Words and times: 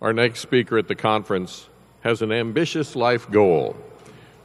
Our 0.00 0.12
next 0.12 0.40
speaker 0.40 0.78
at 0.78 0.86
the 0.86 0.94
conference 0.94 1.68
has 2.02 2.22
an 2.22 2.30
ambitious 2.30 2.94
life 2.94 3.28
goal. 3.30 3.76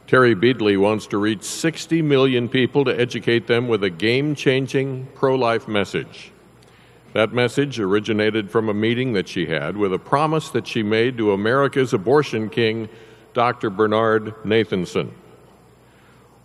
Terry 0.08 0.34
Beatley 0.34 0.76
wants 0.76 1.06
to 1.08 1.18
reach 1.18 1.44
60 1.44 2.02
million 2.02 2.48
people 2.48 2.84
to 2.84 3.00
educate 3.00 3.46
them 3.46 3.68
with 3.68 3.84
a 3.84 3.90
game 3.90 4.34
changing 4.34 5.06
pro 5.14 5.36
life 5.36 5.68
message. 5.68 6.32
That 7.12 7.32
message 7.32 7.78
originated 7.78 8.50
from 8.50 8.68
a 8.68 8.74
meeting 8.74 9.12
that 9.12 9.28
she 9.28 9.46
had 9.46 9.76
with 9.76 9.92
a 9.94 9.98
promise 9.98 10.50
that 10.50 10.66
she 10.66 10.82
made 10.82 11.16
to 11.18 11.32
America's 11.32 11.92
abortion 11.92 12.50
king, 12.50 12.88
Dr. 13.32 13.70
Bernard 13.70 14.34
Nathanson. 14.44 15.12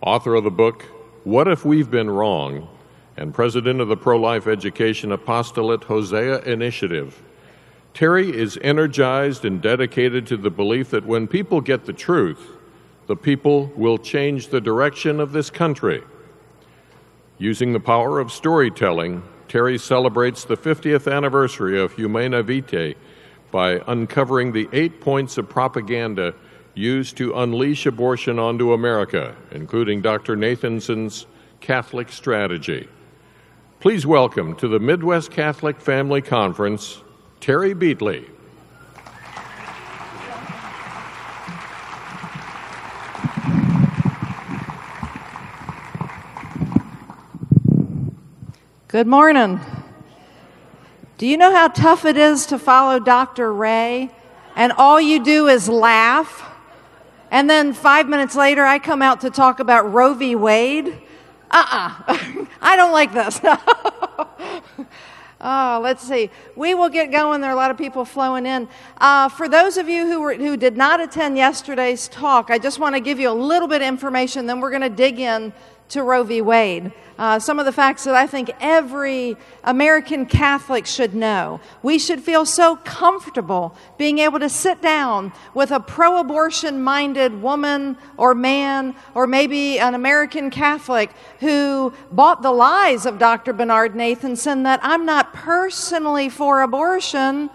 Author 0.01 0.35
of 0.35 0.43
the 0.43 0.51
book, 0.51 0.83
What 1.23 1.47
If 1.47 1.65
We've 1.65 1.89
Been 1.89 2.11
Wrong? 2.11 2.67
and 3.17 3.33
president 3.33 3.81
of 3.81 3.87
the 3.87 3.97
Pro 3.97 4.17
Life 4.17 4.47
Education 4.47 5.11
Apostolate 5.11 5.83
Hosea 5.83 6.41
Initiative. 6.43 7.21
Terry 7.93 8.35
is 8.35 8.57
energized 8.61 9.45
and 9.45 9.61
dedicated 9.61 10.27
to 10.27 10.37
the 10.37 10.49
belief 10.49 10.89
that 10.91 11.05
when 11.05 11.27
people 11.27 11.61
get 11.61 11.85
the 11.85 11.93
truth, 11.93 12.55
the 13.07 13.15
people 13.15 13.71
will 13.75 13.97
change 13.97 14.47
the 14.47 14.61
direction 14.61 15.19
of 15.19 15.31
this 15.31 15.49
country. 15.49 16.03
Using 17.37 17.73
the 17.73 17.79
power 17.79 18.19
of 18.19 18.31
storytelling, 18.31 19.23
Terry 19.47 19.77
celebrates 19.77 20.45
the 20.45 20.57
50th 20.57 21.11
anniversary 21.11 21.81
of 21.81 21.93
Humanae 21.93 22.43
Vitae 22.43 22.95
by 23.51 23.81
uncovering 23.87 24.51
the 24.51 24.69
eight 24.71 25.01
points 25.01 25.37
of 25.37 25.49
propaganda 25.49 26.35
used 26.75 27.17
to 27.17 27.33
unleash 27.33 27.85
abortion 27.85 28.37
onto 28.37 28.73
America, 28.73 29.35
including 29.51 30.01
Dr. 30.01 30.35
Nathanson's 30.35 31.25
Catholic 31.59 32.11
strategy. 32.11 32.87
Please 33.79 34.05
welcome 34.05 34.55
to 34.57 34.67
the 34.67 34.79
Midwest 34.79 35.31
Catholic 35.31 35.81
Family 35.81 36.21
Conference, 36.21 37.01
Terry 37.39 37.73
Beatley. 37.73 38.25
Good 48.89 49.07
morning. 49.07 49.61
Do 51.17 51.27
you 51.27 51.37
know 51.37 51.51
how 51.51 51.69
tough 51.69 52.03
it 52.03 52.17
is 52.17 52.47
to 52.47 52.59
follow 52.59 52.99
Dr. 52.99 53.53
Ray 53.53 54.09
and 54.55 54.73
all 54.73 54.99
you 54.99 55.23
do 55.23 55.47
is 55.47 55.69
laugh? 55.69 56.45
And 57.31 57.49
then 57.49 57.71
five 57.71 58.09
minutes 58.09 58.35
later, 58.35 58.65
I 58.65 58.79
come 58.79 59.01
out 59.01 59.21
to 59.21 59.29
talk 59.29 59.61
about 59.61 59.93
Roe 59.93 60.13
v. 60.13 60.35
Wade? 60.35 60.87
Uh 61.51 61.65
uh-uh. 61.71 62.13
uh 62.13 62.45
I 62.61 62.75
don't 62.75 62.91
like 62.91 63.13
this. 63.13 63.39
Oh, 65.41 65.79
let's 65.81 66.05
see. 66.05 66.29
We 66.57 66.73
will 66.73 66.89
get 66.89 67.11
going. 67.11 67.39
There 67.39 67.49
are 67.49 67.53
a 67.53 67.55
lot 67.55 67.71
of 67.71 67.77
people 67.77 68.03
flowing 68.03 68.45
in. 68.45 68.67
Uh, 68.97 69.29
for 69.29 69.47
those 69.47 69.77
of 69.77 69.87
you 69.87 70.05
who, 70.05 70.19
were, 70.19 70.33
who 70.33 70.57
did 70.57 70.75
not 70.75 70.99
attend 70.99 71.37
yesterday's 71.37 72.09
talk, 72.09 72.49
I 72.51 72.59
just 72.59 72.77
want 72.77 72.95
to 72.95 72.99
give 72.99 73.19
you 73.19 73.29
a 73.29 73.31
little 73.31 73.67
bit 73.67 73.81
of 73.81 73.87
information, 73.87 74.47
then 74.47 74.59
we're 74.59 74.69
going 74.69 74.81
to 74.81 74.89
dig 74.89 75.19
in 75.19 75.53
to 75.89 76.03
Roe 76.03 76.23
v. 76.23 76.41
Wade. 76.41 76.91
Uh, 77.17 77.37
some 77.37 77.59
of 77.59 77.65
the 77.65 77.71
facts 77.73 78.05
that 78.05 78.15
I 78.15 78.27
think 78.27 78.49
every 78.61 79.35
American 79.65 80.25
Catholic 80.25 80.85
should 80.85 81.13
know. 81.13 81.59
We 81.83 81.99
should 81.99 82.21
feel 82.21 82.45
so 82.45 82.77
comfortable 82.77 83.75
being 83.97 84.19
able 84.19 84.39
to 84.39 84.47
sit 84.47 84.81
down 84.81 85.33
with 85.53 85.71
a 85.71 85.81
pro 85.81 86.19
abortion 86.19 86.81
minded 86.81 87.41
woman 87.41 87.97
or 88.15 88.33
man, 88.33 88.95
or 89.15 89.27
maybe 89.27 89.79
an 89.79 89.95
American 89.95 90.49
Catholic 90.49 91.11
who 91.41 91.91
bought 92.11 92.41
the 92.41 92.53
lies 92.53 93.05
of 93.05 93.19
Dr. 93.19 93.51
Bernard 93.51 93.95
Nathanson 93.95 94.63
that 94.63 94.79
I'm 94.81 95.05
not 95.05 95.33
personally 95.33 96.29
for 96.29 96.61
abortion 96.61 97.49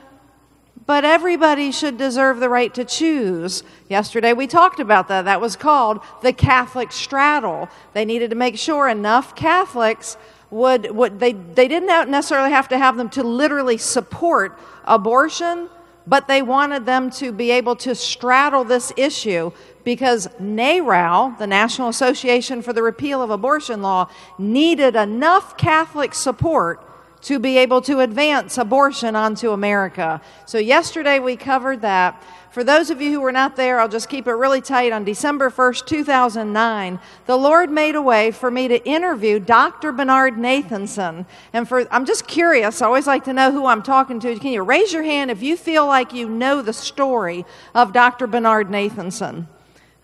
but 0.86 1.04
everybody 1.04 1.72
should 1.72 1.96
deserve 1.96 2.40
the 2.40 2.48
right 2.48 2.74
to 2.74 2.84
choose. 2.84 3.62
Yesterday 3.88 4.32
we 4.32 4.46
talked 4.46 4.80
about 4.80 5.08
that. 5.08 5.24
That 5.24 5.40
was 5.40 5.56
called 5.56 6.00
the 6.22 6.32
Catholic 6.32 6.92
straddle. 6.92 7.68
They 7.94 8.04
needed 8.04 8.30
to 8.30 8.36
make 8.36 8.58
sure 8.58 8.88
enough 8.88 9.34
Catholics 9.34 10.16
would, 10.50 10.90
would 10.90 11.20
they, 11.20 11.32
they 11.32 11.68
didn't 11.68 12.10
necessarily 12.10 12.50
have 12.50 12.68
to 12.68 12.78
have 12.78 12.96
them 12.96 13.08
to 13.10 13.22
literally 13.22 13.78
support 13.78 14.58
abortion, 14.84 15.68
but 16.06 16.28
they 16.28 16.42
wanted 16.42 16.86
them 16.86 17.10
to 17.10 17.32
be 17.32 17.50
able 17.50 17.76
to 17.76 17.94
straddle 17.94 18.62
this 18.62 18.92
issue 18.96 19.50
because 19.84 20.28
NARAL, 20.40 21.38
the 21.38 21.46
National 21.46 21.88
Association 21.88 22.62
for 22.62 22.72
the 22.72 22.82
Repeal 22.82 23.22
of 23.22 23.30
Abortion 23.30 23.82
Law, 23.82 24.08
needed 24.38 24.96
enough 24.96 25.56
Catholic 25.56 26.14
support 26.14 26.86
to 27.24 27.38
be 27.38 27.58
able 27.58 27.80
to 27.82 28.00
advance 28.00 28.58
abortion 28.58 29.16
onto 29.16 29.50
America. 29.50 30.20
So, 30.46 30.58
yesterday 30.58 31.18
we 31.18 31.36
covered 31.36 31.80
that. 31.80 32.22
For 32.50 32.62
those 32.62 32.90
of 32.90 33.00
you 33.00 33.10
who 33.10 33.20
were 33.20 33.32
not 33.32 33.56
there, 33.56 33.80
I'll 33.80 33.88
just 33.88 34.08
keep 34.08 34.28
it 34.28 34.34
really 34.34 34.60
tight. 34.60 34.92
On 34.92 35.02
December 35.02 35.50
1st, 35.50 35.86
2009, 35.86 37.00
the 37.26 37.36
Lord 37.36 37.68
made 37.68 37.96
a 37.96 38.00
way 38.00 38.30
for 38.30 38.48
me 38.48 38.68
to 38.68 38.86
interview 38.86 39.40
Dr. 39.40 39.90
Bernard 39.90 40.34
Nathanson. 40.34 41.26
And 41.52 41.68
for, 41.68 41.92
I'm 41.92 42.04
just 42.04 42.28
curious, 42.28 42.80
I 42.80 42.86
always 42.86 43.08
like 43.08 43.24
to 43.24 43.32
know 43.32 43.50
who 43.50 43.66
I'm 43.66 43.82
talking 43.82 44.20
to. 44.20 44.38
Can 44.38 44.52
you 44.52 44.62
raise 44.62 44.92
your 44.92 45.02
hand 45.02 45.32
if 45.32 45.42
you 45.42 45.56
feel 45.56 45.84
like 45.86 46.12
you 46.12 46.28
know 46.28 46.62
the 46.62 46.72
story 46.72 47.44
of 47.74 47.92
Dr. 47.92 48.28
Bernard 48.28 48.68
Nathanson? 48.68 49.48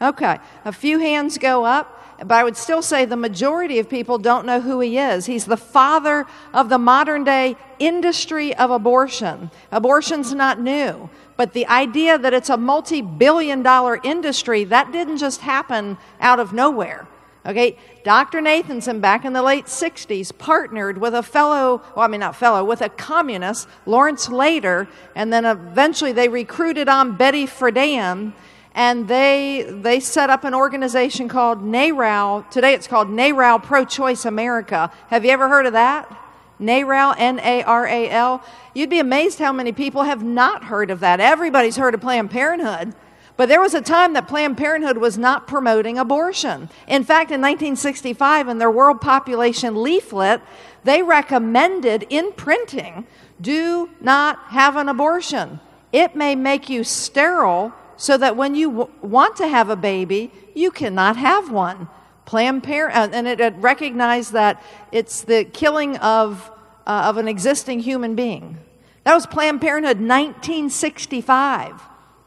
Okay, 0.03 0.39
a 0.65 0.73
few 0.73 0.99
hands 0.99 1.39
go 1.39 1.65
up 1.65 2.00
but 2.21 2.33
I 2.33 2.45
would 2.45 2.57
still 2.57 2.83
say 2.83 3.05
the 3.05 3.17
majority 3.17 3.79
of 3.79 3.89
people 3.89 4.19
don't 4.19 4.45
know 4.45 4.61
who 4.61 4.81
he 4.81 4.99
is. 4.99 5.27
He's 5.27 5.47
the 5.47 5.57
father 5.57 6.27
of 6.53 6.69
the 6.69 6.79
modern 6.79 7.25
day 7.25 7.57
industry 7.79 8.55
of 8.57 8.71
abortion. 8.71 9.51
Abortion's 9.73 10.35
not 10.35 10.61
new, 10.61 11.09
but 11.37 11.55
the 11.55 11.67
idea 11.67 12.19
that 12.19 12.35
it's 12.35 12.51
a 12.51 12.57
multi 12.57 13.01
billion 13.01 13.63
dollar 13.63 13.99
industry, 14.03 14.65
that 14.65 14.93
didn't 14.93 15.17
just 15.17 15.41
happen 15.41 15.97
out 16.21 16.39
of 16.39 16.53
nowhere. 16.53 17.09
Okay, 17.47 17.79
Dr. 18.05 18.43
Nathanson 18.43 19.01
back 19.01 19.25
in 19.25 19.33
the 19.33 19.43
late 19.43 19.65
60s 19.65 20.37
partnered 20.37 20.99
with 20.99 21.15
a 21.15 21.23
fellow, 21.23 21.81
well, 21.97 22.05
I 22.05 22.09
mean, 22.09 22.21
not 22.21 22.37
fellow, 22.37 22.63
with 22.63 22.83
a 22.83 22.91
communist, 22.91 23.67
Lawrence 23.87 24.29
Lader, 24.29 24.87
and 25.15 25.33
then 25.33 25.47
eventually 25.47 26.13
they 26.13 26.29
recruited 26.29 26.87
on 26.87 27.17
Betty 27.17 27.47
Friedan 27.47 28.35
and 28.75 29.09
they 29.09 29.67
they 29.69 30.01
set 30.01 30.31
up 30.31 30.45
an 30.45 30.55
organization 30.55 31.29
called 31.29 31.63
NARAL. 31.63 32.49
Today 32.51 32.75
it's 32.75 32.87
called 32.87 33.09
NARAL 33.09 33.63
Pro 33.63 33.85
Choice 33.85 34.25
America. 34.25 34.93
Have 35.09 35.25
you 35.25 35.31
ever 35.31 35.49
heard 35.49 35.67
of 35.67 35.73
that? 35.73 36.17
NARAL, 36.61 37.15
N 37.19 37.41
A 37.41 37.63
R 37.63 37.87
A 37.87 38.11
L. 38.11 38.45
You'd 38.75 38.91
be 38.91 39.01
amazed 39.01 39.39
how 39.39 39.53
many 39.53 39.73
people 39.73 40.03
have 40.05 40.23
not 40.23 40.65
heard 40.65 40.91
of 40.91 41.01
that. 41.01 41.21
Everybody's 41.21 41.77
heard 41.77 41.95
of 41.95 42.01
Planned 42.01 42.31
Parenthood. 42.31 42.95
But 43.37 43.49
there 43.49 43.61
was 43.61 43.73
a 43.73 43.81
time 43.81 44.13
that 44.13 44.29
Planned 44.29 44.59
Parenthood 44.59 44.99
was 44.99 45.17
not 45.17 45.47
promoting 45.47 45.99
abortion. 45.99 46.69
In 46.87 47.05
fact, 47.05 47.31
in 47.31 47.41
1965, 47.41 48.49
in 48.49 48.59
their 48.59 48.71
world 48.71 49.01
population 49.01 49.83
leaflet, 49.83 50.43
they 50.85 51.03
recommended 51.03 52.07
in 52.11 52.33
printing 52.33 53.07
do 53.41 53.89
not 54.01 54.39
have 54.49 54.77
an 54.77 54.89
abortion. 54.89 55.61
It 55.93 56.15
may 56.15 56.35
make 56.35 56.69
you 56.69 56.85
sterile 56.85 57.73
so 58.01 58.17
that 58.17 58.35
when 58.35 58.55
you 58.55 58.71
w- 58.71 58.91
want 59.03 59.37
to 59.37 59.47
have 59.47 59.69
a 59.69 59.77
baby, 59.77 60.33
you 60.55 60.71
cannot 60.71 61.19
have 61.19 61.51
one. 61.53 61.87
Planned 62.25 62.63
Parenthood, 62.63 63.11
and 63.13 63.29
it, 63.29 63.41
it 63.41 63.55
recognized 63.59 64.33
that 64.33 64.63
it's 64.91 65.21
the 65.21 65.45
killing 65.45 65.99
of, 65.99 66.51
uh, 66.87 67.03
of 67.05 67.19
an 67.19 67.29
existing 67.29 67.81
human 67.81 68.15
being. 68.15 68.57
That 69.05 69.13
was 69.13 69.27
Planned 69.27 69.61
Parenthood 69.61 69.99
1965. 69.99 71.79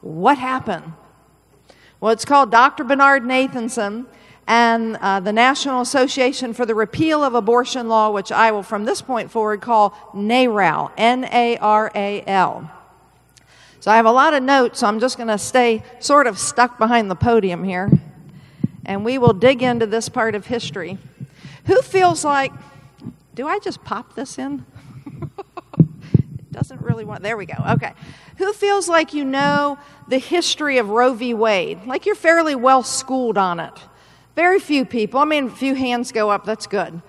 What 0.01 0.37
happened? 0.37 0.93
Well, 1.99 2.11
it's 2.11 2.25
called 2.25 2.51
Dr. 2.51 2.83
Bernard 2.83 3.23
Nathanson 3.23 4.05
and 4.45 4.97
uh, 4.97 5.21
the 5.21 5.33
National 5.33 5.81
Association 5.81 6.53
for 6.53 6.67
the 6.67 6.75
Repeal 6.75 7.23
of 7.23 7.33
Abortion 7.33 7.87
Law, 7.87 8.11
which 8.11 8.31
I 8.31 8.51
will 8.51 8.61
from 8.61 8.85
this 8.85 9.01
point 9.01 9.31
forward 9.31 9.61
call 9.61 9.89
NARAL, 10.13 10.91
N 10.97 11.27
A 11.31 11.57
R 11.57 11.91
A 11.95 12.23
L. 12.27 12.69
So 13.83 13.91
I 13.91 13.97
have 13.97 14.05
a 14.05 14.13
lot 14.13 14.33
of 14.33 14.41
notes, 14.41 14.79
so 14.79 14.87
I'm 14.87 15.01
just 15.01 15.17
going 15.17 15.27
to 15.27 15.37
stay 15.37 15.83
sort 15.99 16.25
of 16.25 16.39
stuck 16.39 16.77
behind 16.77 17.11
the 17.11 17.17
podium 17.17 17.65
here. 17.65 17.91
And 18.85 19.03
we 19.03 19.17
will 19.17 19.33
dig 19.33 19.61
into 19.61 19.85
this 19.85 20.07
part 20.07 20.35
of 20.35 20.45
history. 20.45 20.97
Who 21.65 21.81
feels 21.81 22.23
like, 22.23 22.53
do 23.33 23.45
I 23.45 23.59
just 23.59 23.83
pop 23.83 24.15
this 24.15 24.39
in? 24.39 24.65
it 25.79 26.51
doesn't 26.53 26.79
really 26.79 27.03
want, 27.03 27.23
there 27.23 27.35
we 27.35 27.45
go. 27.45 27.61
Okay. 27.71 27.91
Who 28.37 28.53
feels 28.53 28.87
like 28.87 29.13
you 29.13 29.25
know 29.25 29.77
the 30.07 30.17
history 30.17 30.77
of 30.77 30.89
Roe 30.89 31.13
v. 31.13 31.33
Wade? 31.33 31.85
Like 31.85 32.05
you're 32.05 32.15
fairly 32.15 32.55
well 32.55 32.83
schooled 32.83 33.37
on 33.37 33.59
it. 33.59 33.77
Very 34.33 34.61
few 34.61 34.85
people. 34.85 35.19
I 35.19 35.25
mean, 35.25 35.47
a 35.47 35.51
few 35.51 35.75
hands 35.75 36.13
go 36.13 36.29
up, 36.29 36.45
that's 36.45 36.67
good. 36.67 37.01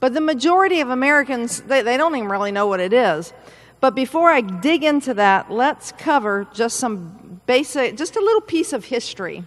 But 0.00 0.12
the 0.12 0.20
majority 0.20 0.80
of 0.80 0.90
Americans, 0.90 1.60
they, 1.60 1.82
they 1.82 1.96
don't 1.96 2.16
even 2.16 2.28
really 2.28 2.50
know 2.50 2.66
what 2.66 2.80
it 2.80 2.92
is. 2.92 3.32
But 3.80 3.94
before 3.94 4.30
I 4.30 4.40
dig 4.40 4.84
into 4.84 5.14
that, 5.14 5.50
let's 5.50 5.92
cover 5.92 6.46
just 6.54 6.78
some 6.78 7.40
basic, 7.46 7.96
just 7.96 8.16
a 8.16 8.20
little 8.20 8.40
piece 8.40 8.72
of 8.72 8.86
history. 8.86 9.44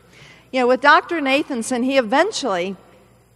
You 0.52 0.62
know, 0.62 0.68
with 0.68 0.81
Dr. 0.81 1.20
Nathanson, 1.20 1.84
he 1.84 1.98
eventually, 1.98 2.76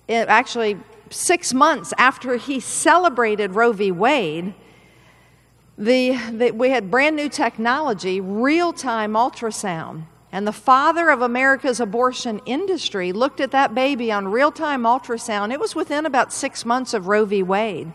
eh, 0.07 0.25
actually 0.28 0.78
six 1.10 1.54
months 1.54 1.94
after 1.98 2.38
he 2.38 2.60
celebrated 2.60 3.54
Roe 3.54 3.72
v. 3.72 3.92
Wade, 3.92 4.54
the, 5.78 6.18
the, 6.31 6.51
we 6.51 6.69
had 6.69 6.92
brand 6.92 7.16
new 7.16 7.30
technology, 7.30 8.22
real 8.22 8.74
time 8.74 9.13
ultrasound. 9.13 10.04
And 10.31 10.48
the 10.48 10.51
father 10.51 11.10
of 11.10 11.22
America's 11.22 11.80
abortion 11.80 12.42
industry 12.45 13.12
looked 13.12 13.40
at 13.40 13.51
that 13.51 13.75
baby 13.75 14.12
on 14.12 14.28
real 14.28 14.51
time 14.51 14.84
ultrasound. 14.84 15.54
It 15.54 15.60
was 15.60 15.75
within 15.75 16.06
about 16.06 16.34
six 16.34 16.66
months 16.66 16.94
of 16.94 17.07
Roe 17.07 17.25
v. 17.25 17.44
Wade. 17.44 17.94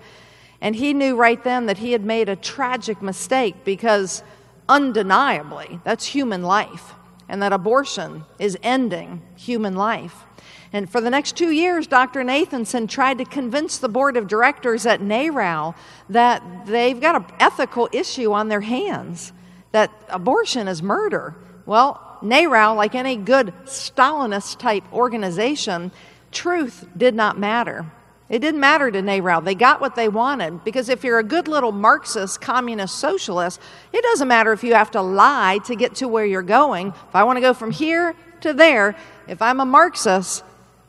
And 0.61 0.75
he 0.77 0.93
knew 0.93 1.17
right 1.17 1.43
then 1.43 1.67
that 1.67 1.79
he 1.79 1.93
had 1.93 2.05
made 2.05 2.29
a 2.29 2.37
tragic 2.37 3.01
mistake 3.01 3.65
because 3.65 4.23
undeniably 4.69 5.81
that's 5.85 6.05
human 6.07 6.43
life, 6.43 6.95
and 7.29 7.41
that 7.43 7.53
abortion 7.53 8.25
is 8.39 8.59
ending 8.63 9.23
human 9.37 9.75
life. 9.75 10.25
And 10.73 10.91
for 10.91 11.01
the 11.01 11.11
next 11.11 11.37
two 11.37 11.51
years, 11.51 11.87
Dr. 11.87 12.23
Nathanson 12.23 12.89
tried 12.89 13.19
to 13.19 13.25
convince 13.25 13.79
the 13.79 13.89
board 13.89 14.17
of 14.17 14.29
directors 14.29 14.85
at 14.85 15.01
NARAL 15.01 15.75
that 16.11 16.67
they've 16.67 17.01
got 17.01 17.17
an 17.17 17.25
ethical 17.41 17.89
issue 17.93 18.33
on 18.33 18.49
their 18.49 18.61
hands, 18.61 19.33
that 19.73 19.91
abortion 20.09 20.69
is 20.69 20.83
murder. 20.83 21.35
Well, 21.65 22.19
NARAL, 22.23 22.77
like 22.77 22.95
any 22.95 23.17
good 23.17 23.55
Stalinist 23.65 24.59
type 24.59 24.85
organization, 24.93 25.93
truth 26.33 26.87
did 26.97 27.15
not 27.15 27.39
matter. 27.39 27.91
It 28.29 28.41
didn't 28.41 28.61
matter 28.61 28.91
to 28.91 29.01
NARAL. 29.01 29.45
They 29.45 29.55
got 29.55 29.81
what 29.81 29.95
they 29.95 30.09
wanted 30.09 30.63
because 30.63 30.91
if 30.91 31.03
you're 31.03 31.19
a 31.19 31.25
good 31.25 31.49
little 31.49 31.73
Marxist, 31.73 32.41
communist, 32.41 32.97
socialist, 32.97 33.59
it 33.93 34.03
doesn't 34.03 34.29
matter 34.29 34.53
if 34.53 34.63
you 34.63 34.75
have 34.75 34.91
to 34.91 35.01
lie 35.01 35.59
to 35.65 35.75
get 35.75 35.95
to 35.97 36.09
where 36.09 36.27
you're 36.27 36.43
going. 36.43 36.89
If 36.89 37.15
I 37.15 37.25
want 37.25 37.39
to 37.39 37.41
go 37.41 37.55
from 37.55 37.71
here 37.71 38.15
to 38.43 38.53
there, 38.53 38.97
if 39.27 39.41
I'm 39.41 39.61
a 39.61 39.65
Marxist, 39.65 40.45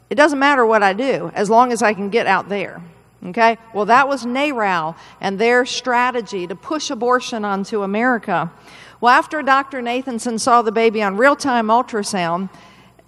it 0.09 0.15
doesn't 0.15 0.39
matter 0.39 0.65
what 0.65 0.83
I 0.83 0.91
do 0.91 1.31
as 1.33 1.49
long 1.49 1.71
as 1.71 1.81
I 1.81 1.93
can 1.93 2.09
get 2.09 2.27
out 2.27 2.49
there. 2.49 2.81
Okay? 3.25 3.57
Well, 3.73 3.85
that 3.85 4.09
was 4.09 4.25
NARAL 4.25 4.95
and 5.21 5.39
their 5.39 5.65
strategy 5.65 6.45
to 6.47 6.55
push 6.55 6.89
abortion 6.89 7.45
onto 7.45 7.83
America. 7.83 8.51
Well, 9.01 9.13
after 9.13 9.41
Dr. 9.41 9.81
Nathanson 9.81 10.39
saw 10.39 10.61
the 10.61 10.73
baby 10.73 11.01
on 11.01 11.15
real 11.15 11.35
time 11.35 11.67
ultrasound 11.67 12.49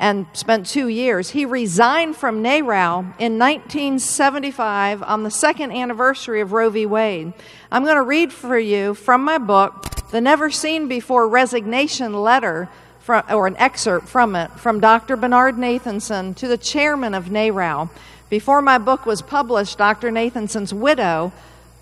and 0.01 0.25
spent 0.33 0.65
two 0.65 0.87
years, 0.87 1.29
he 1.29 1.45
resigned 1.45 2.17
from 2.17 2.41
NARAL 2.41 3.01
in 3.19 3.37
1975 3.37 5.03
on 5.03 5.21
the 5.21 5.29
second 5.29 5.71
anniversary 5.71 6.41
of 6.41 6.53
Roe 6.53 6.71
v. 6.71 6.87
Wade. 6.87 7.33
I'm 7.71 7.83
going 7.83 7.95
to 7.95 8.01
read 8.01 8.33
for 8.33 8.57
you 8.57 8.95
from 8.95 9.23
my 9.23 9.37
book, 9.37 10.09
The 10.09 10.19
Never 10.19 10.49
Seen 10.49 10.87
Before 10.87 11.27
Resignation 11.27 12.13
Letter 12.13 12.67
from, 12.99 13.23
or 13.29 13.45
an 13.45 13.55
excerpt 13.57 14.09
from 14.09 14.35
it 14.35 14.49
from 14.59 14.79
Dr. 14.79 15.15
Bernard 15.15 15.55
Nathanson 15.55 16.35
to 16.37 16.47
the 16.47 16.57
chairman 16.57 17.13
of 17.13 17.25
NARAL. 17.25 17.91
Before 18.27 18.63
my 18.63 18.79
book 18.79 19.05
was 19.05 19.21
published, 19.21 19.77
Dr. 19.77 20.09
Nathanson's 20.09 20.73
widow 20.73 21.31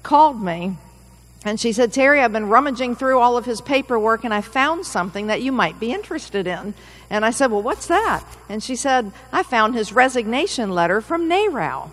called 0.03 0.43
me 0.43 0.75
and 1.45 1.59
she 1.59 1.71
said, 1.71 1.93
Terry, 1.93 2.19
I've 2.19 2.33
been 2.33 2.49
rummaging 2.49 2.95
through 2.95 3.19
all 3.19 3.37
of 3.37 3.45
his 3.45 3.61
paperwork 3.61 4.25
and 4.25 4.33
I 4.33 4.41
found 4.41 4.85
something 4.85 5.27
that 5.27 5.41
you 5.41 5.51
might 5.51 5.79
be 5.79 5.93
interested 5.93 6.47
in. 6.47 6.73
And 7.09 7.23
I 7.23 7.31
said, 7.31 7.49
Well, 7.49 7.61
what's 7.61 7.87
that? 7.87 8.25
And 8.49 8.61
she 8.61 8.75
said, 8.75 9.11
I 9.31 9.43
found 9.43 9.73
his 9.73 9.93
resignation 9.93 10.71
letter 10.71 10.99
from 10.99 11.29
NARAL. 11.29 11.91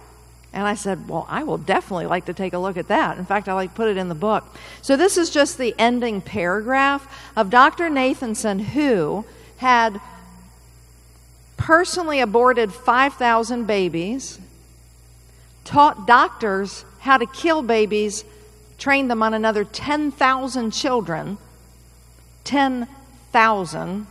And 0.52 0.66
I 0.66 0.75
said, 0.75 1.08
Well, 1.08 1.26
I 1.28 1.44
will 1.44 1.58
definitely 1.58 2.06
like 2.06 2.25
to 2.25 2.34
take 2.34 2.54
a 2.54 2.58
look 2.58 2.76
at 2.76 2.88
that. 2.88 3.19
In 3.19 3.25
fact, 3.25 3.48
I 3.48 3.52
like 3.52 3.75
put 3.75 3.88
it 3.88 3.96
in 3.96 4.08
the 4.08 4.16
book. 4.16 4.44
So 4.82 4.96
this 4.96 5.16
is 5.16 5.31
just 5.31 5.58
the 5.58 5.75
ending 5.78 6.20
paragraph 6.20 7.31
of 7.37 7.49
Dr. 7.49 7.84
Nathanson, 7.88 8.60
who 8.60 9.25
had 9.58 10.00
personally 11.56 12.20
aborted 12.20 12.72
5,000 12.72 13.64
babies, 13.64 14.40
taught 15.64 16.06
doctors 16.06 16.84
how 17.00 17.16
to 17.16 17.26
kill 17.26 17.62
babies, 17.62 18.25
trained 18.78 19.11
them 19.11 19.23
on 19.23 19.34
another 19.34 19.64
10,000 19.64 20.70
children. 20.70 21.38
10,000 22.44 24.06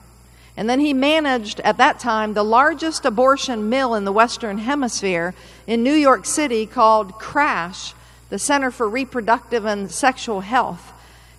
and 0.58 0.70
then 0.70 0.80
he 0.80 0.94
managed, 0.94 1.60
at 1.62 1.78
that 1.78 2.00
time, 2.00 2.34
the 2.34 2.44
largest 2.44 3.06
abortion 3.06 3.70
mill 3.70 3.94
in 3.94 4.06
the 4.06 4.12
Western 4.12 4.60
Hemisphere 4.60 5.36
in 5.68 5.84
New 5.84 5.94
York 5.94 6.26
City 6.26 6.66
called 6.66 7.20
CRASH, 7.20 7.94
the 8.30 8.40
Center 8.40 8.72
for 8.72 8.88
Reproductive 8.88 9.66
and 9.66 9.92
Sexual 9.92 10.42
Health. 10.42 10.94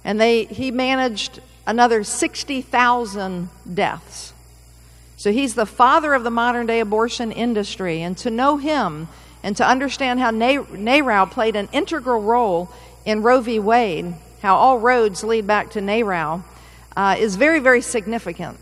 And 0.04 0.20
they, 0.20 0.44
he 0.44 0.70
managed 0.70 1.40
another 1.66 2.04
60,000 2.04 3.48
deaths. 3.72 4.34
So 5.16 5.32
he's 5.32 5.54
the 5.54 5.66
father 5.66 6.12
of 6.12 6.22
the 6.22 6.30
modern 6.30 6.66
day 6.66 6.80
abortion 6.80 7.32
industry. 7.32 8.02
And 8.02 8.18
to 8.18 8.30
know 8.30 8.58
him 8.58 9.08
and 9.42 9.56
to 9.56 9.66
understand 9.66 10.20
how 10.20 10.30
NARAL 10.30 11.30
played 11.30 11.56
an 11.56 11.70
integral 11.72 12.20
role 12.20 12.70
in 13.06 13.22
Roe 13.22 13.40
v. 13.40 13.58
Wade, 13.58 14.14
how 14.42 14.56
all 14.56 14.78
roads 14.78 15.24
lead 15.24 15.46
back 15.46 15.70
to 15.70 15.80
NARAL, 15.80 16.42
uh, 16.96 17.16
is 17.18 17.36
very, 17.36 17.60
very 17.60 17.80
significant. 17.80 18.58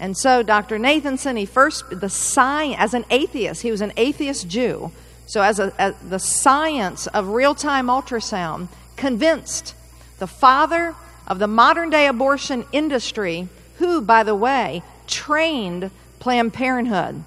And 0.00 0.16
so 0.16 0.42
Dr. 0.42 0.78
Nathanson, 0.78 1.38
he 1.38 1.46
first, 1.46 1.84
the 1.90 2.08
science, 2.08 2.76
as 2.80 2.94
an 2.94 3.04
atheist, 3.10 3.62
he 3.62 3.70
was 3.70 3.80
an 3.80 3.92
atheist 3.96 4.48
Jew. 4.48 4.90
So 5.26 5.42
as, 5.42 5.60
a, 5.60 5.72
as 5.78 5.94
the 6.00 6.18
science 6.18 7.06
of 7.08 7.28
real-time 7.28 7.86
ultrasound 7.86 8.68
convinced 8.96 9.74
the 10.18 10.26
father 10.26 10.94
of 11.26 11.38
the 11.38 11.46
modern 11.46 11.90
day 11.90 12.06
abortion 12.06 12.64
industry, 12.72 13.48
who, 13.78 14.00
by 14.00 14.22
the 14.22 14.34
way, 14.34 14.82
trained 15.06 15.90
Planned 16.18 16.54
Parenthood. 16.54 17.22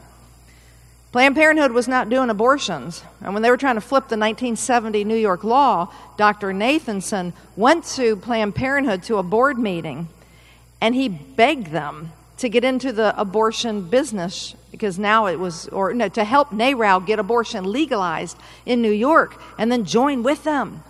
Planned 1.12 1.36
Parenthood 1.36 1.72
was 1.72 1.88
not 1.88 2.10
doing 2.10 2.30
abortions. 2.30 3.04
And 3.22 3.34
when 3.34 3.42
they 3.42 3.50
were 3.50 3.58
trying 3.58 3.76
to 3.76 3.82
flip 3.82 4.04
the 4.04 4.18
1970 4.18 5.04
New 5.06 5.16
York 5.16 5.44
law, 5.44 5.92
Dr. 6.18 6.48
Nathanson 6.48 7.34
went 7.56 7.86
to 7.96 8.18
Planned 8.18 8.56
Parenthood 8.56 9.04
to 9.04 9.18
a 9.18 9.24
board 9.24 9.58
meeting 9.58 10.10
and 10.82 10.94
he 10.94 11.10
begged 11.10 11.68
them 11.68 12.12
to 12.38 12.50
get 12.50 12.64
into 12.64 12.92
the 12.92 13.20
abortion 13.20 13.90
business 13.90 14.56
because 14.70 15.00
now 15.00 15.26
it 15.26 15.40
was, 15.40 15.68
or 15.70 15.94
no, 15.94 16.08
to 16.10 16.24
help 16.24 16.52
NARAL 16.52 17.06
get 17.06 17.18
abortion 17.18 17.64
legalized 17.64 18.38
in 18.66 18.82
New 18.82 18.92
York 18.92 19.42
and 19.58 19.72
then 19.72 19.86
join 19.86 20.22
with 20.22 20.44
them. 20.44 20.84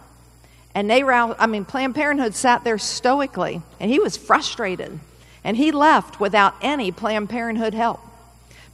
And 0.75 0.89
NARAL, 0.89 1.35
I 1.39 1.47
mean, 1.47 1.63
Planned 1.63 1.95
Parenthood 1.95 2.35
sat 2.35 2.63
there 2.63 2.77
stoically 2.77 3.61
and 3.79 3.89
he 3.89 3.99
was 3.99 4.17
frustrated. 4.17 4.99
And 5.43 5.55
he 5.55 5.71
left 5.71 6.19
without 6.19 6.55
any 6.61 6.91
Planned 6.91 7.29
Parenthood 7.29 7.73
help. 7.73 8.01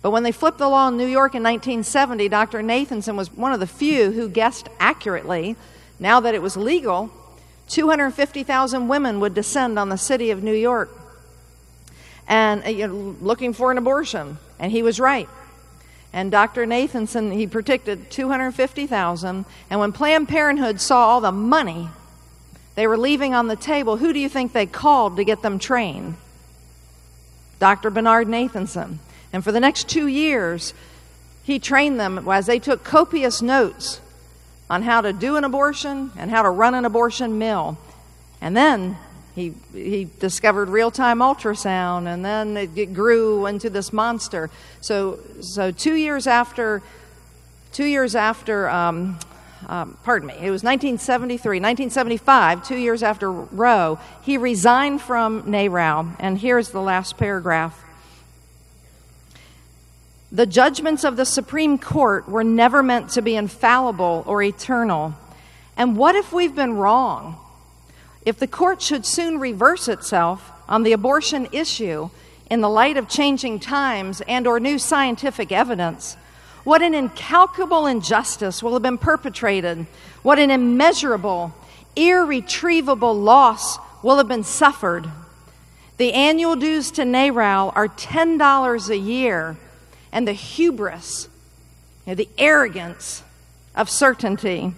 But 0.04 0.12
when 0.12 0.24
they 0.24 0.34
flipped 0.34 0.58
the 0.60 0.68
law 0.68 0.90
in 0.90 0.98
New 0.98 1.08
York 1.08 1.34
in 1.34 1.42
1970, 1.42 2.28
Dr. 2.28 2.62
Nathanson 2.62 3.16
was 3.16 3.34
one 3.34 3.54
of 3.54 3.62
the 3.62 3.66
few 3.66 4.12
who 4.12 4.30
guessed 4.30 4.68
accurately, 4.80 5.56
now 5.98 6.20
that 6.20 6.36
it 6.36 6.42
was 6.42 6.58
legal, 6.58 7.10
250,000 7.70 8.90
women 8.90 9.22
would 9.22 9.34
descend 9.34 9.80
on 9.80 9.88
the 9.88 9.98
city 9.98 10.30
of 10.30 10.44
New 10.44 10.54
York 10.54 10.92
and 12.28 12.66
uh, 12.66 12.70
you 12.70 12.88
know, 12.88 13.16
looking 13.22 13.54
for 13.54 13.72
an 13.72 13.78
abortion. 13.78 14.38
And 14.60 14.72
he 14.72 14.84
was 14.84 15.00
right. 15.00 15.30
And 16.12 16.30
Dr. 16.30 16.66
Nathanson, 16.66 17.34
he 17.34 17.48
predicted 17.48 18.12
250,000. 18.12 19.46
And 19.70 19.80
when 19.80 19.94
Planned 19.94 20.28
Parenthood 20.28 20.82
saw 20.82 21.08
all 21.08 21.22
the 21.22 21.32
money 21.32 21.88
they 22.76 22.88
were 22.88 22.98
leaving 22.98 23.34
on 23.34 23.48
the 23.48 23.56
table, 23.56 23.98
who 23.98 24.12
do 24.14 24.20
you 24.20 24.28
think 24.28 24.52
they 24.52 24.66
called 24.66 25.18
to 25.18 25.24
get 25.24 25.42
them 25.42 25.60
trained? 25.60 26.16
Dr. 27.60 27.90
Bernard 27.90 28.28
Nathanson. 28.28 28.98
And 29.34 29.44
for 29.44 29.52
the 29.52 29.60
next 29.60 29.90
two 29.90 30.08
years, 30.08 30.74
he 31.44 31.60
trained 31.60 32.00
them 32.00 32.30
as 32.30 32.46
they 32.46 32.60
took 32.60 32.84
copious 32.84 33.42
notes 33.42 34.00
on 34.70 34.84
how 34.84 35.02
to 35.02 35.12
do 35.12 35.36
an 35.36 35.44
abortion 35.44 36.12
and 36.16 36.32
how 36.32 36.44
to 36.44 36.50
run 36.50 36.76
an 36.76 36.86
abortion 36.86 37.38
mill. 37.38 37.78
And 38.40 38.56
then 38.56 38.98
he, 39.36 39.54
he 39.74 40.08
discovered 40.20 40.70
real 40.70 40.92
time 40.92 41.20
ultrasound, 41.20 42.06
and 42.06 42.24
then 42.24 42.56
it, 42.56 42.94
grew 42.94 43.48
into 43.48 43.70
this 43.70 43.92
monster. 43.92 44.50
So, 44.80 45.20
so 45.42 45.72
two 45.72 45.96
years 45.96 46.28
after, 46.28 46.84
two 47.72 47.86
years 47.86 48.16
after, 48.16 48.70
um, 48.70 49.18
um, 49.68 49.98
pardon 50.04 50.28
me, 50.28 50.36
it 50.36 50.52
was 50.52 50.64
1973, 50.64 51.58
1975, 51.58 52.68
two 52.68 52.78
years 52.78 53.02
after 53.02 53.32
Roe, 53.32 53.98
he 54.22 54.38
resigned 54.38 55.02
from 55.02 55.44
NARAL. 55.44 56.16
And 56.20 56.38
here's 56.38 56.70
the 56.70 56.82
last 56.82 57.18
paragraph. 57.18 57.84
The 60.34 60.48
judgments 60.48 61.04
of 61.04 61.16
the 61.16 61.26
Supreme 61.26 61.78
Court 61.78 62.28
were 62.28 62.44
never 62.44 62.82
meant 62.82 63.12
to 63.12 63.22
be 63.22 63.36
infallible 63.36 64.24
or 64.26 64.42
eternal. 64.42 65.14
And 65.78 65.96
what 65.96 66.16
if 66.16 66.34
we've 66.34 66.56
been 66.56 66.74
wrong? 66.74 67.38
If 68.26 68.40
the 68.40 68.48
court 68.48 68.82
should 68.82 69.06
soon 69.06 69.40
reverse 69.40 69.88
itself 69.88 70.52
on 70.68 70.82
the 70.82 70.92
abortion 70.92 71.48
issue 71.52 72.10
in 72.50 72.62
the 72.62 72.70
light 72.70 72.98
of 72.98 73.08
changing 73.08 73.60
times 73.60 74.24
and 74.28 74.48
or 74.48 74.60
new 74.60 74.80
scientific 74.80 75.52
evidence, 75.52 76.16
what 76.64 76.82
an 76.82 76.96
incalculable 76.96 77.86
injustice 77.86 78.64
will 78.64 78.74
have 78.74 78.82
been 78.82 78.98
perpetrated. 78.98 79.86
What 80.24 80.40
an 80.40 80.50
immeasurable, 80.50 81.54
irretrievable 81.96 83.14
loss 83.14 83.78
will 84.02 84.18
have 84.18 84.30
been 84.30 84.44
suffered. 84.44 85.08
The 85.98 86.14
annual 86.14 86.56
dues 86.56 86.90
to 86.92 87.04
NARAL 87.04 87.72
are 87.76 87.88
$10 87.88 88.90
a 88.90 88.98
year, 88.98 89.58
and 90.14 90.26
the 90.26 90.34
hubris, 90.34 91.28
you 92.06 92.12
know, 92.12 92.16
the 92.16 92.30
arrogance 92.38 93.24
of 93.76 93.90
certainty 93.90 94.74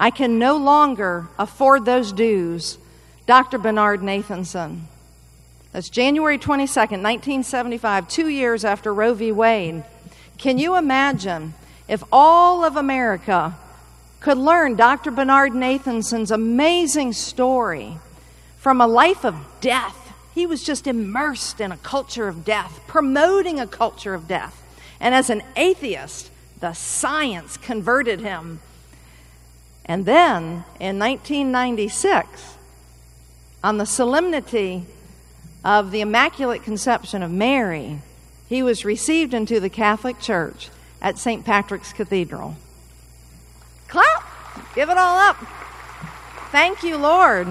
I 0.00 0.10
can 0.10 0.38
no 0.38 0.56
longer 0.56 1.28
afford 1.38 1.84
those 1.84 2.10
dues. 2.10 2.78
Dr. 3.26 3.58
Bernard 3.58 4.00
Nathanson. 4.00 4.80
That's 5.72 5.90
January 5.90 6.38
22nd, 6.38 7.02
1975, 7.02 8.08
two 8.08 8.28
years 8.28 8.64
after 8.64 8.94
Roe 8.94 9.12
v. 9.12 9.30
Wade. 9.30 9.84
Can 10.38 10.56
you 10.56 10.76
imagine 10.76 11.52
if 11.86 12.02
all 12.10 12.64
of 12.64 12.76
America 12.76 13.54
could 14.20 14.38
learn 14.38 14.74
Dr. 14.74 15.10
Bernard 15.10 15.52
Nathanson's 15.52 16.30
amazing 16.30 17.12
story 17.12 17.98
from 18.56 18.80
a 18.80 18.86
life 18.86 19.26
of 19.26 19.36
death? 19.60 19.99
He 20.40 20.46
was 20.46 20.64
just 20.64 20.86
immersed 20.86 21.60
in 21.60 21.70
a 21.70 21.76
culture 21.76 22.26
of 22.26 22.46
death, 22.46 22.80
promoting 22.86 23.60
a 23.60 23.66
culture 23.66 24.14
of 24.14 24.26
death. 24.26 24.58
And 24.98 25.14
as 25.14 25.28
an 25.28 25.42
atheist, 25.54 26.30
the 26.60 26.72
science 26.72 27.58
converted 27.58 28.22
him. 28.22 28.60
And 29.84 30.06
then 30.06 30.64
in 30.80 30.98
1996, 30.98 32.56
on 33.62 33.76
the 33.76 33.84
solemnity 33.84 34.86
of 35.62 35.90
the 35.90 36.00
Immaculate 36.00 36.62
Conception 36.62 37.22
of 37.22 37.30
Mary, 37.30 37.98
he 38.48 38.62
was 38.62 38.82
received 38.86 39.34
into 39.34 39.60
the 39.60 39.68
Catholic 39.68 40.20
Church 40.20 40.70
at 41.02 41.18
St. 41.18 41.44
Patrick's 41.44 41.92
Cathedral. 41.92 42.56
Clap! 43.88 44.24
Give 44.74 44.88
it 44.88 44.96
all 44.96 45.18
up. 45.18 45.36
Thank 46.50 46.82
you, 46.82 46.96
Lord. 46.96 47.46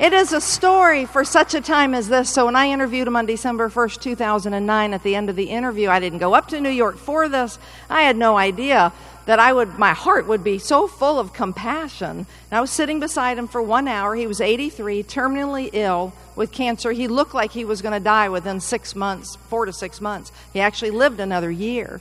It 0.00 0.12
is 0.12 0.32
a 0.32 0.40
story 0.40 1.06
for 1.06 1.24
such 1.24 1.54
a 1.54 1.60
time 1.60 1.92
as 1.92 2.08
this. 2.08 2.30
So, 2.30 2.46
when 2.46 2.54
I 2.54 2.68
interviewed 2.68 3.08
him 3.08 3.16
on 3.16 3.26
December 3.26 3.68
1st, 3.68 4.00
2009, 4.00 4.94
at 4.94 5.02
the 5.02 5.16
end 5.16 5.28
of 5.28 5.34
the 5.34 5.50
interview, 5.50 5.88
I 5.88 5.98
didn't 5.98 6.20
go 6.20 6.34
up 6.34 6.46
to 6.48 6.60
New 6.60 6.70
York 6.70 6.98
for 6.98 7.28
this. 7.28 7.58
I 7.90 8.02
had 8.02 8.16
no 8.16 8.38
idea 8.38 8.92
that 9.26 9.40
I 9.40 9.52
would, 9.52 9.76
my 9.76 9.94
heart 9.94 10.28
would 10.28 10.44
be 10.44 10.60
so 10.60 10.86
full 10.86 11.18
of 11.18 11.32
compassion. 11.32 12.10
And 12.10 12.26
I 12.52 12.60
was 12.60 12.70
sitting 12.70 13.00
beside 13.00 13.38
him 13.38 13.48
for 13.48 13.60
one 13.60 13.88
hour. 13.88 14.14
He 14.14 14.28
was 14.28 14.40
83, 14.40 15.02
terminally 15.02 15.68
ill 15.72 16.12
with 16.36 16.52
cancer. 16.52 16.92
He 16.92 17.08
looked 17.08 17.34
like 17.34 17.50
he 17.50 17.64
was 17.64 17.82
going 17.82 17.92
to 17.92 18.00
die 18.00 18.28
within 18.28 18.60
six 18.60 18.94
months, 18.94 19.34
four 19.48 19.66
to 19.66 19.72
six 19.72 20.00
months. 20.00 20.30
He 20.52 20.60
actually 20.60 20.92
lived 20.92 21.18
another 21.18 21.50
year. 21.50 22.00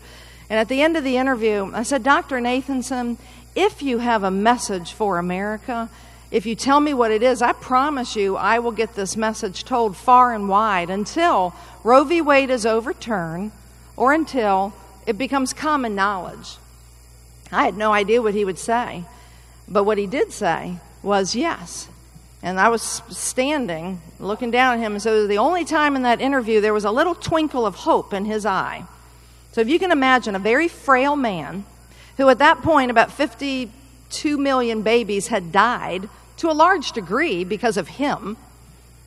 And 0.52 0.60
at 0.60 0.70
the 0.70 0.84
end 0.84 0.98
of 0.98 1.04
the 1.04 1.18
interview, 1.18 1.72
I 1.74 1.82
said, 1.82 2.04
Dr. 2.04 2.38
Nathanson, 2.38 3.18
if 3.56 3.82
you 3.82 3.98
have 3.98 4.24
a 4.24 4.30
message 4.30 4.94
for 4.94 5.18
America, 5.18 5.90
if 6.30 6.46
you 6.46 6.56
tell 6.56 6.80
me 6.80 6.94
what 6.94 7.12
it 7.12 7.24
is, 7.24 7.42
I 7.42 7.54
promise 7.54 8.16
you 8.16 8.36
I 8.36 8.60
will 8.60 8.72
get 8.72 8.96
this 8.96 9.16
message 9.16 9.64
told 9.64 9.96
far 9.96 10.34
and 10.34 10.50
wide 10.50 10.90
until 10.90 11.56
Roe 11.84 12.04
v. 12.04 12.22
Wade 12.22 12.50
is 12.50 12.66
overturned 12.66 13.52
or 13.96 14.14
until 14.14 14.74
it 15.06 15.18
becomes 15.18 15.54
common 15.54 15.96
knowledge 15.96 16.58
I 17.52 17.64
had 17.64 17.78
no 17.78 17.94
idea 17.94 18.22
what 18.22 18.34
he 18.34 18.46
would 18.46 18.60
say. 18.60 19.06
But 19.68 19.84
what 19.84 19.98
he 19.98 20.08
did 20.08 20.32
say 20.32 20.78
was 21.04 21.36
yes. 21.36 21.88
And 22.42 22.60
I 22.60 22.70
was 22.70 23.02
standing, 23.10 24.00
looking 24.20 24.52
down 24.52 24.76
at 24.76 24.80
him, 24.80 24.94
and 24.94 25.02
so 25.02 25.28
the 25.28 25.38
only 25.38 25.66
time 25.66 25.96
in 25.96 26.04
that 26.04 26.22
interview 26.22 26.62
there 26.62 26.74
was 26.74 26.86
a 26.86 26.92
little 26.92 27.16
twinkle 27.16 27.66
of 27.66 27.76
hope 27.76 28.14
in 28.14 28.26
his 28.26 28.46
eye. 28.46 28.86
So 29.54 29.62
if 29.62 29.70
you 29.70 29.80
can 29.80 29.92
imagine 29.92 30.36
a 30.36 30.40
very 30.40 30.68
frail 30.68 31.16
man 31.16 31.66
who 32.18 32.30
at 32.30 32.38
that 32.40 32.62
point 32.62 32.92
about 32.92 33.12
52 34.10 34.38
million 34.38 34.82
babies 34.84 35.28
had 35.28 35.52
died 35.52 36.10
to 36.38 36.50
a 36.50 36.54
large 36.54 36.92
degree 36.94 37.44
because 37.44 37.78
of 37.78 37.88
him, 37.90 38.38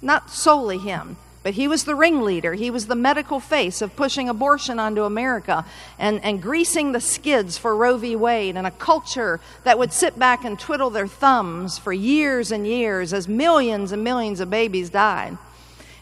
not 0.02 0.30
solely 0.30 0.78
him, 0.78 1.16
but 1.42 1.54
he 1.54 1.66
was 1.66 1.84
the 1.84 1.94
ringleader. 1.94 2.52
He 2.52 2.70
was 2.70 2.86
the 2.86 2.94
medical 2.94 3.40
face 3.40 3.80
of 3.80 3.96
pushing 3.96 4.28
abortion 4.28 4.78
onto 4.78 5.04
America 5.04 5.64
and, 5.98 6.22
and 6.22 6.42
greasing 6.42 6.92
the 6.92 7.00
skids 7.00 7.56
for 7.56 7.74
Roe 7.74 7.96
v. 7.96 8.14
Wade 8.14 8.56
and 8.56 8.66
a 8.66 8.70
culture 8.72 9.40
that 9.64 9.78
would 9.78 9.92
sit 9.92 10.18
back 10.18 10.44
and 10.44 10.58
twiddle 10.58 10.90
their 10.90 11.06
thumbs 11.06 11.78
for 11.78 11.94
years 11.94 12.52
and 12.52 12.66
years 12.66 13.14
as 13.14 13.26
millions 13.26 13.92
and 13.92 14.04
millions 14.04 14.40
of 14.40 14.50
babies 14.50 14.90
died. 14.90 15.38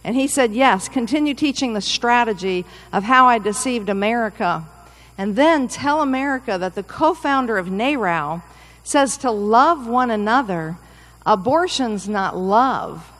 And 0.02 0.17
he 0.17 0.26
said, 0.26 0.55
Yes, 0.55 0.88
continue 0.88 1.35
teaching 1.35 1.75
the 1.75 1.81
strategy 1.81 2.64
of 2.93 3.05
how 3.05 3.26
I 3.26 3.38
deceived 3.38 3.88
America. 3.88 4.64
And 5.17 5.37
then 5.37 5.69
tell 5.69 6.00
America 6.00 6.59
that 6.59 6.75
the 6.75 6.83
co 6.83 7.14
founder 7.14 7.59
of 7.59 7.69
NARAL 7.69 8.43
says 8.88 9.18
to 9.18 9.30
love 9.30 9.87
one 9.87 10.11
another. 10.11 10.76
Abortion's 11.26 12.09
not 12.09 12.37
love 12.37 13.12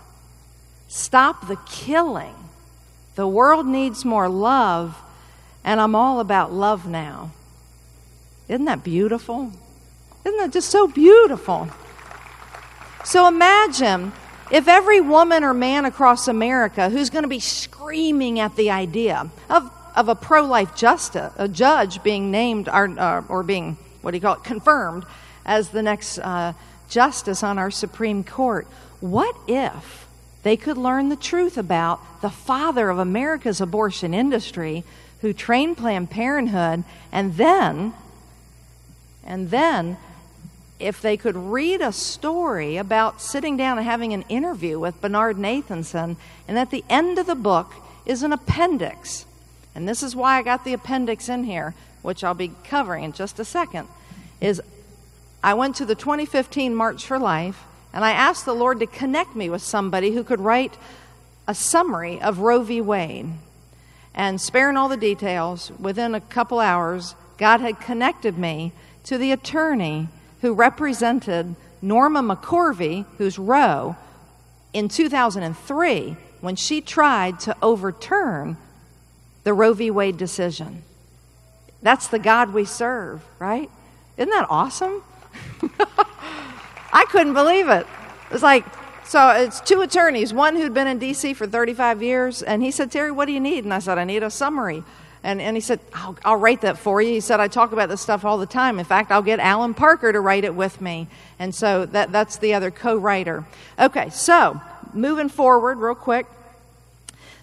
Stop 0.89 1.47
the 1.49 1.57
killing. 1.67 2.35
The 3.15 3.29
world 3.29 3.67
needs 3.67 4.05
more 4.05 4.29
love, 4.29 4.97
and 5.63 5.81
I'm 5.81 5.95
all 5.95 6.19
about 6.19 6.53
love 6.53 6.89
now. 6.89 7.31
Isn't 8.49 8.65
that 8.65 8.83
beautiful? 8.83 9.53
Isn't 10.25 10.39
that 10.39 10.53
just 10.53 10.71
so 10.71 10.89
beautiful? 10.89 11.69
So 13.05 13.29
imagine 13.29 14.13
if 14.51 14.67
every 14.67 15.01
woman 15.01 15.45
or 15.45 15.53
man 15.53 15.85
across 15.85 16.27
America 16.27 16.89
who's 16.89 17.11
going 17.11 17.25
to 17.25 17.29
be 17.29 17.41
screaming 17.41 18.41
at 18.41 18.57
the 18.57 18.71
idea 18.71 19.31
of, 19.51 19.71
of 19.95 20.09
a 20.09 20.15
pro 20.15 20.43
life 20.43 20.75
justice, 20.75 21.33
a 21.37 21.49
judge 21.49 22.03
being 22.03 22.31
named 22.31 22.69
or, 22.69 23.25
or 23.29 23.43
being, 23.43 23.77
what 24.01 24.13
do 24.13 24.17
you 24.17 24.23
call 24.23 24.37
it, 24.37 24.45
confirmed 24.45 25.05
as 25.49 25.71
the 25.71 25.83
next 25.83 26.19
uh, 26.19 26.53
justice 26.89 27.43
on 27.43 27.59
our 27.59 27.71
Supreme 27.71 28.23
Court, 28.23 28.67
what 29.01 29.35
if 29.49 30.07
they 30.43 30.57
could 30.57 30.77
learn 30.77 31.09
the 31.09 31.17
truth 31.17 31.57
about 31.57 32.21
the 32.21 32.31
father 32.31 32.91
of 32.91 32.99
America's 32.99 33.61
abortion 33.61 34.15
industry 34.15 34.85
who 35.23 35.33
trained 35.33 35.77
Planned 35.77 36.11
Parenthood 36.11 36.85
and 37.11 37.35
then 37.35 37.93
and 39.25 39.51
then 39.51 39.97
if 40.79 41.03
they 41.03 41.17
could 41.17 41.37
read 41.37 41.81
a 41.81 41.93
story 41.93 42.77
about 42.77 43.21
sitting 43.21 43.57
down 43.57 43.79
and 43.79 43.87
having 43.87 44.13
an 44.13 44.23
interview 44.29 44.79
with 44.79 45.01
Bernard 45.01 45.37
Nathanson 45.37 46.17
and 46.47 46.59
at 46.59 46.71
the 46.71 46.85
end 46.89 47.19
of 47.19 47.27
the 47.27 47.35
book 47.35 47.75
is 48.07 48.23
an 48.23 48.33
appendix. 48.33 49.27
And 49.75 49.89
this 49.89 50.03
is 50.03 50.15
why 50.15 50.39
I 50.39 50.43
got 50.43 50.65
the 50.65 50.73
appendix 50.73 51.29
in 51.29 51.45
here, 51.45 51.75
which 52.03 52.23
I'll 52.23 52.35
be 52.35 52.53
covering 52.65 53.05
in 53.05 53.13
just 53.13 53.39
a 53.39 53.45
second. 53.45 53.89
Is 54.41 54.63
I 55.43 55.55
went 55.55 55.77
to 55.77 55.87
the 55.87 55.95
2015 55.95 56.75
March 56.75 57.07
for 57.07 57.19
Life 57.19 57.65
and 57.93 58.05
I 58.05 58.11
asked 58.11 58.45
the 58.45 58.55
Lord 58.55 58.81
to 58.81 58.87
connect 58.87 59.37
me 59.37 59.49
with 59.49 59.63
somebody 59.63 60.13
who 60.13 60.25
could 60.25 60.41
write 60.41 60.77
a 61.47 61.55
summary 61.55 62.21
of 62.21 62.41
Roe 62.41 62.63
v. 62.63 62.81
Wade. 62.81 63.31
And 64.15 64.41
sparing 64.41 64.77
all 64.77 64.89
the 64.89 64.97
details, 64.97 65.71
within 65.79 66.15
a 66.15 66.21
couple 66.21 66.59
hours, 66.59 67.15
God 67.39 67.61
had 67.61 67.81
connected 67.81 68.37
me 68.37 68.73
to 69.05 69.17
the 69.17 69.33
attorney 69.33 70.09
who 70.41 70.53
represented 70.53 71.55
Norma 71.81 72.23
McCorvey, 72.23 73.07
who's 73.17 73.39
Roe, 73.39 73.97
in 74.73 74.89
2003 74.89 76.17
when 76.41 76.57
she 76.57 76.81
tried 76.81 77.41
to 77.41 77.57
overturn 77.63 78.57
the 79.45 79.55
Roe 79.55 79.73
v. 79.73 79.91
Wade 79.91 80.19
decision. 80.19 80.83
That's 81.81 82.09
the 82.09 82.19
God 82.19 82.53
we 82.53 82.65
serve, 82.65 83.23
right? 83.39 83.71
Isn't 84.17 84.31
that 84.31 84.47
awesome? 84.51 85.03
I 86.93 87.05
couldn't 87.11 87.35
believe 87.35 87.69
it. 87.69 87.87
It's 88.31 88.43
like, 88.43 88.65
so 89.05 89.31
it's 89.31 89.61
two 89.61 89.81
attorneys, 89.81 90.35
one 90.35 90.57
who'd 90.57 90.75
been 90.75 90.87
in 90.87 90.99
D.C. 90.99 91.35
for 91.35 91.47
35 91.47 92.03
years, 92.03 92.43
and 92.43 92.63
he 92.63 92.71
said, 92.71 92.91
Terry, 92.91 93.11
what 93.11 93.27
do 93.27 93.33
you 93.33 93.41
need? 93.41 93.65
And 93.65 93.73
I 93.73 93.79
said, 93.79 93.99
I 93.99 94.05
need 94.05 94.23
a 94.23 94.31
summary. 94.31 94.85
And, 95.23 95.41
and 95.41 95.57
he 95.57 95.61
said, 95.61 95.81
I'll, 95.95 96.17
I'll 96.25 96.37
write 96.37 96.61
that 96.61 96.79
for 96.79 97.03
you. 97.03 97.11
He 97.11 97.21
said, 97.21 97.41
I 97.41 97.49
talk 97.49 97.73
about 97.73 97.89
this 97.89 98.01
stuff 98.01 98.25
all 98.25 98.39
the 98.39 98.47
time. 98.47 98.79
In 98.79 98.85
fact, 98.85 99.11
I'll 99.11 99.23
get 99.23 99.41
Allan 99.41 99.75
Parker 99.75 100.13
to 100.13 100.21
write 100.21 100.45
it 100.45 100.55
with 100.55 100.81
me. 100.81 101.09
And 101.39 101.55
so 101.55 101.87
that, 101.87 102.13
that's 102.13 102.39
the 102.39 102.55
other 102.55 102.71
co 102.71 102.97
writer. 102.97 103.45
Okay, 103.79 104.11
so 104.11 104.61
moving 104.93 105.29
forward, 105.29 105.79
real 105.79 105.95
quick. 105.95 106.27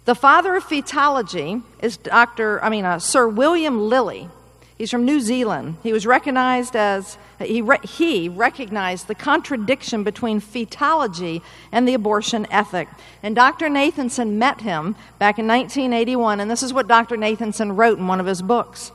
The 0.05 0.15
father 0.15 0.55
of 0.55 0.63
fetology 0.63 1.63
is 1.81 1.97
Dr. 1.97 2.63
I 2.63 2.69
mean, 2.69 2.85
uh, 2.85 2.99
Sir 2.99 3.27
William 3.27 3.89
Liley. 3.89 4.29
He's 4.77 4.91
from 4.91 5.05
New 5.05 5.19
Zealand. 5.19 5.77
He 5.83 5.93
was 5.93 6.05
recognized 6.05 6.75
as, 6.75 7.17
he, 7.39 7.61
re, 7.61 7.77
he 7.83 8.29
recognized 8.29 9.07
the 9.07 9.15
contradiction 9.15 10.03
between 10.03 10.39
fetology 10.39 11.41
and 11.71 11.87
the 11.87 11.93
abortion 11.93 12.47
ethic. 12.49 12.87
And 13.21 13.35
Dr. 13.35 13.67
Nathanson 13.67 14.33
met 14.33 14.61
him 14.61 14.95
back 15.19 15.37
in 15.39 15.47
1981, 15.47 16.39
and 16.39 16.49
this 16.49 16.63
is 16.63 16.73
what 16.73 16.87
Dr. 16.87 17.17
Nathanson 17.17 17.75
wrote 17.75 17.97
in 17.97 18.07
one 18.07 18.19
of 18.19 18.25
his 18.25 18.41
books. 18.41 18.91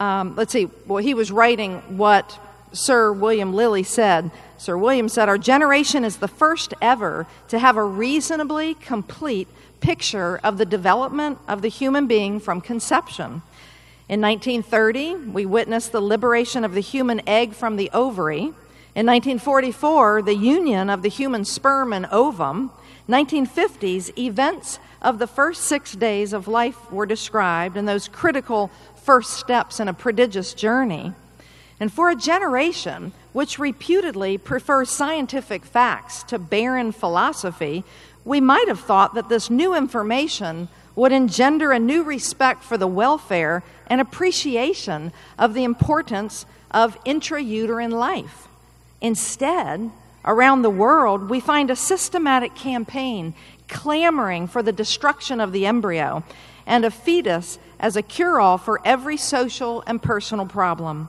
Um, 0.00 0.34
let's 0.36 0.52
see, 0.52 0.68
well, 0.86 1.02
he 1.02 1.14
was 1.14 1.30
writing 1.30 1.76
what 1.96 2.38
Sir 2.72 3.12
William 3.12 3.52
Liley 3.54 3.84
said. 3.84 4.30
Sir 4.58 4.76
William 4.76 5.08
said, 5.08 5.28
Our 5.28 5.38
generation 5.38 6.04
is 6.04 6.16
the 6.16 6.28
first 6.28 6.74
ever 6.80 7.26
to 7.48 7.58
have 7.58 7.76
a 7.76 7.84
reasonably 7.84 8.74
complete 8.74 9.48
picture 9.80 10.40
of 10.42 10.58
the 10.58 10.64
development 10.64 11.38
of 11.46 11.62
the 11.62 11.68
human 11.68 12.06
being 12.06 12.40
from 12.40 12.60
conception. 12.60 13.42
In 14.06 14.20
1930, 14.20 15.30
we 15.30 15.46
witnessed 15.46 15.90
the 15.90 16.00
liberation 16.00 16.62
of 16.62 16.74
the 16.74 16.80
human 16.80 17.26
egg 17.26 17.54
from 17.54 17.76
the 17.76 17.90
ovary. 17.94 18.52
In 18.94 19.06
1944, 19.06 20.20
the 20.20 20.36
union 20.36 20.90
of 20.90 21.00
the 21.00 21.08
human 21.08 21.46
sperm 21.46 21.90
and 21.94 22.04
ovum. 22.12 22.70
1950s, 23.08 24.16
events 24.18 24.78
of 25.00 25.18
the 25.18 25.26
first 25.26 25.62
six 25.62 25.92
days 25.92 26.34
of 26.34 26.46
life 26.46 26.92
were 26.92 27.06
described 27.06 27.78
and 27.78 27.88
those 27.88 28.06
critical 28.08 28.70
first 28.94 29.30
steps 29.30 29.80
in 29.80 29.88
a 29.88 29.94
prodigious 29.94 30.52
journey. 30.52 31.14
And 31.80 31.90
for 31.90 32.10
a 32.10 32.14
generation 32.14 33.12
which 33.32 33.58
reputedly 33.58 34.36
prefers 34.36 34.90
scientific 34.90 35.64
facts 35.64 36.22
to 36.24 36.38
barren 36.38 36.92
philosophy, 36.92 37.84
we 38.22 38.40
might 38.40 38.68
have 38.68 38.80
thought 38.80 39.14
that 39.14 39.30
this 39.30 39.48
new 39.48 39.74
information 39.74 40.68
would 40.96 41.12
engender 41.12 41.72
a 41.72 41.78
new 41.78 42.02
respect 42.02 42.62
for 42.62 42.78
the 42.78 42.86
welfare 42.86 43.62
and 43.86 44.00
appreciation 44.00 45.12
of 45.38 45.54
the 45.54 45.64
importance 45.64 46.46
of 46.70 47.02
intrauterine 47.04 47.92
life. 47.92 48.48
Instead, 49.00 49.90
around 50.24 50.62
the 50.62 50.70
world, 50.70 51.28
we 51.28 51.40
find 51.40 51.70
a 51.70 51.76
systematic 51.76 52.54
campaign 52.54 53.34
clamoring 53.68 54.46
for 54.46 54.62
the 54.62 54.72
destruction 54.72 55.40
of 55.40 55.52
the 55.52 55.66
embryo 55.66 56.22
and 56.66 56.84
a 56.84 56.90
fetus 56.90 57.58
as 57.78 57.96
a 57.96 58.02
cure 58.02 58.40
all 58.40 58.56
for 58.56 58.80
every 58.84 59.16
social 59.16 59.82
and 59.86 60.02
personal 60.02 60.46
problem. 60.46 61.08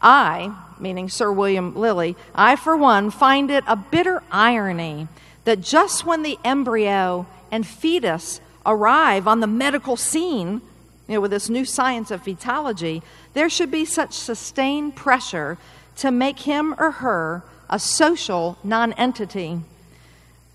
I, 0.00 0.54
meaning 0.78 1.08
Sir 1.08 1.32
William 1.32 1.74
Liley, 1.74 2.16
I 2.34 2.56
for 2.56 2.76
one 2.76 3.10
find 3.10 3.50
it 3.50 3.64
a 3.66 3.76
bitter 3.76 4.22
irony 4.30 5.08
that 5.44 5.60
just 5.60 6.04
when 6.04 6.22
the 6.22 6.38
embryo 6.44 7.26
and 7.50 7.66
fetus 7.66 8.40
arrive 8.66 9.26
on 9.26 9.40
the 9.40 9.46
medical 9.46 9.96
scene, 9.96 10.60
you 11.08 11.14
know, 11.14 11.20
with 11.20 11.30
this 11.30 11.48
new 11.48 11.64
science 11.64 12.10
of 12.10 12.22
fetology, 12.22 13.02
there 13.32 13.48
should 13.48 13.70
be 13.70 13.84
such 13.84 14.12
sustained 14.12 14.96
pressure 14.96 15.56
to 15.96 16.10
make 16.10 16.40
him 16.40 16.74
or 16.78 16.90
her 16.90 17.42
a 17.70 17.78
social 17.78 18.58
nonentity. 18.62 19.60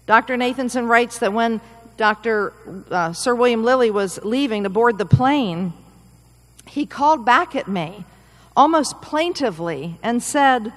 Dr. 0.05 0.35
Nathanson 0.35 0.87
writes 0.87 1.19
that 1.19 1.33
when 1.33 1.61
Dr. 1.97 2.53
Uh, 2.89 3.13
Sir 3.13 3.35
William 3.35 3.63
Liley 3.63 3.91
was 3.91 4.19
leaving 4.23 4.63
to 4.63 4.69
board 4.69 4.97
the 4.97 5.05
plane, 5.05 5.73
he 6.67 6.85
called 6.85 7.25
back 7.25 7.55
at 7.55 7.67
me 7.67 8.05
almost 8.55 9.01
plaintively 9.01 9.97
and 10.03 10.21
said, 10.21 10.73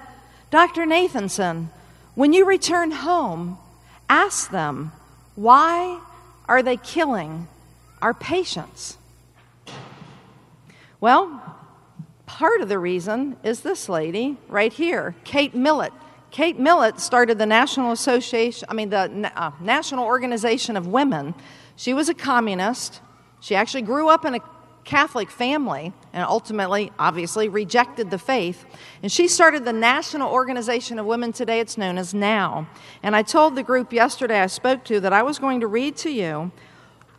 Dr. 0.51 0.83
Nathanson, 0.83 1.69
when 2.15 2.33
you 2.33 2.45
return 2.45 2.91
home, 2.93 3.59
ask 4.09 4.51
them, 4.51 4.93
why 5.35 6.01
are 6.49 6.63
they 6.63 6.77
killing 6.77 7.49
our 8.03 8.15
patients? 8.15 8.99
Well, 11.01 11.43
part 12.27 12.61
of 12.61 12.69
the 12.69 12.79
reason 12.79 13.37
is 13.43 13.61
this 13.61 13.89
lady 13.89 14.37
right 14.49 14.73
here, 14.73 15.15
Kate 15.25 15.55
Millett. 15.55 15.93
Kate 16.31 16.59
Millett 16.59 16.99
started 16.99 17.39
the 17.39 17.47
National 17.47 17.93
Association, 17.93 18.67
I 18.69 18.75
mean, 18.75 18.91
the 18.91 19.33
uh, 19.37 19.53
National 19.61 20.05
Organization 20.05 20.77
of 20.77 20.87
Women. 20.87 21.35
She 21.77 21.95
was 21.95 22.09
a 22.09 22.15
communist. 22.15 23.01
She 23.41 23.55
actually 23.55 23.83
grew 23.83 24.09
up 24.09 24.25
in 24.25 24.35
a 24.35 24.41
Catholic 24.85 25.31
family 25.31 25.93
and 26.13 26.25
ultimately, 26.25 26.93
obviously, 26.99 27.49
rejected 27.49 28.11
the 28.11 28.19
faith. 28.19 28.65
And 29.03 29.11
she 29.11 29.29
started 29.29 29.65
the 29.65 29.73
National 29.73 30.31
Organization 30.31 30.99
of 30.99 31.07
Women. 31.07 31.33
Today 31.33 31.61
it's 31.61 31.79
known 31.79 31.99
as 31.99 32.15
NOW. 32.15 32.67
And 33.03 33.17
I 33.17 33.23
told 33.23 33.55
the 33.55 33.63
group 33.63 33.93
yesterday 33.93 34.41
I 34.41 34.47
spoke 34.47 34.85
to 34.85 35.01
that 35.01 35.13
I 35.13 35.23
was 35.23 35.39
going 35.39 35.61
to 35.61 35.67
read 35.67 35.97
to 35.99 36.11
you 36.11 36.53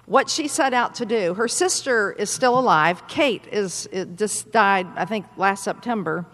what 0.05 0.29
she 0.29 0.48
set 0.48 0.74
out 0.74 0.93
to 0.95 1.05
do. 1.05 1.34
Her 1.34 1.48
sister 1.48 2.12
is 2.12 2.29
still 2.29 2.57
alive. 2.60 3.07
Kate 3.07 3.43
is 3.51 3.89
just 4.15 4.51
died, 4.51 4.88
I 4.95 5.05
think, 5.05 5.25
last 5.36 5.63
September. 5.63 6.25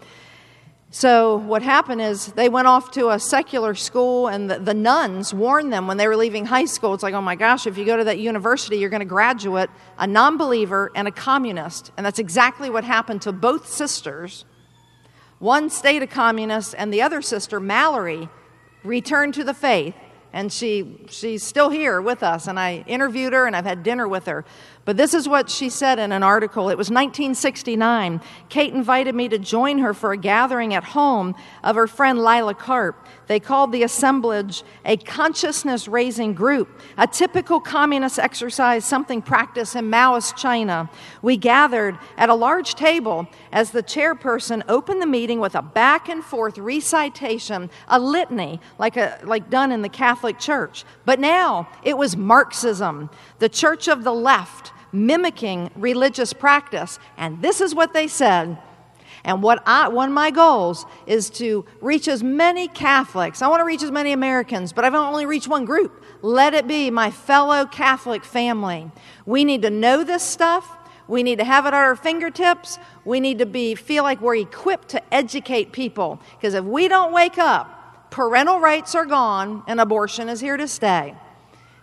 So, 0.94 1.36
what 1.36 1.62
happened 1.62 2.02
is 2.02 2.26
they 2.34 2.50
went 2.50 2.68
off 2.68 2.90
to 2.90 3.08
a 3.08 3.18
secular 3.18 3.74
school, 3.74 4.28
and 4.28 4.50
the, 4.50 4.58
the, 4.58 4.74
nuns 4.74 5.32
warned 5.32 5.72
them 5.72 5.86
when 5.86 5.96
they 5.96 6.06
were 6.06 6.18
leaving 6.18 6.44
high 6.44 6.66
school. 6.66 6.92
It's 6.92 7.02
like, 7.02 7.14
oh 7.14 7.22
my 7.22 7.34
gosh, 7.34 7.66
if 7.66 7.78
you 7.78 7.86
go 7.86 7.96
to 7.96 8.04
that 8.04 8.18
university, 8.18 8.76
you're 8.76 8.90
going 8.90 9.00
to 9.00 9.06
graduate 9.06 9.70
a 9.96 10.06
non 10.06 10.36
believer 10.36 10.92
and 10.94 11.08
a 11.08 11.10
communist. 11.10 11.92
And 11.96 12.04
that's 12.04 12.18
exactly 12.18 12.68
what 12.68 12.84
happened 12.84 13.22
to 13.22 13.32
both 13.32 13.68
sisters. 13.68 14.44
One 15.38 15.70
stayed 15.70 16.02
a 16.02 16.06
communist, 16.06 16.74
and 16.76 16.92
the 16.92 17.00
other 17.00 17.22
sister, 17.22 17.58
Mallory, 17.58 18.28
returned 18.84 19.32
to 19.32 19.44
the 19.44 19.54
faith 19.54 19.94
and 20.34 20.52
she 20.52 20.98
she's 21.08 21.42
still 21.42 21.68
here 21.68 22.00
with 22.00 22.22
us 22.22 22.46
and 22.46 22.58
i 22.58 22.82
interviewed 22.86 23.32
her 23.32 23.46
and 23.46 23.54
i've 23.54 23.66
had 23.66 23.82
dinner 23.82 24.08
with 24.08 24.26
her 24.26 24.44
but 24.84 24.96
this 24.96 25.14
is 25.14 25.28
what 25.28 25.48
she 25.48 25.68
said 25.68 25.98
in 25.98 26.12
an 26.12 26.22
article 26.22 26.68
it 26.68 26.78
was 26.78 26.90
1969 26.90 28.20
kate 28.48 28.74
invited 28.74 29.14
me 29.14 29.28
to 29.28 29.38
join 29.38 29.78
her 29.78 29.94
for 29.94 30.12
a 30.12 30.16
gathering 30.16 30.74
at 30.74 30.84
home 30.84 31.34
of 31.62 31.76
her 31.76 31.86
friend 31.86 32.18
lila 32.18 32.54
karp 32.54 33.06
they 33.32 33.40
called 33.40 33.72
the 33.72 33.82
assemblage 33.82 34.62
a 34.84 34.96
consciousness 34.98 35.88
raising 35.88 36.34
group, 36.34 36.68
a 36.98 37.06
typical 37.06 37.60
communist 37.60 38.18
exercise, 38.18 38.84
something 38.84 39.22
practiced 39.22 39.76
in 39.76 39.90
Maoist 39.90 40.36
China. 40.36 40.90
We 41.22 41.36
gathered 41.36 41.98
at 42.18 42.28
a 42.28 42.34
large 42.34 42.74
table 42.74 43.26
as 43.52 43.70
the 43.70 43.82
chairperson 43.82 44.62
opened 44.68 45.00
the 45.00 45.06
meeting 45.06 45.40
with 45.40 45.54
a 45.54 45.62
back 45.62 46.08
and 46.08 46.22
forth 46.22 46.58
recitation, 46.58 47.70
a 47.88 47.98
litany, 47.98 48.60
like, 48.78 48.96
a, 48.96 49.18
like 49.24 49.48
done 49.48 49.72
in 49.72 49.82
the 49.82 49.88
Catholic 49.88 50.38
Church. 50.38 50.84
But 51.04 51.18
now 51.18 51.68
it 51.82 51.96
was 51.96 52.16
Marxism, 52.16 53.08
the 53.38 53.48
church 53.48 53.88
of 53.88 54.04
the 54.04 54.12
left, 54.12 54.71
mimicking 54.92 55.70
religious 55.76 56.32
practice. 56.32 56.98
And 57.16 57.42
this 57.42 57.60
is 57.60 57.74
what 57.74 57.92
they 57.92 58.08
said. 58.08 58.58
And 59.24 59.42
what 59.42 59.62
I, 59.66 59.88
one 59.88 60.08
of 60.08 60.14
my 60.14 60.30
goals 60.30 60.84
is 61.06 61.30
to 61.30 61.64
reach 61.80 62.08
as 62.08 62.22
many 62.22 62.66
Catholics. 62.68 63.40
I 63.40 63.48
want 63.48 63.60
to 63.60 63.64
reach 63.64 63.82
as 63.82 63.90
many 63.90 64.12
Americans, 64.12 64.72
but 64.72 64.84
I've 64.84 64.94
only 64.94 65.26
reached 65.26 65.48
one 65.48 65.64
group. 65.64 66.04
Let 66.22 66.54
it 66.54 66.66
be 66.66 66.90
my 66.90 67.10
fellow 67.10 67.64
Catholic 67.66 68.24
family. 68.24 68.90
We 69.24 69.44
need 69.44 69.62
to 69.62 69.70
know 69.70 70.02
this 70.02 70.22
stuff. 70.22 70.76
We 71.06 71.22
need 71.22 71.38
to 71.38 71.44
have 71.44 71.66
it 71.66 71.68
at 71.68 71.74
our 71.74 71.96
fingertips. 71.96 72.78
We 73.04 73.20
need 73.20 73.38
to 73.38 73.46
be 73.46 73.74
feel 73.74 74.02
like 74.02 74.20
we're 74.20 74.36
equipped 74.36 74.88
to 74.90 75.14
educate 75.14 75.72
people. 75.72 76.20
Because 76.36 76.54
if 76.54 76.64
we 76.64 76.88
don't 76.88 77.12
wake 77.12 77.38
up, 77.38 78.10
parental 78.10 78.60
rights 78.60 78.94
are 78.94 79.06
gone 79.06 79.62
and 79.66 79.80
abortion 79.80 80.28
is 80.28 80.40
here 80.40 80.56
to 80.56 80.66
stay. 80.66 81.14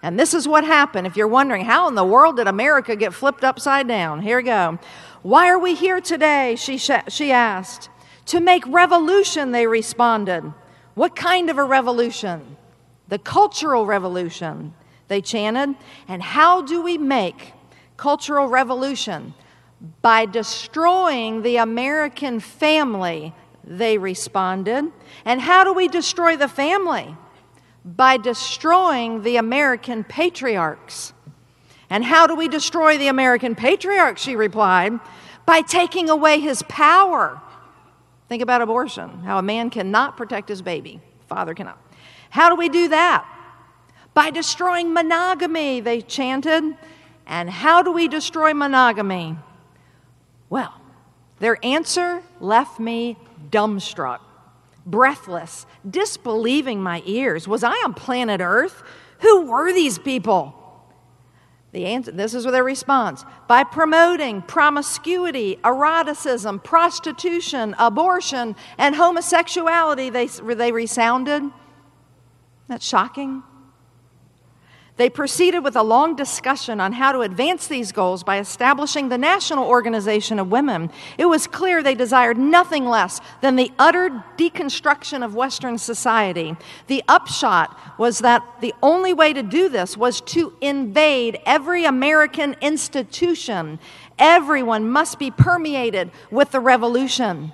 And 0.01 0.19
this 0.19 0.33
is 0.33 0.47
what 0.47 0.63
happened. 0.63 1.07
If 1.07 1.17
you're 1.17 1.27
wondering, 1.27 1.65
how 1.65 1.88
in 1.88 1.95
the 1.95 2.05
world 2.05 2.38
did 2.38 2.47
America 2.47 2.95
get 2.95 3.13
flipped 3.13 3.43
upside 3.43 3.88
down? 3.88 4.21
Here 4.21 4.38
we 4.38 4.43
go. 4.43 4.79
Why 5.21 5.49
are 5.49 5.59
we 5.59 5.75
here 5.75 5.99
today? 5.99 6.55
She, 6.55 6.77
she 6.77 7.31
asked. 7.31 7.89
To 8.27 8.39
make 8.39 8.65
revolution, 8.67 9.51
they 9.51 9.67
responded. 9.67 10.53
What 10.93 11.15
kind 11.15 11.49
of 11.49 11.57
a 11.57 11.63
revolution? 11.63 12.55
The 13.09 13.19
cultural 13.19 13.85
revolution, 13.85 14.73
they 15.07 15.19
chanted. 15.19 15.75
And 16.07 16.21
how 16.21 16.62
do 16.62 16.81
we 16.81 16.97
make 16.97 17.53
cultural 17.97 18.47
revolution? 18.47 19.33
By 20.01 20.25
destroying 20.25 21.41
the 21.41 21.57
American 21.57 22.39
family, 22.39 23.33
they 23.63 23.97
responded. 23.97 24.91
And 25.25 25.41
how 25.41 25.63
do 25.63 25.73
we 25.73 25.88
destroy 25.88 26.38
the 26.38 26.47
family? 26.47 27.15
By 27.85 28.17
destroying 28.17 29.23
the 29.23 29.37
American 29.37 30.03
patriarchs. 30.03 31.13
And 31.89 32.03
how 32.03 32.27
do 32.27 32.35
we 32.35 32.47
destroy 32.47 32.97
the 32.97 33.07
American 33.07 33.55
patriarch? 33.55 34.17
She 34.17 34.35
replied, 34.35 34.99
by 35.45 35.61
taking 35.61 36.09
away 36.09 36.39
his 36.39 36.61
power. 36.63 37.41
Think 38.27 38.43
about 38.43 38.61
abortion, 38.61 39.23
how 39.23 39.39
a 39.39 39.41
man 39.41 39.71
cannot 39.71 40.15
protect 40.15 40.49
his 40.49 40.61
baby, 40.61 41.01
father 41.27 41.55
cannot. 41.55 41.81
How 42.29 42.49
do 42.49 42.55
we 42.55 42.69
do 42.69 42.89
that? 42.89 43.27
By 44.13 44.29
destroying 44.29 44.93
monogamy, 44.93 45.79
they 45.79 46.01
chanted. 46.01 46.77
And 47.25 47.49
how 47.49 47.81
do 47.81 47.91
we 47.91 48.07
destroy 48.07 48.53
monogamy? 48.53 49.37
Well, 50.49 50.73
their 51.39 51.57
answer 51.63 52.21
left 52.39 52.79
me 52.79 53.17
dumbstruck, 53.49 54.19
breathless, 54.89 55.65
disbelieving 55.89 56.82
my 56.82 57.02
ears. 57.06 57.47
Was 57.47 57.63
I 57.63 57.73
on 57.86 57.93
planet 57.93 58.41
Earth? 58.41 58.84
Who 59.19 59.45
were 59.45 59.73
these 59.73 59.99
people? 59.99 60.56
The 61.71 61.86
answer, 61.86 62.12
this 62.12 62.34
is 62.34 62.45
their 62.45 62.63
response. 62.63 63.25
By 63.47 63.63
promoting 63.63 64.41
promiscuity, 64.41 65.60
eroticism, 65.63 66.60
prostitution, 66.60 67.75
abortion, 67.78 68.56
and 68.78 68.95
homosexuality, 68.95 70.10
they, 70.10 70.25
they 70.25 70.71
resounded. 70.71 71.43
That's 72.67 72.86
shocking. 72.86 73.43
They 74.99 75.09
proceeded 75.09 75.63
with 75.63 75.77
a 75.77 75.81
long 75.81 76.17
discussion 76.17 76.81
on 76.81 76.91
how 76.91 77.13
to 77.13 77.21
advance 77.21 77.67
these 77.67 77.93
goals 77.93 78.21
by 78.21 78.38
establishing 78.38 79.07
the 79.07 79.17
National 79.17 79.65
Organization 79.65 80.39
of 80.39 80.51
Women. 80.51 80.91
It 81.17 81.23
was 81.23 81.47
clear 81.47 81.81
they 81.81 81.95
desired 81.95 82.38
nothing 82.38 82.85
less 82.85 83.21
than 83.39 83.55
the 83.55 83.71
utter 83.79 84.25
deconstruction 84.38 85.23
of 85.23 85.35
Western 85.35 85.77
society. 85.77 86.57
The 86.88 87.01
upshot 87.07 87.79
was 87.97 88.19
that 88.19 88.43
the 88.59 88.75
only 88.83 89.13
way 89.13 89.31
to 89.31 89.41
do 89.41 89.69
this 89.69 89.95
was 89.95 90.19
to 90.35 90.51
invade 90.59 91.39
every 91.45 91.85
American 91.85 92.57
institution. 92.59 93.79
Everyone 94.17 94.89
must 94.89 95.17
be 95.17 95.31
permeated 95.31 96.12
with 96.29 96.51
the 96.51 96.59
revolution. 96.59 97.53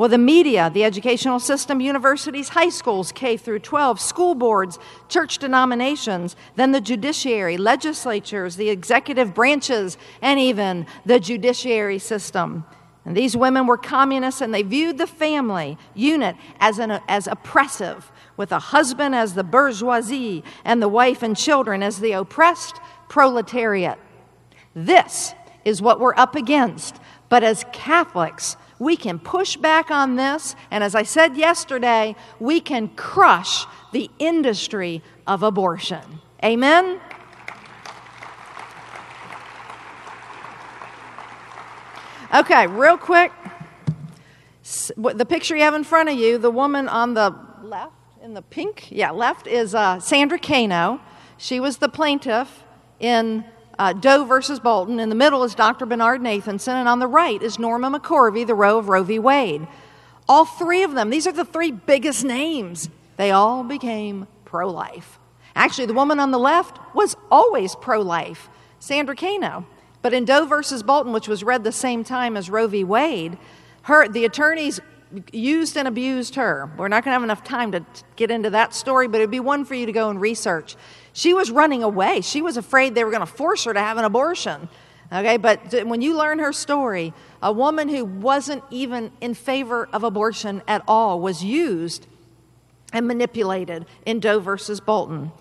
Well, 0.00 0.08
the 0.08 0.16
media, 0.16 0.70
the 0.72 0.84
educational 0.84 1.38
system, 1.40 1.78
universities, 1.78 2.48
high 2.48 2.70
schools, 2.70 3.12
K 3.12 3.36
through 3.36 3.58
12, 3.58 4.00
school 4.00 4.34
boards, 4.34 4.78
church 5.10 5.36
denominations, 5.36 6.36
then 6.56 6.72
the 6.72 6.80
judiciary, 6.80 7.58
legislatures, 7.58 8.56
the 8.56 8.70
executive 8.70 9.34
branches, 9.34 9.98
and 10.22 10.40
even 10.40 10.86
the 11.04 11.20
judiciary 11.20 11.98
system. 11.98 12.64
And 13.04 13.14
these 13.14 13.36
women 13.36 13.66
were 13.66 13.76
communists 13.76 14.40
and 14.40 14.54
they 14.54 14.62
viewed 14.62 14.96
the 14.96 15.06
family 15.06 15.76
unit 15.94 16.34
as, 16.60 16.78
an, 16.78 16.98
as 17.06 17.26
oppressive, 17.26 18.10
with 18.38 18.52
a 18.52 18.58
husband 18.58 19.14
as 19.14 19.34
the 19.34 19.44
bourgeoisie 19.44 20.42
and 20.64 20.80
the 20.80 20.88
wife 20.88 21.22
and 21.22 21.36
children 21.36 21.82
as 21.82 22.00
the 22.00 22.12
oppressed 22.12 22.80
proletariat. 23.10 23.98
This 24.74 25.34
is 25.66 25.82
what 25.82 26.00
we're 26.00 26.16
up 26.16 26.36
against. 26.36 26.96
But 27.28 27.44
as 27.44 27.66
Catholics, 27.72 28.56
we 28.80 28.96
can 28.96 29.18
push 29.20 29.56
back 29.56 29.90
on 29.90 30.16
this, 30.16 30.56
and 30.70 30.82
as 30.82 30.96
I 30.96 31.04
said 31.04 31.36
yesterday, 31.36 32.16
we 32.40 32.60
can 32.60 32.88
crush 32.88 33.66
the 33.92 34.10
industry 34.18 35.02
of 35.26 35.44
abortion. 35.44 36.00
Amen? 36.42 36.98
Okay, 42.34 42.66
real 42.66 42.96
quick. 42.96 43.32
The 44.96 45.26
picture 45.26 45.56
you 45.56 45.62
have 45.62 45.74
in 45.74 45.84
front 45.84 46.08
of 46.08 46.16
you, 46.16 46.38
the 46.38 46.50
woman 46.50 46.88
on 46.88 47.14
the 47.14 47.36
left, 47.62 47.92
in 48.22 48.34
the 48.34 48.42
pink, 48.42 48.90
yeah, 48.90 49.10
left 49.10 49.46
is 49.46 49.74
uh, 49.74 50.00
Sandra 50.00 50.38
Cano. 50.38 51.00
She 51.36 51.60
was 51.60 51.78
the 51.78 51.88
plaintiff 51.88 52.64
in 52.98 53.44
uh, 53.80 53.94
Doe 53.94 54.24
versus 54.24 54.60
Bolton. 54.60 55.00
In 55.00 55.08
the 55.08 55.14
middle 55.14 55.42
is 55.42 55.54
Dr. 55.54 55.86
Bernard 55.86 56.20
Nathanson, 56.20 56.74
and 56.74 56.86
on 56.86 56.98
the 56.98 57.06
right 57.06 57.42
is 57.42 57.58
Norma 57.58 57.98
McCorvey, 57.98 58.46
the 58.46 58.54
Roe 58.54 58.76
of 58.76 58.90
Roe 58.90 59.02
v. 59.02 59.18
Wade. 59.18 59.66
All 60.28 60.44
three 60.44 60.82
of 60.82 60.92
them, 60.92 61.08
these 61.08 61.26
are 61.26 61.32
the 61.32 61.46
three 61.46 61.72
biggest 61.72 62.22
names, 62.22 62.90
they 63.16 63.30
all 63.30 63.64
became 63.64 64.26
pro 64.44 64.68
life. 64.68 65.18
Actually, 65.56 65.86
the 65.86 65.94
woman 65.94 66.20
on 66.20 66.30
the 66.30 66.38
left 66.38 66.78
was 66.94 67.16
always 67.30 67.74
pro 67.74 68.02
life, 68.02 68.50
Sandra 68.80 69.16
Cano. 69.16 69.64
But 70.02 70.12
in 70.12 70.26
Doe 70.26 70.44
versus 70.44 70.82
Bolton, 70.82 71.14
which 71.14 71.26
was 71.26 71.42
read 71.42 71.64
the 71.64 71.72
same 71.72 72.04
time 72.04 72.36
as 72.36 72.50
Roe 72.50 72.66
v. 72.66 72.84
Wade, 72.84 73.38
her, 73.82 74.06
the 74.08 74.26
attorneys 74.26 74.78
used 75.32 75.78
and 75.78 75.88
abused 75.88 76.34
her. 76.34 76.70
We're 76.76 76.88
not 76.88 77.02
going 77.04 77.12
to 77.12 77.14
have 77.14 77.22
enough 77.22 77.44
time 77.44 77.72
to 77.72 77.84
get 78.16 78.30
into 78.30 78.50
that 78.50 78.74
story, 78.74 79.08
but 79.08 79.22
it'd 79.22 79.30
be 79.30 79.40
one 79.40 79.64
for 79.64 79.74
you 79.74 79.86
to 79.86 79.92
go 79.92 80.10
and 80.10 80.20
research. 80.20 80.76
She 81.12 81.34
was 81.34 81.50
running 81.50 81.82
away. 81.82 82.20
She 82.20 82.42
was 82.42 82.56
afraid 82.56 82.94
they 82.94 83.04
were 83.04 83.10
going 83.10 83.20
to 83.20 83.26
force 83.26 83.64
her 83.64 83.74
to 83.74 83.80
have 83.80 83.98
an 83.98 84.04
abortion. 84.04 84.68
Okay, 85.12 85.38
but 85.38 85.86
when 85.86 86.02
you 86.02 86.16
learn 86.16 86.38
her 86.38 86.52
story, 86.52 87.12
a 87.42 87.52
woman 87.52 87.88
who 87.88 88.04
wasn't 88.04 88.62
even 88.70 89.10
in 89.20 89.34
favor 89.34 89.88
of 89.92 90.04
abortion 90.04 90.62
at 90.68 90.84
all 90.86 91.20
was 91.20 91.42
used 91.42 92.06
and 92.92 93.08
manipulated 93.08 93.86
in 94.06 94.20
Doe 94.20 94.38
versus 94.38 94.80
Bolton. 94.80 95.32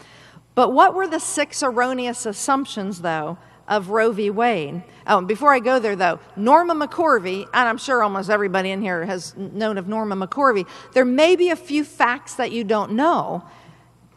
But 0.55 0.73
what 0.73 0.95
were 0.95 1.08
the 1.08 1.19
six 1.19 1.62
erroneous 1.62 2.25
assumptions, 2.25 3.01
though, 3.01 3.38
of 3.69 3.89
Roe 3.89 4.12
v. 4.12 4.32
Wade. 4.32 4.84
Oh, 5.05 5.21
before 5.21 5.53
I 5.53 5.60
go 5.60 5.77
there, 5.77 5.95
though, 5.95 6.19
Norma 6.36 6.73
McCorvey, 6.73 7.43
and 7.43 7.69
I'm 7.69 7.77
sure 7.77 8.03
almost 8.03 8.29
everybody 8.29 8.71
in 8.71 8.82
here 8.82 9.05
has 9.05 9.38
known 9.38 9.77
of 9.77 9.88
Norma 9.88 10.15
McCorvey, 10.15 10.67
there 10.93 11.05
may 11.05 11.36
be 11.36 11.51
a 11.51 11.55
few 11.55 11.84
facts 11.84 12.34
that 12.36 12.51
you 12.51 12.63
don't 12.63 12.93
know. 12.93 13.43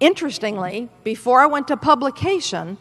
Interestingly, 0.02 0.88
before 1.04 1.38
I 1.38 1.46
went 1.46 1.68
to 1.68 1.76
publication, 1.76 2.76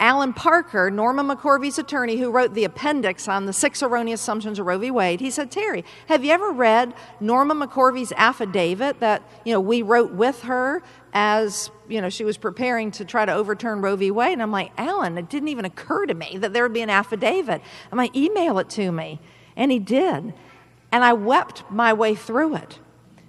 Allan 0.00 0.32
Parker, 0.32 0.90
Norma 0.90 1.22
McCorvey's 1.22 1.78
attorney 1.78 2.16
who 2.16 2.30
wrote 2.30 2.54
the 2.54 2.64
appendix 2.64 3.28
on 3.28 3.44
the 3.44 3.52
six 3.52 3.82
erroneous 3.82 4.22
assumptions 4.22 4.58
of 4.58 4.64
Roe 4.64 4.78
v. 4.78 4.90
Wade, 4.90 5.20
he 5.20 5.30
said, 5.30 5.50
Terry, 5.50 5.84
have 6.06 6.24
you 6.24 6.30
ever 6.30 6.52
read 6.52 6.94
Norma 7.20 7.54
McCorvey's 7.54 8.10
affidavit 8.16 9.00
that, 9.00 9.22
you 9.44 9.52
know, 9.52 9.60
we 9.60 9.82
wrote 9.82 10.12
with 10.12 10.44
her 10.44 10.82
as, 11.12 11.70
you 11.88 12.00
know, 12.00 12.08
she 12.08 12.24
was 12.24 12.38
preparing 12.38 12.90
to 12.92 13.04
try 13.04 13.26
to 13.26 13.34
overturn 13.34 13.82
Roe 13.82 13.96
v. 13.96 14.10
Wade? 14.10 14.32
And 14.32 14.40
I'm 14.40 14.50
like, 14.50 14.72
Allan, 14.78 15.18
it 15.18 15.28
didn't 15.28 15.48
even 15.48 15.66
occur 15.66 16.06
to 16.06 16.14
me 16.14 16.38
that 16.38 16.54
there 16.54 16.62
would 16.62 16.72
be 16.72 16.80
an 16.80 16.88
affidavit. 16.88 17.60
I'm 17.92 17.98
like, 17.98 18.16
email 18.16 18.58
it 18.60 18.70
to 18.70 18.90
me. 18.90 19.20
And 19.56 19.70
he 19.70 19.78
did. 19.78 20.32
And 20.90 21.04
I 21.04 21.12
wept 21.12 21.64
my 21.70 21.92
way 21.92 22.14
through 22.14 22.56
it. 22.56 22.78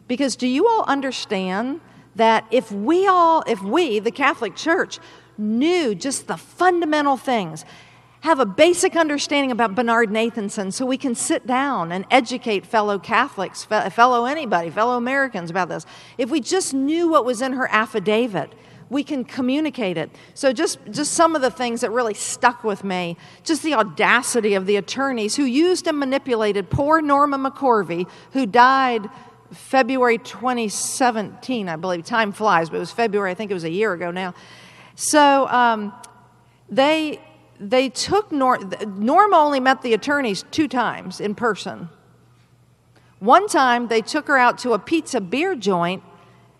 Because 0.07 0.37
do 0.37 0.47
you 0.47 0.65
all 0.65 0.85
understand 0.85 1.81
that 2.17 2.45
if 2.51 2.71
we 2.71 3.07
all, 3.07 3.43
if 3.47 3.61
we, 3.61 3.99
the 3.99 4.11
Catholic 4.11 4.55
Church, 4.55 4.99
knew 5.37 5.95
just 5.95 6.27
the 6.27 6.37
fundamental 6.37 7.17
things, 7.17 7.65
have 8.21 8.39
a 8.39 8.45
basic 8.45 8.95
understanding 8.95 9.51
about 9.51 9.75
Bernard 9.75 10.09
Nathanson 10.09 10.73
so 10.73 10.85
we 10.85 10.97
can 10.97 11.15
sit 11.15 11.45
down 11.45 11.91
and 11.91 12.05
educate 12.09 12.65
fellow 12.65 12.97
Catholics, 12.99 13.63
fellow 13.63 14.25
anybody, 14.25 14.69
fellow 14.69 14.97
Americans 14.97 15.49
about 15.49 15.69
this. 15.69 15.85
If 16.17 16.29
we 16.29 16.41
just 16.41 16.73
knew 16.73 17.07
what 17.07 17.25
was 17.25 17.41
in 17.41 17.53
her 17.53 17.67
affidavit, 17.71 18.53
we 18.89 19.03
can 19.03 19.23
communicate 19.23 19.97
it. 19.97 20.09
So 20.33 20.53
just 20.53 20.79
just 20.89 21.13
some 21.13 21.35
of 21.35 21.41
the 21.41 21.51
things 21.51 21.81
that 21.81 21.91
really 21.91 22.13
stuck 22.13 22.63
with 22.63 22.83
me, 22.83 23.17
just 23.43 23.61
the 23.61 23.73
audacity 23.73 24.53
of 24.53 24.65
the 24.65 24.77
attorneys 24.77 25.35
who 25.35 25.43
used 25.43 25.87
and 25.87 25.99
manipulated 25.99 26.69
poor 26.69 27.01
Norma 27.01 27.37
McCorvey 27.37 28.09
who 28.31 28.45
died 28.45 29.09
February 29.51 30.17
2017, 30.17 31.69
I 31.69 31.75
believe. 31.75 32.05
Time 32.05 32.31
flies, 32.31 32.69
but 32.69 32.77
it 32.77 32.79
was 32.79 32.91
February, 32.91 33.31
I 33.31 33.33
think 33.33 33.51
it 33.51 33.53
was 33.53 33.63
a 33.63 33.71
year 33.71 33.93
ago 33.93 34.11
now. 34.11 34.33
So 34.95 35.47
um, 35.47 35.93
they, 36.69 37.21
they 37.59 37.89
took 37.89 38.31
Nor- 38.31 38.59
Norma 38.85 39.37
only 39.37 39.59
met 39.59 39.81
the 39.81 39.93
attorneys 39.93 40.43
two 40.51 40.67
times 40.67 41.19
in 41.19 41.35
person. 41.35 41.89
One 43.19 43.47
time 43.47 43.87
they 43.87 44.01
took 44.01 44.27
her 44.27 44.37
out 44.37 44.57
to 44.59 44.73
a 44.73 44.79
pizza 44.79 45.21
beer 45.21 45.55
joint 45.55 46.03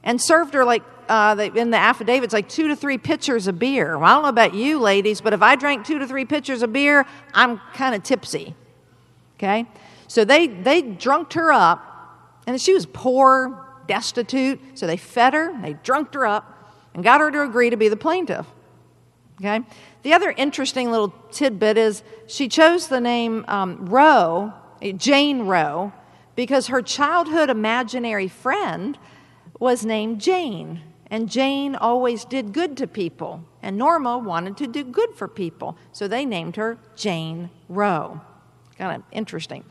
and 0.04 0.22
served 0.22 0.54
her 0.54 0.66
like 0.66 0.84
uh, 1.10 1.36
they, 1.36 1.48
in 1.48 1.72
the 1.72 1.78
affidavits 1.78 2.34
like 2.34 2.50
two 2.50 2.68
to 2.68 2.76
three 2.76 2.98
pitchers 2.98 3.48
of 3.48 3.60
beer. 3.60 3.98
Well, 3.98 4.06
I 4.06 4.14
don't 4.14 4.24
know 4.24 4.30
about 4.30 4.54
you 4.54 4.80
ladies, 4.80 5.22
but 5.22 5.34
if 5.34 5.42
I 5.42 5.56
drank 5.56 5.86
two 5.86 6.00
to 6.00 6.08
three 6.08 6.26
pitchers 6.26 6.64
of 6.64 6.74
beer, 6.74 7.06
I'm 7.34 7.60
kind 7.74 7.96
of 7.96 8.04
tipsy. 8.04 8.56
Okay, 9.38 9.66
so 10.08 10.26
they 10.26 10.48
they 10.48 10.82
drunked 10.82 11.34
her 11.34 11.52
up, 11.52 11.97
and 12.48 12.60
she 12.60 12.74
was 12.74 12.86
poor, 12.88 13.66
destitute. 13.88 14.60
So 14.74 14.88
they 14.88 14.98
fed 14.98 15.34
her, 15.34 15.62
they 15.62 15.74
drunked 15.74 16.16
her 16.16 16.26
up, 16.26 16.74
and 16.94 17.04
got 17.04 17.22
her 17.22 17.30
to 17.30 17.44
agree 17.44 17.70
to 17.70 17.78
be 17.78 17.90
the 17.90 17.98
plaintiff. 17.98 18.48
Okay? 19.40 19.62
The 20.02 20.14
other 20.14 20.32
interesting 20.32 20.90
little 20.90 21.14
tidbit 21.32 21.78
is 21.78 22.02
she 22.26 22.48
chose 22.48 22.88
the 22.88 23.02
name 23.02 23.46
um, 23.48 23.86
Roe, 23.86 24.54
Jane 24.96 25.42
Roe, 25.42 25.92
because 26.36 26.68
her 26.68 26.82
childhood 26.82 27.50
imaginary 27.50 28.28
friend 28.28 28.98
was 29.60 29.86
named 29.86 30.22
Jane. 30.22 30.82
And 31.10 31.30
Jane 31.30 31.76
always 31.76 32.26
did 32.26 32.54
good 32.54 32.78
to 32.78 32.88
people. 32.88 33.44
And 33.62 33.78
Norma 33.78 34.18
wanted 34.18 34.58
to 34.58 34.68
do 34.68 34.84
good 34.84 35.14
for 35.16 35.28
people. 35.28 35.78
So 35.92 36.08
they 36.08 36.26
named 36.26 36.56
her 36.58 36.78
Jane 36.96 37.50
Roe. 37.70 38.22
Kind 38.78 38.98
of 38.98 39.04
interesting. 39.12 39.64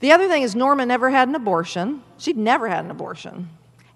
The 0.00 0.12
other 0.12 0.28
thing 0.28 0.42
is, 0.42 0.54
Norma 0.54 0.84
never 0.84 1.10
had 1.10 1.28
an 1.28 1.34
abortion. 1.34 2.02
She'd 2.18 2.36
never 2.36 2.68
had 2.68 2.84
an 2.84 2.90
abortion. 2.90 3.48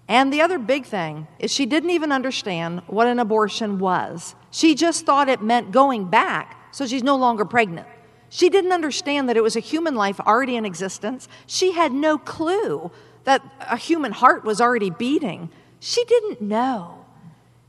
And 0.07 0.33
the 0.33 0.41
other 0.41 0.57
big 0.57 0.85
thing 0.85 1.27
is 1.37 1.51
she 1.51 1.67
didn't 1.67 1.91
even 1.91 2.11
understand 2.11 2.81
what 2.87 3.07
an 3.07 3.19
abortion 3.19 3.77
was. 3.77 4.33
She 4.49 4.73
just 4.73 5.05
thought 5.05 5.29
it 5.29 5.41
meant 5.41 5.71
going 5.71 6.05
back, 6.05 6.57
so 6.71 6.87
she's 6.87 7.03
no 7.03 7.15
longer 7.15 7.45
pregnant. 7.45 7.87
She 8.29 8.49
didn't 8.49 8.71
understand 8.71 9.29
that 9.29 9.37
it 9.37 9.43
was 9.43 9.55
a 9.55 9.59
human 9.59 9.95
life 9.95 10.19
already 10.19 10.55
in 10.55 10.65
existence. 10.65 11.27
She 11.45 11.73
had 11.73 11.91
no 11.91 12.17
clue 12.17 12.91
that 13.23 13.43
a 13.59 13.77
human 13.77 14.11
heart 14.11 14.43
was 14.43 14.59
already 14.59 14.89
beating. 14.89 15.51
She 15.79 16.03
didn't 16.05 16.41
know. 16.41 17.05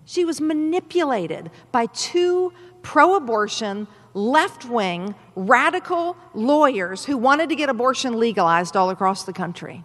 She 0.06 0.24
was 0.24 0.40
manipulated 0.40 1.50
by 1.72 1.86
two 1.86 2.52
pro 2.82 3.14
abortion, 3.14 3.86
left 4.14 4.64
wing, 4.64 5.14
radical 5.34 6.16
lawyers 6.34 7.04
who 7.04 7.16
wanted 7.16 7.48
to 7.48 7.56
get 7.56 7.68
abortion 7.68 8.18
legalized 8.18 8.76
all 8.76 8.90
across 8.90 9.24
the 9.24 9.32
country. 9.32 9.84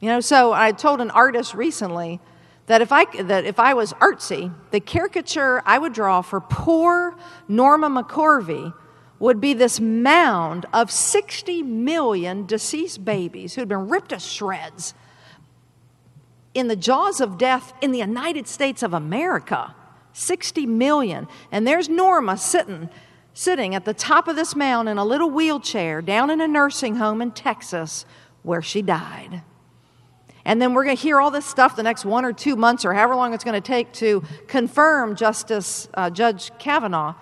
You 0.00 0.08
know, 0.08 0.20
so 0.20 0.52
I 0.52 0.72
told 0.72 1.00
an 1.00 1.10
artist 1.10 1.54
recently 1.54 2.20
that 2.66 2.80
if 2.80 2.92
I, 2.92 3.04
that 3.22 3.44
if 3.44 3.58
I 3.58 3.74
was 3.74 3.92
artsy, 3.94 4.52
the 4.70 4.80
caricature 4.80 5.62
I 5.66 5.78
would 5.78 5.92
draw 5.92 6.22
for 6.22 6.40
poor 6.40 7.16
Norma 7.48 7.88
McCorvey 7.88 8.72
would 9.18 9.40
be 9.40 9.54
this 9.54 9.80
mound 9.80 10.66
of 10.72 10.90
60 10.90 11.62
million 11.62 12.46
deceased 12.46 13.04
babies 13.04 13.54
who'd 13.54 13.68
been 13.68 13.88
ripped 13.88 14.10
to 14.10 14.18
shreds 14.18 14.94
in 16.52 16.68
the 16.68 16.76
jaws 16.76 17.20
of 17.20 17.38
death 17.38 17.72
in 17.80 17.90
the 17.90 17.98
United 17.98 18.46
States 18.46 18.82
of 18.82 18.94
America. 18.94 19.74
60 20.12 20.66
million. 20.66 21.26
And 21.50 21.66
there's 21.66 21.88
Norma 21.88 22.36
sitting 22.36 22.88
sitting 23.34 23.74
at 23.74 23.84
the 23.84 23.92
top 23.92 24.28
of 24.28 24.36
this 24.36 24.54
mound 24.54 24.88
in 24.88 24.96
a 24.96 25.04
little 25.04 25.28
wheelchair 25.28 26.00
down 26.00 26.30
in 26.30 26.40
a 26.40 26.48
nursing 26.48 26.96
home 26.96 27.20
in 27.20 27.32
Texas 27.32 28.06
where 28.42 28.62
she 28.62 28.80
died. 28.80 29.42
And 30.44 30.62
then 30.62 30.72
we're 30.72 30.84
going 30.84 30.96
to 30.96 31.02
hear 31.02 31.20
all 31.20 31.30
this 31.30 31.46
stuff 31.46 31.74
the 31.74 31.82
next 31.82 32.04
one 32.04 32.24
or 32.24 32.32
two 32.32 32.54
months 32.54 32.84
or 32.84 32.94
however 32.94 33.16
long 33.16 33.34
it's 33.34 33.44
going 33.44 33.60
to 33.60 33.66
take 33.66 33.92
to 33.94 34.22
confirm 34.46 35.16
Justice 35.16 35.88
uh, 35.94 36.10
Judge 36.10 36.56
Kavanaugh. 36.58 37.14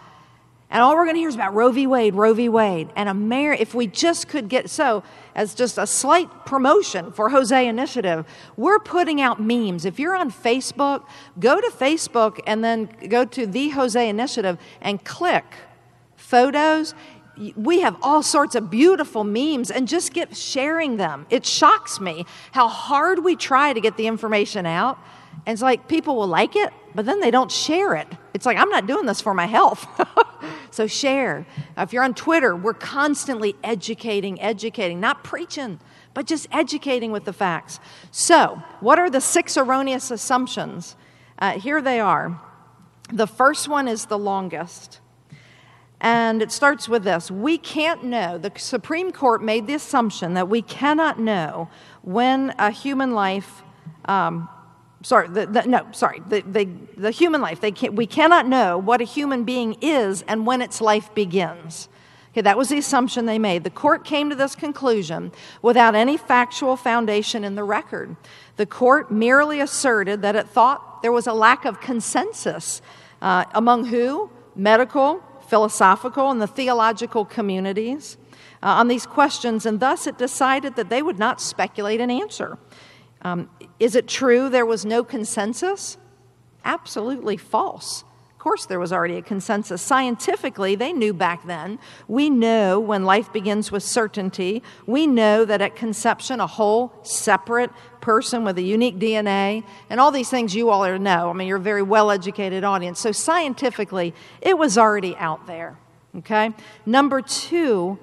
And 0.71 0.83
all 0.83 0.95
we're 0.95 1.05
going 1.05 1.17
to 1.17 1.21
hear 1.21 1.29
is 1.29 1.35
about 1.35 1.55
Roe 1.55 1.71
v. 1.71 1.87
Wade, 1.87 2.15
Roe 2.15 2.35
v. 2.35 2.49
Wade. 2.49 2.89
And 2.97 3.09
Amer- 3.09 3.53
if 3.53 3.75
we 3.75 3.87
just 3.87 4.27
could 4.29 4.49
get 4.49 4.71
so, 4.71 5.03
as 5.35 5.55
just 5.55 5.79
a 5.79 5.87
slight 5.87 6.47
promotion 6.47 7.13
for 7.13 7.29
Hosea 7.29 7.69
Initiative, 7.69 8.27
we're 8.57 8.79
putting 8.79 9.21
out 9.21 9.41
memes. 9.41 9.85
If 9.85 9.99
you're 9.99 10.17
on 10.17 10.31
Facebook, 10.33 11.05
go 11.39 11.61
to 11.61 11.69
Facebook 11.69 12.41
and 12.47 12.65
then 12.65 12.87
go 13.09 13.25
to 13.27 13.47
the 13.47 13.69
Hosea 13.69 14.09
Initiative 14.09 14.59
and 14.81 15.05
click 15.05 15.45
photos 16.33 16.95
we 17.57 17.81
have 17.81 17.97
all 18.03 18.23
sorts 18.23 18.55
of 18.55 18.71
beautiful 18.71 19.25
memes 19.25 19.71
and 19.71 19.89
just 19.89 20.13
get 20.13 20.37
sharing 20.37 20.97
them. 20.97 21.27
It 21.31 21.47
shocks 21.47 22.01
me 22.01 22.27
how 22.53 22.69
hard 22.69 23.25
we 23.25 23.37
try 23.37 23.73
to 23.73 23.81
get 23.81 23.97
the 23.97 24.07
information 24.07 24.67
out. 24.67 24.99
And 25.47 25.55
it's 25.55 25.63
like 25.63 25.89
people 25.89 26.17
will 26.17 26.27
like 26.27 26.57
it, 26.57 26.73
but 26.95 27.07
then 27.07 27.21
they 27.21 27.31
don't 27.31 27.51
share 27.51 27.95
it. 27.95 28.07
It's 28.35 28.45
like, 28.45 28.59
I'm 28.59 28.69
not 28.69 28.87
doing 28.87 29.07
this 29.07 29.21
for 29.21 29.33
my 29.35 29.47
health. 29.47 29.87
so 30.71 30.87
share. 30.87 31.47
If 31.77 31.93
you're 31.93 32.05
on 32.05 32.15
Twitter, 32.15 32.55
we're 32.55 32.75
constantly 32.75 33.57
educating, 33.65 34.41
educating, 34.41 35.01
not 35.01 35.25
preaching, 35.25 35.81
but 36.15 36.27
just 36.27 36.47
educating 36.53 37.13
with 37.13 37.25
the 37.25 37.33
facts. 37.33 37.81
So, 38.11 38.63
what 38.81 38.99
are 38.99 39.09
the 39.09 39.21
six 39.21 39.57
erroneous 39.57 40.11
assumptions? 40.11 40.97
Uh, 41.39 41.59
here 41.59 41.81
they 41.81 41.99
are. 41.99 42.41
The 43.11 43.27
first 43.27 43.69
one 43.69 43.89
is 43.89 44.07
the 44.07 44.19
longest. 44.19 45.01
And 46.03 46.43
it 46.43 46.51
starts 46.51 46.89
with 46.89 47.05
this 47.05 47.31
We 47.31 47.57
can't 47.57 48.05
know, 48.05 48.37
the 48.37 48.53
Supreme 48.57 49.13
Court 49.13 49.43
made 49.43 49.67
the 49.67 49.75
assumption 49.75 50.35
that 50.35 50.49
we 50.49 50.61
cannot 50.61 51.19
know 51.19 51.71
when 52.03 52.55
a 52.59 52.73
human 52.73 53.13
life, 53.13 53.63
um, 54.05 54.49
sorry, 55.03 55.29
the, 55.29 55.47
the, 55.47 55.63
no, 55.63 55.87
sorry, 55.93 56.21
the, 56.29 56.43
the, 56.43 56.69
the 56.97 57.11
human 57.13 57.41
life, 57.41 57.61
they 57.61 57.71
can, 57.71 57.95
we 57.95 58.07
cannot 58.07 58.49
know 58.49 58.77
what 58.77 59.01
a 59.01 59.05
human 59.05 59.45
being 59.45 59.77
is 59.81 60.23
and 60.23 60.45
when 60.45 60.61
its 60.61 60.81
life 60.81 61.15
begins. 61.15 61.89
Okay, 62.33 62.41
that 62.41 62.59
was 62.59 62.71
the 62.71 62.79
assumption 62.79 63.27
they 63.27 63.39
made. 63.39 63.63
The 63.63 63.71
court 63.71 64.05
came 64.05 64.29
to 64.31 64.35
this 64.35 64.57
conclusion 64.57 65.31
without 65.61 65.95
any 65.95 66.17
factual 66.17 66.77
foundation 66.77 67.45
in 67.45 67.55
the 67.55 67.63
record. 67.63 68.17
The 68.57 68.67
court 68.67 69.13
merely 69.13 69.61
asserted 69.61 70.23
that 70.23 70.35
it 70.35 70.49
thought 70.49 71.03
there 71.03 71.13
was 71.13 71.29
a 71.29 71.33
lack 71.35 71.65
of 71.65 71.81
consensus 71.81 72.83
uh, 73.21 73.45
among 73.55 73.85
who? 73.85 74.31
Medical, 74.57 75.23
philosophical 75.53 76.31
and 76.31 76.41
the 76.41 76.47
theological 76.47 77.27
communities 77.27 78.17
uh, 78.63 78.81
on 78.81 78.89
these 78.89 79.05
questions, 79.05 79.67
and 79.67 79.81
thus 79.81 80.07
it 80.07 80.17
decided 80.17 80.77
that 80.77 80.89
they 80.89 81.03
would 81.03 81.19
not 81.19 81.43
speculate 81.43 82.01
an 82.01 82.11
answer. 82.11 82.57
Um, 83.21 83.51
is 83.79 83.95
it 83.95 84.09
true 84.09 84.49
there 84.49 84.65
was 84.65 84.87
no 84.87 85.05
consensus? 85.05 85.99
Absolutely 86.65 87.37
false 87.37 88.03
course, 88.43 88.67
there 88.67 88.81
was 88.81 88.93
already 88.93 89.17
a 89.17 89.23
consensus. 89.23 89.81
Scientifically, 89.81 90.75
they 90.75 90.93
knew 90.93 91.15
back 91.15 91.47
then. 91.47 91.79
We 92.09 92.29
know 92.29 92.81
when 92.81 93.05
life 93.05 93.33
begins 93.33 93.71
with 93.71 93.85
certainty. 93.85 94.65
We 94.85 95.07
know 95.07 95.45
that 95.45 95.63
at 95.63 95.77
conception, 95.77 96.41
a 96.41 96.49
whole 96.49 96.93
separate 97.05 97.71
person 98.01 98.45
with 98.45 98.59
a 98.59 98.63
unique 98.63 98.99
DNA, 98.99 99.63
and 99.89 100.01
all 100.01 100.11
these 100.11 100.29
things 100.29 100.57
you 100.57 100.71
all 100.71 100.85
are 100.85 100.99
know. 100.99 101.31
I 101.31 101.35
mean, 101.35 101.47
you're 101.47 101.59
a 101.59 101.61
very 101.61 101.83
well 101.83 102.11
educated 102.11 102.65
audience. 102.65 102.99
So, 102.99 103.13
scientifically, 103.13 104.13
it 104.41 104.59
was 104.59 104.77
already 104.77 105.15
out 105.17 105.47
there. 105.47 105.79
Okay? 106.17 106.51
Number 106.85 107.23
two 107.23 107.97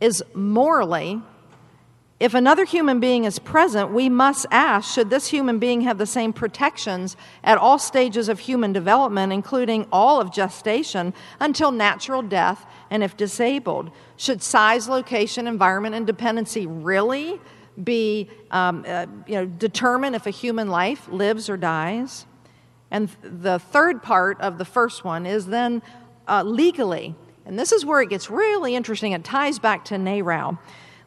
is 0.00 0.24
morally, 0.32 1.20
if 2.20 2.34
another 2.34 2.66
human 2.66 3.00
being 3.00 3.24
is 3.24 3.38
present, 3.38 3.92
we 3.92 4.10
must 4.10 4.44
ask 4.50 4.92
should 4.92 5.08
this 5.08 5.28
human 5.28 5.58
being 5.58 5.80
have 5.80 5.96
the 5.96 6.04
same 6.04 6.34
protections 6.34 7.16
at 7.42 7.56
all 7.56 7.78
stages 7.78 8.28
of 8.28 8.40
human 8.40 8.74
development, 8.74 9.32
including 9.32 9.86
all 9.90 10.20
of 10.20 10.30
gestation, 10.30 11.14
until 11.40 11.72
natural 11.72 12.20
death, 12.20 12.66
and 12.90 13.02
if 13.02 13.16
disabled? 13.16 13.90
Should 14.18 14.42
size, 14.42 14.86
location, 14.86 15.46
environment, 15.46 15.94
and 15.94 16.06
dependency 16.06 16.66
really 16.66 17.40
be 17.82 18.28
um, 18.50 18.84
uh, 18.86 19.06
you 19.26 19.36
know, 19.36 19.46
determine 19.46 20.14
if 20.14 20.26
a 20.26 20.30
human 20.30 20.68
life 20.68 21.08
lives 21.08 21.48
or 21.48 21.56
dies? 21.56 22.26
And 22.90 23.08
the 23.22 23.58
third 23.58 24.02
part 24.02 24.38
of 24.42 24.58
the 24.58 24.66
first 24.66 25.04
one 25.04 25.24
is 25.24 25.46
then 25.46 25.80
uh, 26.28 26.42
legally, 26.42 27.14
and 27.46 27.58
this 27.58 27.72
is 27.72 27.86
where 27.86 28.02
it 28.02 28.10
gets 28.10 28.28
really 28.28 28.74
interesting. 28.74 29.12
It 29.12 29.24
ties 29.24 29.58
back 29.58 29.86
to 29.86 29.94
NARAL. 29.94 30.58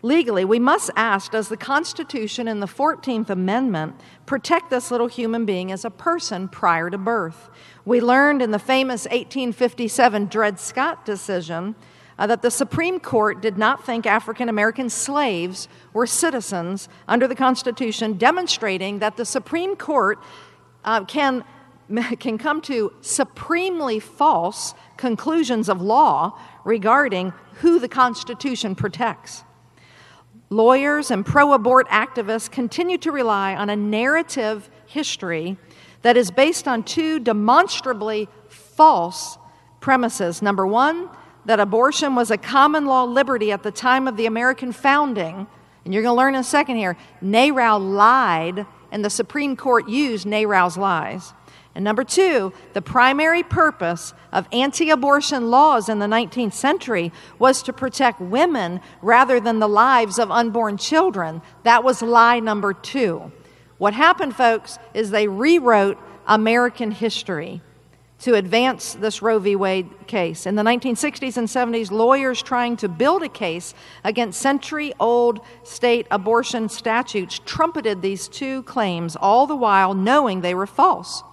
Legally, 0.06 0.44
we 0.44 0.60
must 0.60 0.92
ask 0.98 1.32
Does 1.32 1.48
the 1.48 1.56
Constitution 1.56 2.50
and 2.50 2.62
the 2.62 2.68
14th 2.68 3.30
Amendment 3.30 3.96
protect 4.26 4.70
this 4.70 4.92
little 4.92 5.08
human 5.08 5.46
being 5.46 5.72
as 5.72 5.86
a 5.86 5.89
person 5.89 6.50
prior 6.50 6.89
to 6.89 6.98
birth? 6.98 7.50
We 7.86 8.02
learned 8.02 8.42
in 8.42 8.52
the 8.52 8.60
famous 8.60 9.06
1857 9.06 10.26
Dred 10.26 10.60
Scott 10.60 11.06
decision 11.06 11.76
uh, 12.20 12.28
that 12.28 12.42
the 12.42 12.52
Supreme 12.52 13.00
Court 13.00 13.42
did 13.42 13.58
not 13.58 13.86
think 13.86 14.06
African 14.06 14.50
American 14.50 14.89
slaves 14.89 15.70
were 15.94 16.06
citizens 16.06 16.89
under 17.08 17.26
the 17.26 17.36
Constitution, 17.36 18.18
demonstrating 18.18 19.00
that 19.00 19.16
the 19.16 19.26
Supreme 19.26 19.78
Court 19.78 20.20
uh, 20.84 21.06
can, 21.06 21.46
can 22.20 22.38
come 22.38 22.60
to 22.63 22.92
supremely 23.00 24.02
false 24.02 24.74
conclusions 24.98 25.70
of 25.70 25.82
law 25.82 26.38
regarding 26.66 27.32
who 27.62 27.80
the 27.80 27.88
Constitution 27.88 28.76
protects. 28.76 29.46
Lawyers 30.54 31.10
and 31.10 31.26
pro 31.26 31.54
abort 31.54 31.88
activists 31.89 32.50
continue 32.50 33.00
to 33.00 33.12
rely 33.12 33.56
on 33.56 33.72
a 33.72 33.76
narrative 33.76 34.70
history 34.86 35.58
that 36.04 36.16
is 36.16 36.30
based 36.30 36.68
on 36.68 36.84
two 36.84 37.20
demonstrably 37.20 38.30
false 38.50 39.39
premises. 39.80 40.44
Number 40.44 40.68
one, 40.68 41.10
that 41.46 41.60
abortion 41.60 42.13
was 42.13 42.30
a 42.30 42.38
common 42.38 42.86
law 42.86 43.04
liberty 43.04 43.52
at 43.52 43.63
the 43.63 43.72
time 43.72 44.08
of 44.08 44.16
the 44.16 44.28
American 44.28 44.72
founding. 44.72 45.48
And 45.86 45.94
you're 45.94 46.04
going 46.04 46.13
to 46.13 46.18
learn 46.18 46.36
in 46.36 46.42
a 46.42 46.44
second 46.44 46.76
here. 46.76 46.98
NARAL 47.24 47.80
lied, 47.80 48.68
and 48.92 49.04
the 49.04 49.10
Supreme 49.10 49.56
Court 49.56 49.89
used 49.89 50.28
NARAL's 50.28 50.78
lies. 50.78 51.34
And 51.75 51.83
number 51.83 52.03
two, 52.03 52.53
the 52.73 52.81
primary 52.81 53.41
purpose 53.41 54.13
of 54.31 54.47
anti 54.51 54.91
abortion 54.91 55.49
laws 55.49 55.89
in 55.89 55.99
the 55.99 56.05
19th 56.05 56.53
century 56.53 57.12
was 57.39 57.63
to 57.63 57.73
protect 57.73 58.21
women 58.21 58.79
rather 59.01 59.39
than 59.39 59.59
the 59.59 59.67
lives 59.67 60.19
of 60.19 60.29
unborn 60.29 60.77
children. 60.77 61.41
That 61.63 61.83
was 61.83 62.01
lie 62.01 62.39
number 62.39 62.73
two. 62.73 63.31
What 63.79 63.93
happened, 63.95 64.36
folks, 64.36 64.77
is 64.93 65.09
they 65.09 65.27
rewrote 65.27 65.97
American 66.27 66.91
history 66.91 67.62
to 68.19 68.36
advance 68.36 68.93
this 68.93 69.21
Roe 69.21 69.39
v. 69.39 69.55
Wade 69.55 69.89
case. 70.07 70.45
In 70.45 70.55
the 70.55 70.63
1960s 70.63 71.36
and 71.36 71.47
70s, 71.47 71.91
lawyers 71.91 72.41
trying 72.41 72.77
to 72.77 72.88
build 72.88 73.23
a 73.23 73.27
case 73.27 73.73
against 74.03 74.39
century 74.39 74.93
old 74.99 75.41
state 75.63 76.07
abortion 76.09 76.69
statutes 76.69 77.41
trumpeted 77.45 78.01
these 78.01 78.29
two 78.29 78.63
claims, 78.63 79.17
all 79.17 79.47
the 79.47 79.55
while 79.55 79.93
knowing 79.93 80.39
they 80.39 80.55
were 80.55 80.67
false. 80.67 81.23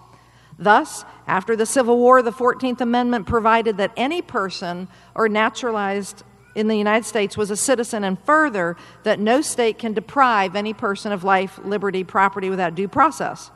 Thus, 0.61 1.07
after 1.27 1.57
the 1.57 1.65
Civil 1.65 1.97
War, 1.97 2.21
the 2.21 2.31
14th 2.31 2.83
Amendment 2.83 3.27
provided 3.27 3.79
that 3.79 3.93
any 3.97 4.21
person 4.21 4.89
or 5.15 5.27
naturalized 5.27 6.23
in 6.55 6.69
the 6.69 6.77
United 6.77 7.07
States 7.07 7.35
was 7.35 7.51
a 7.51 7.57
citizen, 7.57 8.05
and 8.05 8.19
further, 8.25 8.77
that 9.05 9.19
no 9.19 9.41
state 9.41 9.79
can 9.79 9.95
deprive 9.95 10.55
any 10.55 10.75
person 10.75 11.13
of 11.13 11.25
life, 11.25 11.59
liberty, 11.65 12.05
property 12.05 12.51
without 12.51 12.75
due 12.75 12.89
process. 12.89 13.51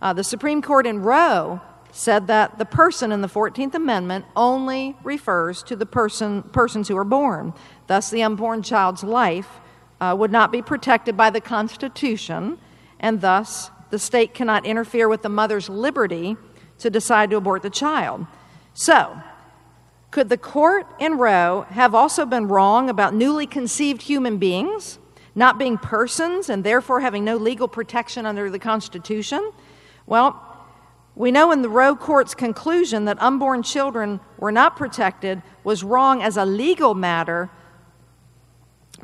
Uh, 0.00 0.12
the 0.12 0.24
Supreme 0.24 0.62
Court 0.62 0.84
in 0.84 1.02
Roe 1.02 1.60
said 1.92 2.26
that 2.26 2.58
the 2.58 2.64
person 2.64 3.12
in 3.12 3.20
the 3.20 3.28
14th 3.28 3.74
Amendment 3.74 4.24
only 4.34 4.96
refers 5.04 5.62
to 5.62 5.76
the 5.76 5.86
person, 5.86 6.42
persons 6.42 6.88
who 6.88 6.96
are 6.96 7.04
born. 7.04 7.52
Thus, 7.86 8.10
the 8.10 8.22
unborn 8.24 8.62
child's 8.62 9.04
life 9.04 9.60
uh, 10.00 10.16
would 10.18 10.32
not 10.32 10.50
be 10.50 10.62
protected 10.62 11.16
by 11.16 11.30
the 11.30 11.40
Constitution, 11.40 12.58
and 12.98 13.20
thus 13.20 13.70
the 13.92 13.98
state 13.98 14.32
cannot 14.32 14.64
interfere 14.64 15.06
with 15.06 15.20
the 15.20 15.28
mother's 15.28 15.68
liberty 15.68 16.34
to 16.78 16.88
decide 16.88 17.28
to 17.28 17.36
abort 17.36 17.60
the 17.60 17.68
child. 17.68 18.26
So, 18.72 19.20
could 20.10 20.30
the 20.30 20.38
court 20.38 20.86
in 20.98 21.18
Roe 21.18 21.66
have 21.68 21.94
also 21.94 22.24
been 22.24 22.48
wrong 22.48 22.88
about 22.88 23.12
newly 23.12 23.46
conceived 23.46 24.00
human 24.00 24.38
beings 24.38 24.98
not 25.34 25.58
being 25.58 25.76
persons 25.76 26.48
and 26.48 26.64
therefore 26.64 27.00
having 27.00 27.22
no 27.22 27.36
legal 27.36 27.68
protection 27.68 28.24
under 28.24 28.48
the 28.48 28.58
Constitution? 28.58 29.52
Well, 30.06 30.42
we 31.14 31.30
know 31.30 31.52
in 31.52 31.60
the 31.60 31.68
Roe 31.68 31.94
court's 31.94 32.34
conclusion 32.34 33.04
that 33.04 33.20
unborn 33.20 33.62
children 33.62 34.20
were 34.38 34.52
not 34.52 34.74
protected 34.74 35.42
was 35.64 35.84
wrong 35.84 36.22
as 36.22 36.38
a 36.38 36.46
legal 36.46 36.94
matter, 36.94 37.50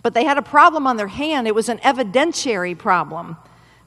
but 0.02 0.14
they 0.14 0.24
had 0.24 0.38
a 0.38 0.42
problem 0.42 0.86
on 0.86 0.96
their 0.96 1.08
hand. 1.08 1.46
It 1.46 1.54
was 1.54 1.68
an 1.68 1.78
evidentiary 1.80 2.76
problem. 2.76 3.36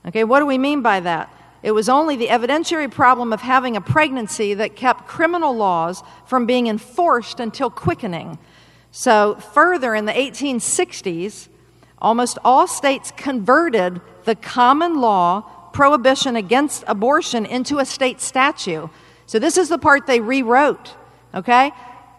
Okay, 0.08 0.24
what 0.24 0.40
do 0.40 0.46
we 0.46 0.58
mean 0.58 0.82
by 0.82 1.00
that? 1.00 1.34
It 1.64 1.72
was 1.72 1.90
only 1.90 2.16
the 2.16 2.28
evidentiary 2.28 2.90
problem 2.90 3.32
of 3.32 3.42
having 3.42 3.78
a 3.78 3.82
pregnancy 3.82 4.56
that 4.56 4.76
kept 4.76 5.08
criminal 5.08 5.56
laws 5.56 6.02
from 6.26 6.46
being 6.46 6.68
enforced 6.68 7.40
until 7.40 7.70
quickening. 7.70 8.40
So, 8.92 9.36
further 9.36 9.94
in 9.94 10.06
the 10.06 10.12
1860s, 10.12 11.50
almost 12.00 12.40
all 12.44 12.68
states 12.68 13.12
converted 13.16 14.02
the 14.26 14.36
common 14.36 15.00
law 15.00 15.42
prohibition 15.72 16.36
against 16.36 16.84
abortion 16.88 17.46
into 17.46 17.78
a 17.78 17.86
state 17.86 18.20
statute. 18.20 18.90
So, 19.28 19.38
this 19.38 19.56
is 19.56 19.70
the 19.70 19.78
part 19.78 20.08
they 20.08 20.20
rewrote, 20.20 20.96
okay? 21.36 21.72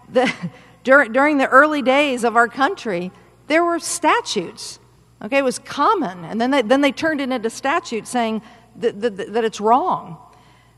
The, 0.09 0.33
during, 0.85 1.13
during 1.13 1.39
the 1.39 1.49
early 1.49 1.83
days 1.83 2.23
of 2.23 2.37
our 2.37 2.49
country, 2.49 3.11
there 3.49 3.65
were 3.65 3.81
statutes 3.81 4.79
Okay, 5.23 5.39
it 5.39 5.45
was 5.45 5.59
common. 5.59 6.25
And 6.25 6.41
then 6.41 6.51
they, 6.51 6.63
then 6.63 6.81
they 6.81 6.93
turned 6.93 7.21
it 7.21 7.31
into 7.31 7.49
statute 7.49 8.07
saying 8.07 8.43
that, 8.77 9.01
that, 9.01 9.33
that 9.33 9.45
it's 9.45 9.61
wrong. 9.61 10.19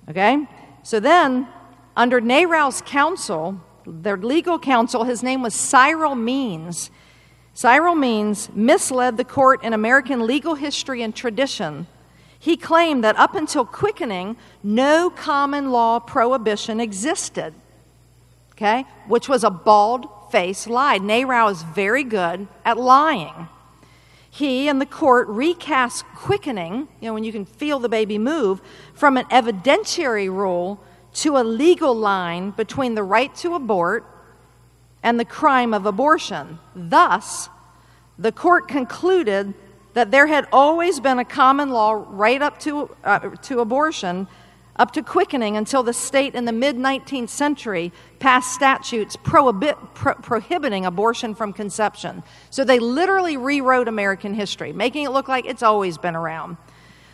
Okay? 0.09 0.47
So 0.83 1.01
then, 1.01 1.49
under 1.97 2.21
NARAL's 2.21 2.83
counsel, 2.85 3.61
their 3.87 4.19
legal 4.19 4.59
counsel, 4.59 5.05
his 5.05 5.23
name 5.23 5.43
was 5.43 5.55
Cyril 5.55 6.15
Means. 6.15 6.91
Cyril 7.55 7.95
Means 7.95 8.51
misled 8.55 9.17
the 9.17 9.25
court 9.25 9.63
in 9.65 9.73
American 9.73 10.27
legal 10.27 10.57
history 10.57 11.03
and 11.03 11.15
tradition. 11.15 11.87
He 12.39 12.59
claimed 12.59 13.03
that 13.05 13.17
up 13.17 13.35
until 13.35 13.65
quickening, 13.65 14.37
no 14.63 15.09
common 15.09 15.71
law 15.71 15.99
prohibition 16.01 16.81
existed, 16.81 17.55
okay, 18.53 18.85
which 19.09 19.31
was 19.31 19.45
a 19.45 19.51
bald 19.51 20.07
faced 20.31 20.67
lie. 20.67 20.99
NARAL 20.99 21.51
is 21.53 21.63
very 21.63 22.05
good 22.05 22.47
at 22.67 22.77
lying. 22.77 23.49
He 24.35 24.67
and 24.67 24.81
the 24.81 24.87
court 24.87 25.29
recast 25.29 26.05
quickening, 26.17 26.89
you 27.01 27.07
know, 27.07 27.15
when 27.15 27.23
you 27.23 27.31
can 27.31 27.45
feel 27.45 27.79
the 27.79 27.89
baby 27.89 28.19
move, 28.19 28.61
from 28.93 29.17
an 29.17 29.27
evidentiary 29.27 30.27
rule 30.27 30.81
to 31.23 31.37
a 31.37 31.45
legal 31.45 31.95
line 31.95 32.51
between 32.51 32.97
the 32.97 33.05
right 33.05 33.33
to 33.37 33.55
abort 33.55 34.05
and 35.05 35.21
the 35.21 35.25
crime 35.25 35.73
of 35.73 35.87
abortion. 35.87 36.59
Thus, 36.75 37.49
the 38.19 38.33
court 38.33 38.67
concluded 38.67 39.55
that 39.93 40.11
there 40.11 40.27
had 40.27 40.49
always 40.53 40.99
been 40.99 41.21
a 41.21 41.25
common 41.25 41.71
law 41.71 42.05
right 42.09 42.43
up 42.43 42.59
to, 42.63 42.91
uh, 43.05 43.21
to 43.21 43.61
abortion, 43.61 44.27
up 44.77 44.93
to 44.93 45.03
quickening, 45.03 45.57
until 45.57 45.83
the 45.83 45.93
state 45.93 46.35
in 46.35 46.45
the 46.45 46.53
mid 46.53 46.77
19th 46.77 47.29
century 47.29 47.93
passed 48.19 48.53
statutes 48.53 49.17
prohibi- 49.17 49.77
pro- 49.95 50.15
prohibiting 50.15 50.85
abortion 50.85 51.35
from 51.35 51.53
conception. 51.53 52.23
So 52.51 52.65
they 52.65 52.79
literally 52.79 53.37
rewrote 53.37 53.87
American 53.87 54.35
history, 54.35 54.73
making 54.73 55.05
it 55.05 55.11
look 55.11 55.29
like 55.29 55.47
it's 55.47 55.63
always 55.63 55.97
been 55.97 56.17
around. 56.17 56.57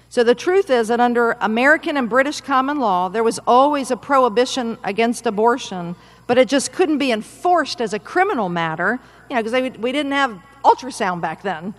So 0.08 0.24
the 0.24 0.34
truth 0.34 0.70
is 0.70 0.88
that 0.88 0.98
under 0.98 1.36
American 1.40 1.96
and 1.96 2.08
British 2.08 2.40
common 2.40 2.80
law, 2.80 3.08
there 3.08 3.22
was 3.22 3.38
always 3.46 3.92
a 3.92 3.96
prohibition 3.96 4.76
against 4.82 5.24
abortion, 5.24 5.94
but 6.26 6.36
it 6.36 6.48
just 6.48 6.72
couldn't 6.72 6.98
be 6.98 7.12
enforced 7.12 7.80
as 7.80 7.92
a 7.92 7.98
criminal 8.00 8.48
matter, 8.48 8.98
you 9.28 9.36
know, 9.36 9.42
because 9.42 9.78
we 9.78 9.92
didn't 9.92 10.10
have 10.10 10.36
ultrasound 10.64 11.20
back 11.20 11.42
then, 11.42 11.74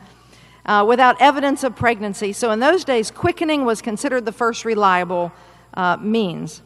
uh, 0.66 0.86
without 0.88 1.20
evidence 1.20 1.66
of 1.66 1.76
pregnancy. 1.76 2.32
So 2.32 2.52
in 2.52 2.62
those 2.62 2.86
days, 2.86 3.12
quickening 3.12 3.66
was 3.66 3.82
considered 3.82 4.24
the 4.24 4.32
first 4.32 4.64
reliable 4.64 5.34
uh, 5.74 5.98
means. 5.98 6.62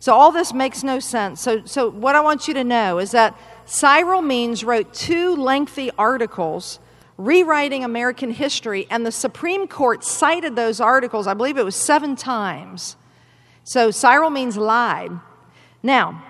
So 0.00 0.12
all 0.12 0.32
this 0.32 0.52
makes 0.52 0.82
no 0.82 1.00
sense. 1.00 1.40
So, 1.40 1.64
so 1.64 1.90
what 1.90 2.14
I 2.14 2.20
want 2.20 2.46
you 2.46 2.54
to 2.54 2.64
know 2.64 2.98
is 2.98 3.12
that 3.12 3.38
Cyril 3.64 4.20
Means 4.20 4.62
wrote 4.62 4.92
two 4.92 5.34
lengthy 5.34 5.90
articles 5.96 6.78
rewriting 7.16 7.84
American 7.84 8.30
history, 8.30 8.86
and 8.90 9.06
the 9.06 9.12
Supreme 9.12 9.68
Court 9.68 10.04
cited 10.04 10.56
those 10.56 10.80
articles, 10.80 11.26
I 11.26 11.34
believe 11.34 11.56
it 11.56 11.64
was 11.64 11.76
seven 11.76 12.16
times. 12.16 12.96
So 13.62 13.90
Cyril 13.90 14.30
Means 14.30 14.56
lied. 14.56 15.12
Now, 15.82 16.24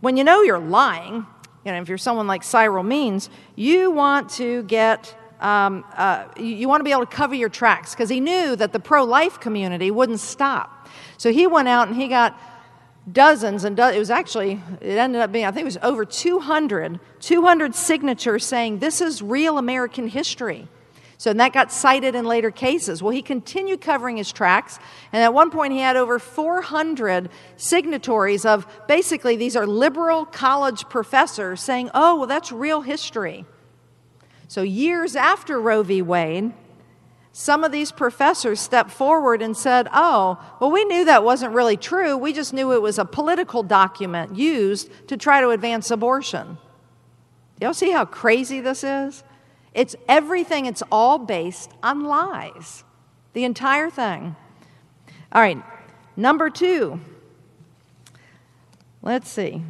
when 0.00 0.16
you 0.16 0.24
know 0.24 0.42
you're 0.42 0.58
lying, 0.58 1.26
you 1.64 1.72
know, 1.72 1.80
if 1.80 1.88
you're 1.88 1.98
someone 1.98 2.26
like 2.26 2.42
Cyril 2.42 2.84
Means, 2.84 3.28
you 3.56 3.90
want 3.90 4.30
to 4.30 4.62
get, 4.64 5.16
um, 5.40 5.84
uh, 5.96 6.26
you, 6.36 6.44
you 6.44 6.68
want 6.68 6.80
to 6.80 6.84
be 6.84 6.92
able 6.92 7.06
to 7.06 7.14
cover 7.14 7.34
your 7.34 7.48
tracks 7.48 7.92
because 7.94 8.08
he 8.08 8.20
knew 8.20 8.54
that 8.56 8.72
the 8.72 8.80
pro 8.80 9.04
life 9.04 9.40
community 9.40 9.90
wouldn't 9.90 10.20
stop. 10.20 10.70
So 11.24 11.32
he 11.32 11.46
went 11.46 11.68
out 11.68 11.88
and 11.88 11.96
he 11.96 12.08
got 12.08 12.38
dozens 13.10 13.64
and 13.64 13.78
do- 13.78 13.84
it 13.84 13.98
was 13.98 14.10
actually 14.10 14.60
it 14.82 14.98
ended 14.98 15.22
up 15.22 15.32
being 15.32 15.46
i 15.46 15.50
think 15.50 15.62
it 15.62 15.64
was 15.64 15.78
over 15.82 16.04
200 16.04 17.00
200 17.18 17.74
signatures 17.74 18.44
saying 18.44 18.80
this 18.80 19.00
is 19.00 19.22
real 19.22 19.56
american 19.56 20.06
history. 20.06 20.68
So 21.16 21.30
and 21.30 21.40
that 21.40 21.54
got 21.54 21.72
cited 21.72 22.14
in 22.14 22.26
later 22.26 22.50
cases. 22.50 23.02
Well 23.02 23.12
he 23.12 23.22
continued 23.22 23.80
covering 23.80 24.18
his 24.18 24.32
tracks 24.32 24.78
and 25.14 25.22
at 25.22 25.32
one 25.32 25.50
point 25.50 25.72
he 25.72 25.78
had 25.78 25.96
over 25.96 26.18
400 26.18 27.30
signatories 27.56 28.44
of 28.44 28.66
basically 28.86 29.34
these 29.36 29.56
are 29.56 29.66
liberal 29.66 30.26
college 30.26 30.86
professors 30.90 31.62
saying 31.62 31.90
oh 31.94 32.16
well 32.16 32.26
that's 32.26 32.52
real 32.52 32.82
history. 32.82 33.46
So 34.46 34.60
years 34.60 35.16
after 35.16 35.58
roe 35.58 35.82
v. 35.82 36.02
Wade 36.02 36.52
some 37.36 37.64
of 37.64 37.72
these 37.72 37.90
professors 37.90 38.60
stepped 38.60 38.92
forward 38.92 39.42
and 39.42 39.56
said, 39.56 39.88
Oh, 39.92 40.40
well, 40.60 40.70
we 40.70 40.84
knew 40.84 41.04
that 41.06 41.24
wasn't 41.24 41.52
really 41.52 41.76
true. 41.76 42.16
We 42.16 42.32
just 42.32 42.52
knew 42.54 42.72
it 42.72 42.80
was 42.80 42.96
a 42.96 43.04
political 43.04 43.64
document 43.64 44.36
used 44.36 44.88
to 45.08 45.16
try 45.16 45.40
to 45.40 45.50
advance 45.50 45.90
abortion. 45.90 46.58
Y'all 47.60 47.74
see 47.74 47.90
how 47.90 48.04
crazy 48.04 48.60
this 48.60 48.84
is? 48.84 49.24
It's 49.74 49.96
everything, 50.08 50.66
it's 50.66 50.84
all 50.92 51.18
based 51.18 51.72
on 51.82 52.04
lies. 52.04 52.84
The 53.32 53.42
entire 53.42 53.90
thing. 53.90 54.36
All 55.32 55.42
right, 55.42 55.60
number 56.16 56.50
two. 56.50 57.00
Let's 59.02 59.28
see. 59.28 59.60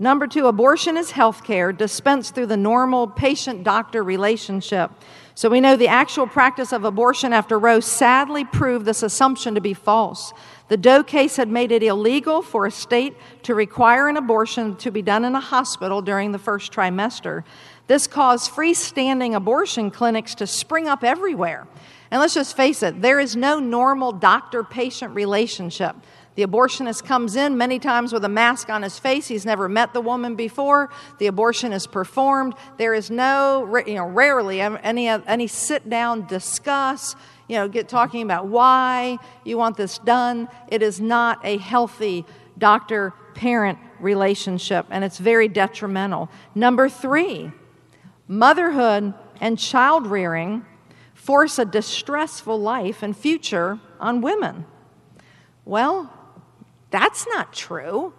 Number 0.00 0.26
two, 0.26 0.48
abortion 0.48 0.96
is 0.96 1.12
health 1.12 1.44
care 1.44 1.72
dispensed 1.72 2.34
through 2.34 2.46
the 2.46 2.56
normal 2.56 3.06
patient 3.06 3.62
doctor 3.62 4.02
relationship. 4.02 4.90
So 5.36 5.48
we 5.48 5.60
know 5.60 5.74
the 5.74 5.88
actual 5.88 6.28
practice 6.28 6.72
of 6.72 6.84
abortion 6.84 7.32
after 7.32 7.58
Roe 7.58 7.80
sadly 7.80 8.44
proved 8.44 8.84
this 8.86 9.02
assumption 9.02 9.56
to 9.56 9.60
be 9.60 9.74
false. 9.74 10.32
The 10.68 10.76
Doe 10.76 11.02
case 11.02 11.36
had 11.36 11.48
made 11.48 11.72
it 11.72 11.82
illegal 11.82 12.40
for 12.40 12.66
a 12.66 12.70
state 12.70 13.16
to 13.42 13.54
require 13.54 14.08
an 14.08 14.16
abortion 14.16 14.76
to 14.76 14.92
be 14.92 15.02
done 15.02 15.24
in 15.24 15.34
a 15.34 15.40
hospital 15.40 16.00
during 16.02 16.30
the 16.30 16.38
first 16.38 16.72
trimester. 16.72 17.42
This 17.88 18.06
caused 18.06 18.52
freestanding 18.52 19.34
abortion 19.34 19.90
clinics 19.90 20.36
to 20.36 20.46
spring 20.46 20.86
up 20.86 21.02
everywhere. 21.02 21.66
And 22.12 22.20
let's 22.20 22.34
just 22.34 22.56
face 22.56 22.84
it, 22.84 23.02
there 23.02 23.18
is 23.18 23.34
no 23.34 23.58
normal 23.58 24.12
doctor 24.12 24.62
patient 24.62 25.16
relationship. 25.16 25.96
The 26.36 26.44
abortionist 26.44 27.04
comes 27.04 27.36
in 27.36 27.56
many 27.56 27.78
times 27.78 28.12
with 28.12 28.24
a 28.24 28.28
mask 28.28 28.68
on 28.68 28.82
his 28.82 28.98
face. 28.98 29.28
He's 29.28 29.46
never 29.46 29.68
met 29.68 29.92
the 29.92 30.00
woman 30.00 30.34
before. 30.34 30.90
The 31.18 31.28
abortion 31.28 31.72
is 31.72 31.86
performed. 31.86 32.54
There 32.76 32.92
is 32.92 33.10
no, 33.10 33.82
you 33.86 33.94
know, 33.94 34.06
rarely 34.06 34.60
any, 34.60 35.08
any 35.08 35.46
sit 35.46 35.88
down 35.88 36.26
discuss, 36.26 37.14
you 37.48 37.56
know, 37.56 37.68
get 37.68 37.88
talking 37.88 38.22
about 38.22 38.46
why 38.46 39.18
you 39.44 39.58
want 39.58 39.76
this 39.76 39.98
done. 39.98 40.48
It 40.68 40.82
is 40.82 41.00
not 41.00 41.38
a 41.44 41.58
healthy 41.58 42.26
doctor 42.58 43.12
parent 43.34 43.78
relationship, 44.00 44.86
and 44.90 45.04
it's 45.04 45.18
very 45.18 45.46
detrimental. 45.46 46.28
Number 46.54 46.88
three, 46.88 47.52
motherhood 48.26 49.14
and 49.40 49.58
child 49.58 50.06
rearing 50.06 50.64
force 51.14 51.58
a 51.58 51.64
distressful 51.64 52.60
life 52.60 53.02
and 53.02 53.16
future 53.16 53.78
on 54.00 54.20
women. 54.20 54.66
Well, 55.64 56.12
that's 56.94 57.26
not 57.26 57.52
true 57.52 58.14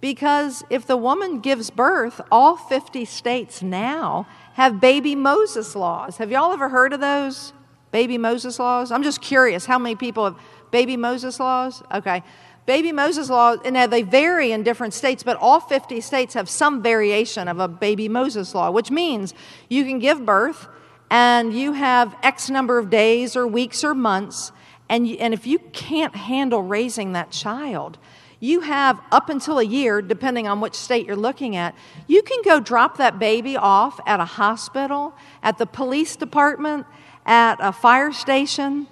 because 0.00 0.64
if 0.68 0.84
the 0.84 0.96
woman 0.96 1.40
gives 1.40 1.70
birth, 1.70 2.20
all 2.30 2.56
50 2.56 3.04
states 3.04 3.62
now 3.62 4.26
have 4.54 4.80
baby 4.80 5.14
Moses 5.14 5.76
laws. 5.76 6.16
Have 6.16 6.32
y'all 6.32 6.52
ever 6.52 6.68
heard 6.68 6.92
of 6.92 7.00
those 7.00 7.52
baby 7.92 8.18
Moses 8.18 8.58
laws? 8.58 8.90
I'm 8.90 9.04
just 9.04 9.22
curious 9.22 9.64
how 9.64 9.78
many 9.78 9.94
people 9.94 10.24
have 10.24 10.36
baby 10.72 10.96
Moses 10.96 11.38
laws? 11.38 11.82
Okay. 11.92 12.22
Baby 12.66 12.90
Moses 12.90 13.30
laws, 13.30 13.60
and 13.64 13.92
they 13.92 14.02
vary 14.02 14.50
in 14.50 14.64
different 14.64 14.92
states, 14.92 15.22
but 15.22 15.36
all 15.36 15.60
50 15.60 16.00
states 16.00 16.34
have 16.34 16.50
some 16.50 16.82
variation 16.82 17.46
of 17.46 17.60
a 17.60 17.68
baby 17.68 18.08
Moses 18.08 18.56
law, 18.56 18.72
which 18.72 18.90
means 18.90 19.34
you 19.68 19.84
can 19.84 20.00
give 20.00 20.26
birth 20.26 20.66
and 21.08 21.54
you 21.54 21.74
have 21.74 22.16
X 22.24 22.50
number 22.50 22.78
of 22.78 22.90
days 22.90 23.36
or 23.36 23.46
weeks 23.46 23.84
or 23.84 23.94
months, 23.94 24.50
and, 24.88 25.08
and 25.08 25.32
if 25.32 25.46
you 25.46 25.58
can't 25.72 26.14
handle 26.14 26.62
raising 26.62 27.12
that 27.12 27.30
child, 27.30 27.98
you 28.40 28.60
have 28.60 29.00
up 29.10 29.28
until 29.28 29.58
a 29.58 29.64
year, 29.64 30.02
depending 30.02 30.46
on 30.46 30.60
which 30.60 30.74
state 30.74 31.06
you're 31.06 31.16
looking 31.16 31.56
at, 31.56 31.74
you 32.06 32.22
can 32.22 32.42
go 32.44 32.60
drop 32.60 32.98
that 32.98 33.18
baby 33.18 33.56
off 33.56 33.98
at 34.06 34.20
a 34.20 34.24
hospital, 34.24 35.14
at 35.42 35.58
the 35.58 35.66
police 35.66 36.16
department, 36.16 36.86
at 37.24 37.56
a 37.60 37.72
fire 37.72 38.12
station, 38.12 38.86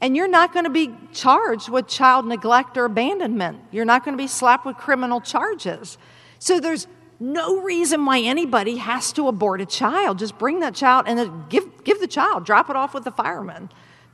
and 0.00 0.16
you're 0.16 0.28
not 0.28 0.52
going 0.52 0.64
to 0.64 0.70
be 0.70 0.94
charged 1.12 1.68
with 1.68 1.86
child 1.86 2.26
neglect 2.26 2.76
or 2.76 2.84
abandonment. 2.84 3.60
You're 3.70 3.84
not 3.84 4.04
going 4.04 4.16
to 4.16 4.22
be 4.22 4.26
slapped 4.26 4.66
with 4.66 4.76
criminal 4.76 5.20
charges. 5.20 5.96
So 6.38 6.58
there's 6.58 6.86
no 7.20 7.62
reason 7.62 8.04
why 8.04 8.20
anybody 8.20 8.76
has 8.76 9.12
to 9.12 9.28
abort 9.28 9.60
a 9.60 9.66
child. 9.66 10.18
Just 10.18 10.38
bring 10.38 10.60
that 10.60 10.74
child 10.74 11.04
and 11.06 11.48
give, 11.48 11.84
give 11.84 12.00
the 12.00 12.08
child, 12.08 12.44
drop 12.44 12.68
it 12.68 12.74
off 12.74 12.94
with 12.94 13.04
the 13.04 13.12
fireman. 13.12 13.70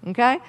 Okay? 0.06 0.40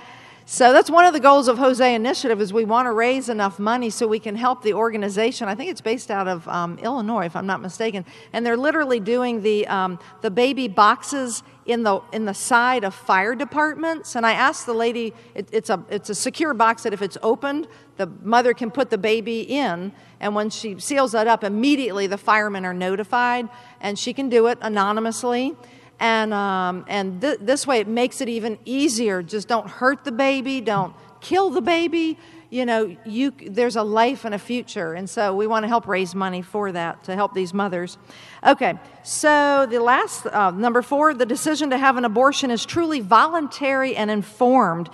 So 0.51 0.73
that's 0.73 0.89
one 0.89 1.05
of 1.05 1.13
the 1.13 1.19
goals 1.19 1.47
of 1.47 1.59
Hosea 1.59 1.95
Initiative 1.95 2.41
is 2.41 2.51
we 2.51 2.65
want 2.65 2.87
to 2.87 2.91
raise 2.91 3.29
enough 3.29 3.59
money 3.59 3.91
so 3.91 4.07
we 4.07 4.17
can 4.17 4.35
help 4.35 4.63
the 4.63 4.73
organization. 4.73 5.47
I 5.47 5.53
think 5.53 5.69
it's 5.69 5.79
based 5.79 6.09
out 6.09 6.27
of 6.27 6.47
um, 6.47 6.79
Illinois, 6.79 7.27
if 7.27 7.35
I'm 7.35 7.45
not 7.45 7.61
mistaken, 7.61 8.03
and 8.33 8.43
they're 8.43 8.57
literally 8.57 8.99
doing 8.99 9.43
the 9.43 9.67
um, 9.67 9.99
the 10.21 10.31
baby 10.31 10.67
boxes 10.67 11.43
in 11.67 11.83
the 11.83 12.01
in 12.11 12.25
the 12.25 12.33
side 12.33 12.83
of 12.83 12.95
fire 12.95 13.35
departments. 13.35 14.15
And 14.15 14.25
I 14.25 14.31
asked 14.31 14.65
the 14.65 14.73
lady, 14.73 15.13
it, 15.35 15.47
it's 15.51 15.69
a 15.69 15.85
it's 15.87 16.09
a 16.09 16.15
secure 16.15 16.55
box 16.55 16.81
that 16.81 16.93
if 16.93 17.03
it's 17.03 17.19
opened, 17.21 17.67
the 17.97 18.07
mother 18.23 18.55
can 18.55 18.71
put 18.71 18.89
the 18.89 18.97
baby 18.97 19.41
in, 19.41 19.91
and 20.19 20.33
when 20.33 20.49
she 20.49 20.79
seals 20.79 21.11
that 21.11 21.27
up, 21.27 21.43
immediately 21.43 22.07
the 22.07 22.17
firemen 22.17 22.65
are 22.65 22.73
notified, 22.73 23.47
and 23.81 23.99
she 23.99 24.13
can 24.13 24.29
do 24.29 24.47
it 24.47 24.57
anonymously. 24.61 25.55
And, 25.99 26.33
um, 26.33 26.85
and 26.87 27.21
th- 27.21 27.39
this 27.41 27.67
way 27.67 27.79
it 27.79 27.87
makes 27.87 28.21
it 28.21 28.29
even 28.29 28.57
easier. 28.65 29.21
Just 29.21 29.47
don't 29.47 29.69
hurt 29.69 30.05
the 30.05 30.11
baby, 30.11 30.61
don't 30.61 30.93
kill 31.19 31.49
the 31.49 31.61
baby. 31.61 32.17
you 32.49 32.65
know, 32.65 32.95
you, 33.05 33.31
there's 33.31 33.75
a 33.75 33.83
life 33.83 34.25
and 34.25 34.33
a 34.33 34.39
future. 34.39 34.93
And 34.93 35.09
so 35.09 35.35
we 35.35 35.45
want 35.45 35.63
to 35.63 35.67
help 35.67 35.87
raise 35.87 36.15
money 36.15 36.41
for 36.41 36.71
that 36.71 37.03
to 37.03 37.15
help 37.15 37.33
these 37.33 37.53
mothers. 37.53 37.97
Okay, 38.45 38.73
so 39.03 39.67
the 39.69 39.79
last, 39.79 40.25
uh, 40.25 40.51
number 40.51 40.81
four, 40.81 41.13
the 41.13 41.25
decision 41.25 41.69
to 41.69 41.77
have 41.77 41.97
an 41.97 42.05
abortion 42.05 42.49
is 42.49 42.65
truly 42.65 43.01
voluntary 43.01 43.95
and 43.95 44.09
informed. 44.09 44.89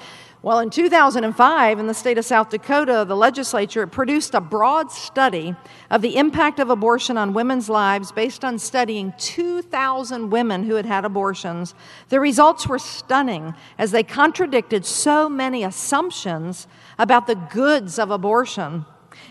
Well, 0.45 0.59
in 0.59 0.69
2005, 0.69 1.79
in 1.79 1.87
the 1.87 1.93
state 1.95 2.19
of 2.19 2.23
South 2.23 2.51
Dakota, 2.51 3.03
the 3.07 3.15
legislature 3.15 3.87
produced 3.87 4.35
a 4.35 4.39
broad 4.39 4.91
study 4.91 5.55
of 5.89 6.03
the 6.03 6.17
impact 6.17 6.59
of 6.59 6.69
abortion 6.69 7.17
on 7.17 7.33
women's 7.33 7.67
lives 7.67 8.11
based 8.11 8.45
on 8.45 8.59
studying 8.59 9.11
2,000 9.17 10.29
women 10.29 10.61
who 10.65 10.75
had 10.75 10.85
had 10.85 11.03
abortions. 11.03 11.73
The 12.09 12.19
results 12.19 12.67
were 12.67 12.77
stunning 12.77 13.55
as 13.79 13.89
they 13.89 14.03
contradicted 14.03 14.85
so 14.85 15.27
many 15.27 15.63
assumptions 15.63 16.67
about 16.99 17.25
the 17.25 17.33
goods 17.33 17.97
of 17.97 18.11
abortion, 18.11 18.85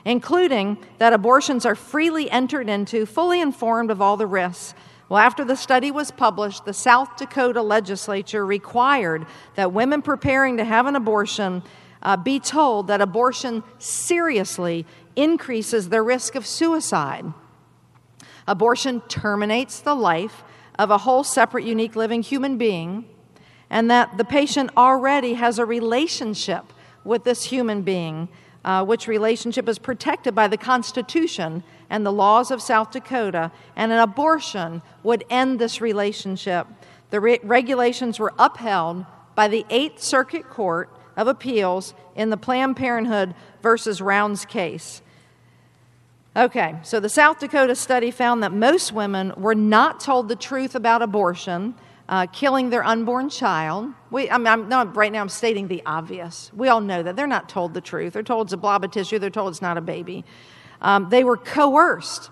including 0.05 0.79
that 0.99 1.13
abortions 1.13 1.65
are 1.65 1.77
freely 1.77 2.29
entered 2.29 2.69
into, 2.69 3.07
fully 3.07 3.41
informed 3.41 3.93
of 3.93 4.03
all 4.03 4.17
the 4.17 4.27
risks 4.27 4.75
well, 5.09 5.21
after 5.21 5.45
the 5.45 5.57
study 5.57 5.91
was 5.91 6.11
published, 6.11 6.65
the 6.65 6.73
South 6.73 7.17
Dakota 7.17 7.61
legislature 7.61 8.45
required 8.45 9.27
that 9.55 9.73
women 9.73 10.01
preparing 10.01 10.57
to 10.57 10.65
have 10.65 10.87
an 10.87 10.97
abortion 10.97 11.63
uh, 12.03 12.17
be 12.17 12.41
told 12.41 12.87
that 12.87 13.01
abortion 13.01 13.63
seriously 13.79 14.87
increases 15.17 15.89
their 15.89 16.03
risk 16.03 16.35
of 16.35 16.47
suicide. 16.47 17.25
Abortion 18.47 19.01
terminates 19.03 19.81
the 19.81 19.95
life 19.95 20.43
of 20.79 20.91
a 20.91 20.99
whole 20.99 21.25
separate, 21.25 21.65
unique 21.65 21.97
living 21.97 22.23
human 22.23 22.59
being, 22.59 23.05
and 23.71 23.91
that 23.91 24.17
the 24.19 24.25
patient 24.25 24.71
already 24.77 25.35
has 25.35 25.59
a 25.59 25.65
relationship 25.65 26.73
with 27.05 27.25
this 27.25 27.45
human 27.45 27.83
being, 27.83 28.29
uh, 28.65 28.85
which 28.85 29.07
relationship 29.07 29.69
is 29.69 29.79
protected 29.79 30.35
by 30.35 30.49
the 30.49 30.57
Constitution 30.57 31.63
and 31.91 32.05
the 32.05 32.13
laws 32.13 32.51
of 32.51 32.63
South 32.63 32.91
Dakota, 32.91 33.53
and 33.77 33.93
an 33.93 33.99
abortion 33.99 34.83
would 35.03 35.25
end 35.29 35.59
this 35.59 35.81
relationship. 35.81 36.67
The 37.11 37.21
re- 37.21 37.41
regulations 37.43 38.19
were 38.19 38.33
upheld 38.39 39.05
by 39.35 39.49
the 39.49 39.67
Eighth 39.71 40.03
Circuit 40.03 40.49
Court 40.49 40.89
of 41.17 41.29
Appeals 41.29 41.95
in 42.17 42.31
the 42.31 42.37
Planned 42.37 42.77
Parenthood 42.77 43.35
versus 43.63 44.01
Rounds 44.01 44.45
case. 44.45 45.03
Okay, 46.37 46.77
so 46.83 46.99
the 46.99 47.09
South 47.09 47.39
Dakota 47.39 47.77
study 47.77 48.11
found 48.11 48.43
that 48.43 48.53
most 48.53 48.93
women 48.93 49.33
were 49.37 49.55
not 49.55 50.01
told 50.01 50.29
the 50.29 50.35
truth 50.35 50.75
about 50.75 51.01
abortion, 51.01 51.77
uh, 52.15 52.27
killing 52.27 52.71
their 52.71 52.85
unborn 52.85 53.29
child. 53.29 53.93
We, 54.13 54.31
I 54.31 54.39
mean, 54.39 54.47
I'm, 54.73 54.93
right 54.93 55.11
now 55.11 55.21
I'm 55.21 55.29
stating 55.29 55.67
the 55.67 55.83
obvious. 55.85 56.49
We 56.55 56.69
all 56.69 56.81
know 56.81 57.03
that. 57.03 57.17
They're 57.17 57.27
not 57.27 57.49
told 57.49 57.75
the 57.75 57.81
truth. 57.81 58.13
They're 58.13 58.23
told 58.23 58.47
it's 58.47 58.53
a 58.53 58.57
blob 58.57 58.85
of 58.85 58.93
tissue, 58.93 59.19
they're 59.19 59.31
told 59.31 59.51
it's 59.51 59.61
not 59.61 59.77
a 59.77 59.81
baby. 59.81 60.25
Um, 60.81 61.09
they 61.11 61.25
were 61.25 61.37
coerced. 61.37 62.31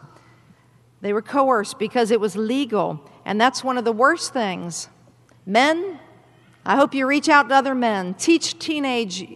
They 1.00 1.12
were 1.12 1.20
coerced 1.20 1.80
because 1.80 2.12
it 2.12 2.20
was 2.20 2.36
legal. 2.36 3.02
And 3.24 3.40
that's 3.40 3.64
one 3.64 3.76
of 3.76 3.84
the 3.84 3.92
worst 3.92 4.32
things. 4.32 4.88
Men, 5.46 5.98
I 6.64 6.76
hope 6.76 6.94
you 6.94 7.04
reach 7.04 7.28
out 7.28 7.48
to 7.48 7.56
other 7.56 7.74
men. 7.74 8.14
Teach 8.14 8.56
teenage 8.60 9.26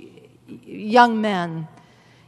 young 0.47 1.21
men, 1.21 1.67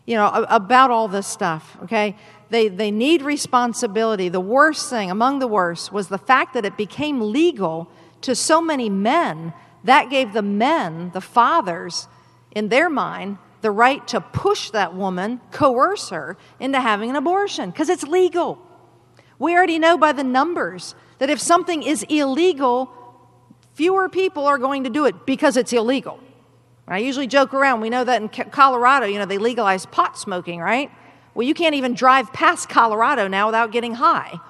you 0.07 0.16
know, 0.16 0.27
about 0.49 0.91
all 0.91 1.07
this 1.07 1.29
stuff, 1.29 1.77
okay? 1.85 2.16
They, 2.51 2.66
they 2.66 2.91
need 2.91 3.23
responsibility. 3.23 4.29
The 4.29 4.41
worst 4.41 4.91
thing, 4.91 5.09
among 5.09 5.39
the 5.39 5.47
worst, 5.47 5.93
was 5.93 6.09
the 6.09 6.19
fact 6.19 6.55
that 6.55 6.64
it 6.64 6.77
became 6.77 7.21
legal 7.21 7.89
to 8.23 8.35
so 8.35 8.61
many 8.61 8.89
men. 8.89 9.53
That 9.85 10.11
gave 10.11 10.33
the 10.33 10.43
men, 10.43 11.11
the 11.12 11.21
fathers, 11.21 12.09
in 12.53 12.69
their 12.69 12.91
mind, 12.91 13.39
the 13.61 13.71
right 13.71 14.07
to 14.09 14.21
push 14.21 14.71
that 14.71 14.95
woman, 14.95 15.41
coerce 15.51 16.11
her 16.11 16.37
into 16.61 16.81
having 16.81 17.11
an 17.11 17.16
abortion 17.16 17.71
because 17.71 17.89
it's 17.89 18.05
legal. 18.05 18.59
We 19.39 19.55
already 19.55 19.79
know 19.79 19.97
by 19.97 20.12
the 20.12 20.25
numbers 20.25 20.95
that 21.19 21.31
if 21.31 21.41
something 21.41 21.83
is 21.83 22.05
illegal, 22.09 22.91
fewer 23.75 24.09
people 24.09 24.47
are 24.47 24.59
going 24.59 24.85
to 24.85 24.91
do 24.91 25.07
it 25.07 25.27
because 25.27 25.57
it's 25.57 25.73
illegal. 25.73 26.21
I 26.87 26.99
usually 26.99 27.27
joke 27.27 27.53
around. 27.53 27.81
We 27.81 27.91
know 27.91 28.03
that 28.05 28.23
in 28.23 28.29
Colorado, 28.29 29.07
you 29.07 29.19
know, 29.19 29.27
they 29.27 29.39
legalized 29.39 29.91
pot 29.91 30.19
smoking, 30.19 30.61
right? 30.61 30.91
Well, 31.35 31.47
you 31.47 31.55
can't 31.55 31.75
even 31.75 31.95
drive 31.95 32.33
past 32.33 32.69
Colorado 32.69 33.29
now 33.29 33.47
without 33.47 33.71
getting 33.71 33.95
high. 33.95 34.41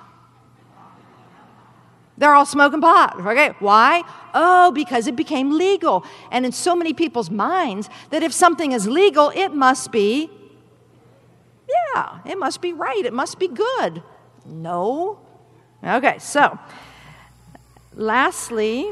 They're 2.19 2.35
all 2.35 2.45
smoking 2.45 2.81
pot. 2.81 3.19
Okay, 3.21 3.55
why? 3.61 4.03
Oh, 4.35 4.73
because 4.73 5.07
it 5.07 5.15
became 5.15 5.57
legal. 5.57 6.05
And 6.33 6.45
in 6.45 6.51
so 6.51 6.75
many 6.75 6.93
people's 6.93 7.31
minds, 7.31 7.89
that 8.11 8.25
if 8.25 8.33
something 8.33 8.73
is 8.73 8.89
legal, 8.89 9.31
it 9.31 9.55
must 9.55 9.93
be, 9.93 10.29
yeah, 11.95 12.19
it 12.27 12.37
must 12.37 12.61
be 12.61 12.73
right. 12.73 13.05
It 13.05 13.13
must 13.13 13.39
be 13.39 13.47
good. 13.47 14.03
No. 14.45 15.21
Okay, 15.85 16.19
so 16.19 16.59
lastly, 17.95 18.91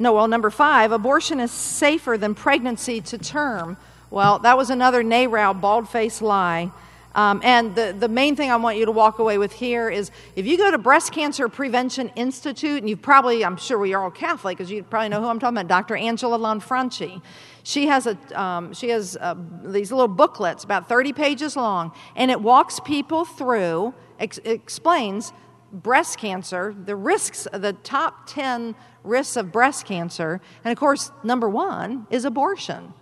no, 0.00 0.12
well, 0.12 0.26
number 0.26 0.50
five, 0.50 0.90
abortion 0.90 1.38
is 1.38 1.52
safer 1.52 2.18
than 2.18 2.34
pregnancy 2.34 3.00
to 3.02 3.18
term. 3.18 3.76
Well, 4.10 4.40
that 4.40 4.56
was 4.56 4.70
another 4.70 5.04
NARAL 5.04 5.60
bald 5.60 5.88
faced 5.88 6.22
lie. 6.22 6.72
Um, 7.14 7.40
and 7.44 7.74
the, 7.74 7.94
the 7.96 8.08
main 8.08 8.34
thing 8.34 8.50
I 8.50 8.56
want 8.56 8.76
you 8.76 8.86
to 8.86 8.92
walk 8.92 9.18
away 9.18 9.38
with 9.38 9.52
here 9.52 9.88
is 9.88 10.10
if 10.34 10.46
you 10.46 10.56
go 10.58 10.70
to 10.70 10.78
Breast 10.78 11.12
Cancer 11.12 11.48
Prevention 11.48 12.10
Institute, 12.16 12.78
and 12.78 12.88
you 12.88 12.96
probably, 12.96 13.44
I'm 13.44 13.56
sure 13.56 13.78
we 13.78 13.94
are 13.94 14.02
all 14.02 14.10
Catholic, 14.10 14.58
because 14.58 14.70
you 14.70 14.82
probably 14.82 15.10
know 15.10 15.20
who 15.20 15.28
I'm 15.28 15.38
talking 15.38 15.58
about, 15.58 15.68
Dr. 15.68 15.96
Angela 15.96 16.38
Lanfranchi. 16.38 17.22
She 17.62 17.86
has, 17.86 18.06
a, 18.06 18.40
um, 18.40 18.74
she 18.74 18.88
has 18.88 19.16
uh, 19.20 19.36
these 19.64 19.92
little 19.92 20.08
booklets, 20.08 20.64
about 20.64 20.88
30 20.88 21.12
pages 21.12 21.56
long, 21.56 21.92
and 22.16 22.30
it 22.30 22.40
walks 22.40 22.80
people 22.80 23.24
through, 23.24 23.94
ex- 24.18 24.40
explains 24.44 25.32
breast 25.72 26.18
cancer, 26.18 26.74
the 26.84 26.96
risks, 26.96 27.46
the 27.52 27.72
top 27.72 28.26
10 28.26 28.74
risks 29.02 29.36
of 29.36 29.52
breast 29.52 29.86
cancer. 29.86 30.40
And 30.64 30.72
of 30.72 30.78
course, 30.78 31.10
number 31.22 31.48
one 31.48 32.06
is 32.10 32.24
abortion. 32.24 32.94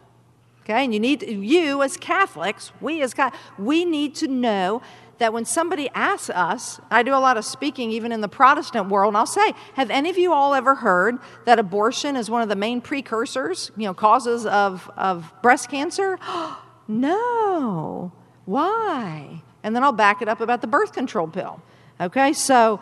Okay, 0.63 0.85
and 0.85 0.95
you 0.95 1.01
need 1.01 1.23
you 1.23 1.83
as 1.83 1.97
Catholics, 1.97 2.73
we 2.81 3.03
as 3.03 3.15
God, 3.15 3.33
we 3.59 3.85
need 3.85 4.15
to 4.17 4.29
know 4.29 4.81
that 5.19 5.33
when 5.33 5.45
somebody 5.45 5.89
asks 5.95 6.31
us, 6.31 6.81
I 6.91 7.03
do 7.03 7.15
a 7.15 7.19
lot 7.19 7.37
of 7.37 7.45
speaking 7.45 7.91
even 7.91 8.13
in 8.13 8.21
the 8.21 8.29
Protestant 8.29 8.89
world, 8.89 9.11
and 9.11 9.17
I'll 9.17 9.27
say, 9.27 9.55
have 9.75 9.91
any 9.91 10.11
of 10.11 10.19
you 10.19 10.33
all 10.33 10.55
ever 10.55 10.77
heard 10.77 11.19
that 11.47 11.59
abortion 11.59 12.17
is 12.17 12.31
one 12.31 12.43
of 12.43 12.49
the 12.49 12.57
main 12.57 12.81
precursors, 12.81 13.73
you 13.77 13.85
know, 13.85 13.95
causes 13.95 14.47
of, 14.47 14.91
of 14.97 15.33
breast 15.43 15.69
cancer? 15.69 16.19
no. 16.89 18.13
Why? 18.45 19.43
And 19.63 19.77
then 19.77 19.85
I'll 19.85 19.93
back 19.93 20.23
it 20.23 20.29
up 20.29 20.41
about 20.41 20.61
the 20.61 20.67
birth 20.67 20.93
control 20.93 21.29
pill. 21.29 21.61
Okay, 22.01 22.33
so 22.33 22.81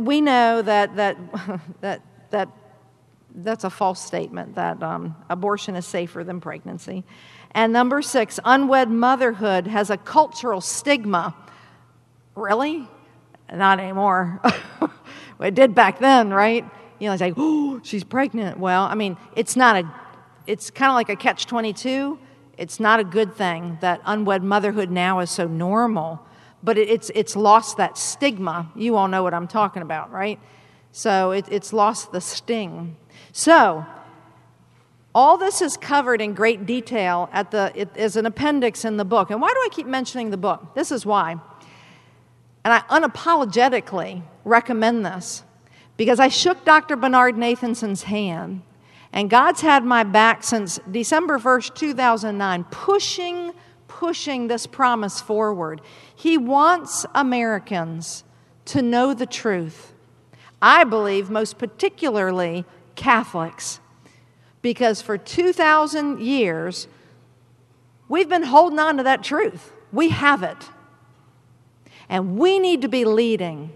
we 0.00 0.20
know 0.20 0.60
that 0.62 0.96
that 0.96 1.16
that 1.80 2.02
that 2.30 2.48
that's 3.34 3.64
a 3.64 3.70
false 3.70 4.04
statement 4.04 4.54
that 4.56 4.82
um, 4.82 5.16
abortion 5.28 5.76
is 5.76 5.86
safer 5.86 6.24
than 6.24 6.40
pregnancy. 6.40 7.04
And 7.52 7.72
number 7.72 8.02
six, 8.02 8.38
unwed 8.44 8.90
motherhood 8.90 9.66
has 9.66 9.90
a 9.90 9.96
cultural 9.96 10.60
stigma. 10.60 11.34
Really? 12.34 12.88
Not 13.52 13.80
anymore. 13.80 14.40
it 15.40 15.54
did 15.54 15.74
back 15.74 15.98
then, 15.98 16.30
right? 16.30 16.64
You 16.98 17.08
know, 17.08 17.12
it's 17.12 17.20
like, 17.20 17.34
oh, 17.36 17.80
she's 17.82 18.04
pregnant. 18.04 18.58
Well, 18.58 18.84
I 18.84 18.94
mean, 18.94 19.16
it's 19.34 19.56
not 19.56 19.84
a, 19.84 19.90
it's 20.46 20.70
kind 20.70 20.90
of 20.90 20.94
like 20.94 21.08
a 21.08 21.16
catch 21.16 21.46
22. 21.46 22.18
It's 22.56 22.78
not 22.78 23.00
a 23.00 23.04
good 23.04 23.34
thing 23.34 23.78
that 23.80 24.00
unwed 24.04 24.44
motherhood 24.44 24.90
now 24.90 25.20
is 25.20 25.30
so 25.30 25.46
normal, 25.46 26.20
but 26.62 26.78
it, 26.78 26.88
it's, 26.88 27.10
it's 27.14 27.34
lost 27.34 27.78
that 27.78 27.96
stigma. 27.96 28.70
You 28.76 28.96
all 28.96 29.08
know 29.08 29.22
what 29.22 29.34
I'm 29.34 29.48
talking 29.48 29.82
about, 29.82 30.12
right? 30.12 30.38
So 30.92 31.32
it, 31.32 31.46
it's 31.50 31.72
lost 31.72 32.12
the 32.12 32.20
sting. 32.20 32.96
So, 33.32 33.86
all 35.14 35.38
this 35.38 35.60
is 35.60 35.76
covered 35.76 36.20
in 36.20 36.34
great 36.34 36.66
detail 36.66 37.28
at 37.32 37.50
the, 37.50 37.72
it, 37.74 37.96
as 37.96 38.16
an 38.16 38.26
appendix 38.26 38.84
in 38.84 38.96
the 38.96 39.04
book. 39.04 39.30
And 39.30 39.40
why 39.40 39.48
do 39.48 39.56
I 39.56 39.68
keep 39.72 39.86
mentioning 39.86 40.30
the 40.30 40.36
book? 40.36 40.74
This 40.74 40.92
is 40.92 41.04
why. 41.04 41.32
And 42.64 42.74
I 42.74 42.80
unapologetically 42.90 44.22
recommend 44.44 45.04
this 45.04 45.42
because 45.96 46.20
I 46.20 46.28
shook 46.28 46.64
Dr. 46.64 46.96
Bernard 46.96 47.36
Nathanson's 47.36 48.04
hand, 48.04 48.62
and 49.12 49.28
God's 49.28 49.60
had 49.60 49.84
my 49.84 50.04
back 50.04 50.44
since 50.44 50.78
December 50.90 51.38
1st, 51.38 51.74
2009, 51.74 52.64
pushing, 52.70 53.52
pushing 53.88 54.46
this 54.46 54.66
promise 54.66 55.20
forward. 55.20 55.80
He 56.14 56.38
wants 56.38 57.04
Americans 57.14 58.24
to 58.66 58.80
know 58.82 59.12
the 59.12 59.26
truth. 59.26 59.92
I 60.62 60.84
believe, 60.84 61.28
most 61.28 61.58
particularly, 61.58 62.64
Catholics 63.00 63.80
because 64.60 65.00
for 65.00 65.16
2,000 65.16 66.20
years, 66.20 66.86
we've 68.10 68.28
been 68.28 68.42
holding 68.42 68.78
on 68.78 68.98
to 68.98 69.02
that 69.04 69.24
truth. 69.24 69.72
We 69.90 70.10
have 70.10 70.42
it. 70.42 70.68
And 72.10 72.36
we 72.38 72.58
need 72.58 72.82
to 72.82 72.88
be 72.88 73.06
leading. 73.06 73.72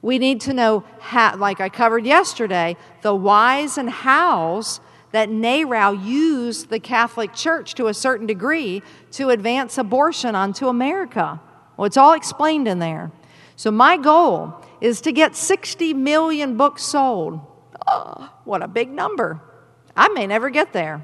We 0.00 0.20
need 0.20 0.40
to 0.42 0.52
know 0.52 0.84
how, 1.00 1.36
like 1.36 1.60
I 1.60 1.68
covered 1.68 2.06
yesterday, 2.06 2.76
the 3.02 3.16
whys 3.16 3.76
and 3.76 3.90
hows 3.90 4.80
that 5.10 5.28
NARAL 5.28 6.06
used 6.06 6.70
the 6.70 6.78
Catholic 6.78 7.34
Church 7.34 7.74
to 7.74 7.88
a 7.88 7.94
certain 7.94 8.28
degree 8.28 8.80
to 9.12 9.30
advance 9.30 9.76
abortion 9.76 10.36
onto 10.36 10.68
America. 10.68 11.40
Well, 11.76 11.86
it's 11.86 11.96
all 11.96 12.12
explained 12.12 12.68
in 12.68 12.78
there. 12.78 13.10
So, 13.56 13.72
my 13.72 13.96
goal 13.96 14.54
is 14.80 15.00
to 15.02 15.12
get 15.12 15.34
60 15.34 15.94
million 15.94 16.56
books 16.56 16.82
sold. 16.82 17.40
Oh, 17.86 18.32
what 18.44 18.62
a 18.62 18.68
big 18.68 18.90
number. 18.90 19.40
I 19.96 20.08
may 20.08 20.26
never 20.26 20.50
get 20.50 20.72
there. 20.72 21.02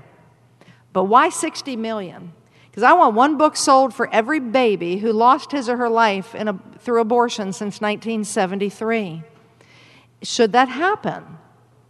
But 0.93 1.05
why 1.05 1.29
60 1.29 1.76
million? 1.76 2.33
Because 2.70 2.83
I 2.83 2.93
want 2.93 3.14
one 3.14 3.37
book 3.37 3.57
sold 3.57 3.93
for 3.93 4.09
every 4.12 4.41
baby 4.41 4.99
who 4.99 5.12
lost 5.12 5.53
his 5.53 5.68
or 5.68 5.76
her 5.76 5.89
life 5.89 6.35
a, 6.35 6.59
through 6.79 7.01
abortion 7.01 7.53
since 7.53 7.81
1973. 7.81 9.22
Should 10.22 10.53
that 10.53 10.68
happen? 10.68 11.24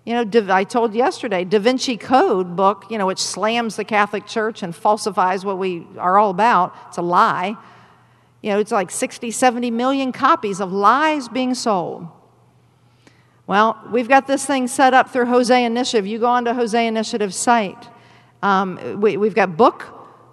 You 0.04 0.24
know, 0.24 0.54
I 0.54 0.64
told 0.64 0.94
yesterday, 0.94 1.44
Da 1.44 1.58
Vinci 1.58 1.98
Code 1.98 2.56
book, 2.56 2.86
you 2.88 2.96
know, 2.96 3.06
which 3.06 3.18
slams 3.18 3.76
the 3.76 3.84
Catholic 3.84 4.26
Church 4.26 4.62
and 4.62 4.74
falsifies 4.74 5.44
what 5.44 5.58
we 5.58 5.86
are 5.98 6.18
all 6.18 6.30
about. 6.30 6.74
It's 6.88 6.96
a 6.96 7.02
lie. 7.02 7.56
You 8.40 8.52
know, 8.52 8.58
it's 8.58 8.72
like 8.72 8.90
60, 8.90 9.30
70 9.30 9.70
million 9.70 10.12
copies 10.12 10.60
of 10.60 10.72
lies 10.72 11.28
being 11.28 11.54
sold. 11.54 12.08
Well, 13.48 13.82
we've 13.90 14.10
got 14.10 14.26
this 14.26 14.44
thing 14.44 14.68
set 14.68 14.92
up 14.92 15.08
through 15.08 15.24
Hosea 15.24 15.64
Initiative. 15.64 16.06
You 16.06 16.18
go 16.18 16.26
on 16.26 16.44
to 16.44 16.52
Hosea 16.52 16.86
Initiative 16.86 17.32
site. 17.32 17.88
Um, 18.42 19.00
we, 19.00 19.16
we've 19.16 19.34
got 19.34 19.56
book, 19.56 19.86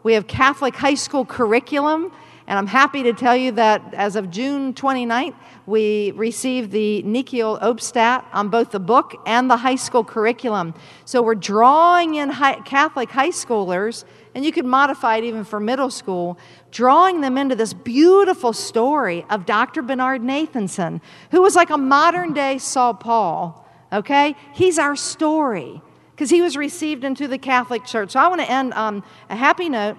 we 0.04 0.16
have 0.16 0.28
Catholic 0.28 0.76
high 0.76 0.96
school 0.96 1.24
curriculum, 1.24 2.12
and 2.46 2.60
I'm 2.60 2.68
happy 2.68 3.04
to 3.04 3.14
tell 3.14 3.38
you 3.38 3.54
that 3.54 3.94
as 3.94 4.18
of 4.18 4.30
June 4.32 4.74
29th, 4.74 5.34
we 5.66 6.12
received 6.12 6.72
the 6.72 7.04
Nihil 7.04 7.58
Obstat 7.60 8.26
on 8.34 8.50
both 8.50 8.72
the 8.72 8.82
book 8.82 9.16
and 9.26 9.50
the 9.50 9.56
high 9.56 9.76
school 9.76 10.04
curriculum. 10.04 10.74
So 11.06 11.24
we're 11.24 11.36
drawing 11.36 12.16
in 12.16 12.32
high, 12.32 12.60
Catholic 12.66 13.12
high 13.12 13.30
schoolers, 13.30 14.04
and 14.36 14.44
you 14.44 14.52
could 14.52 14.66
modify 14.66 15.16
it 15.16 15.24
even 15.24 15.46
for 15.46 15.62
middle 15.62 15.90
school, 15.90 16.38
drawing 16.70 17.22
them 17.22 17.38
into 17.38 17.56
this 17.56 17.74
beautiful 17.74 18.52
story 18.52 19.26
of 19.30 19.46
Dr. 19.46 19.82
Bernard 19.82 20.22
Nathanson, 20.22 21.00
who 21.32 21.42
was 21.42 21.56
like 21.56 21.70
a 21.70 21.78
modern 21.78 22.34
day 22.34 22.58
Saul 22.58 22.94
Paul. 22.94 23.66
Okay? 23.94 24.36
He's 24.54 24.78
our 24.78 24.98
story 24.98 25.82
because 26.12 26.30
he 26.30 26.42
was 26.42 26.58
received 26.58 27.06
into 27.06 27.30
the 27.30 27.38
Catholic 27.38 27.86
Church. 27.86 28.12
So 28.12 28.20
I 28.20 28.28
want 28.28 28.42
to 28.42 28.52
end 28.52 28.74
on 28.74 29.04
a 29.30 29.38
happy 29.38 29.70
note. 29.70 29.96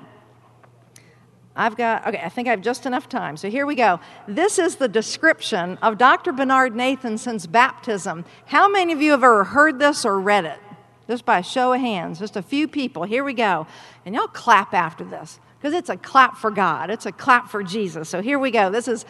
I've 1.58 1.76
got, 1.78 2.06
okay, 2.06 2.20
I 2.22 2.28
think 2.28 2.48
I 2.48 2.50
have 2.50 2.60
just 2.60 2.84
enough 2.84 3.08
time. 3.08 3.38
So 3.38 3.48
here 3.48 3.64
we 3.64 3.74
go. 3.74 4.00
This 4.28 4.58
is 4.58 4.76
the 4.76 4.88
description 4.88 5.78
of 5.78 5.96
Dr. 5.96 6.32
Bernard 6.32 6.74
Nathanson's 6.74 7.46
baptism. 7.46 8.26
How 8.44 8.68
many 8.68 8.92
of 8.92 9.00
you 9.00 9.12
have 9.12 9.24
ever 9.24 9.44
heard 9.44 9.78
this 9.78 10.04
or 10.04 10.20
read 10.20 10.44
it? 10.44 10.58
Just 11.08 11.24
by 11.24 11.38
a 11.38 11.42
show 11.42 11.72
of 11.72 11.80
hands, 11.80 12.18
just 12.18 12.36
a 12.36 12.42
few 12.42 12.66
people. 12.66 13.04
Here 13.04 13.22
we 13.22 13.32
go. 13.32 13.66
And 14.04 14.14
y'all 14.14 14.26
clap 14.26 14.74
after 14.74 15.04
this 15.04 15.38
because 15.58 15.72
it's 15.72 15.88
a 15.88 15.96
clap 15.96 16.36
for 16.36 16.50
God, 16.50 16.90
it's 16.90 17.06
a 17.06 17.12
clap 17.12 17.48
for 17.48 17.62
Jesus. 17.62 18.08
So 18.08 18.20
here 18.22 18.38
we 18.38 18.50
go. 18.50 18.70
This 18.70 18.88
is 18.88 19.04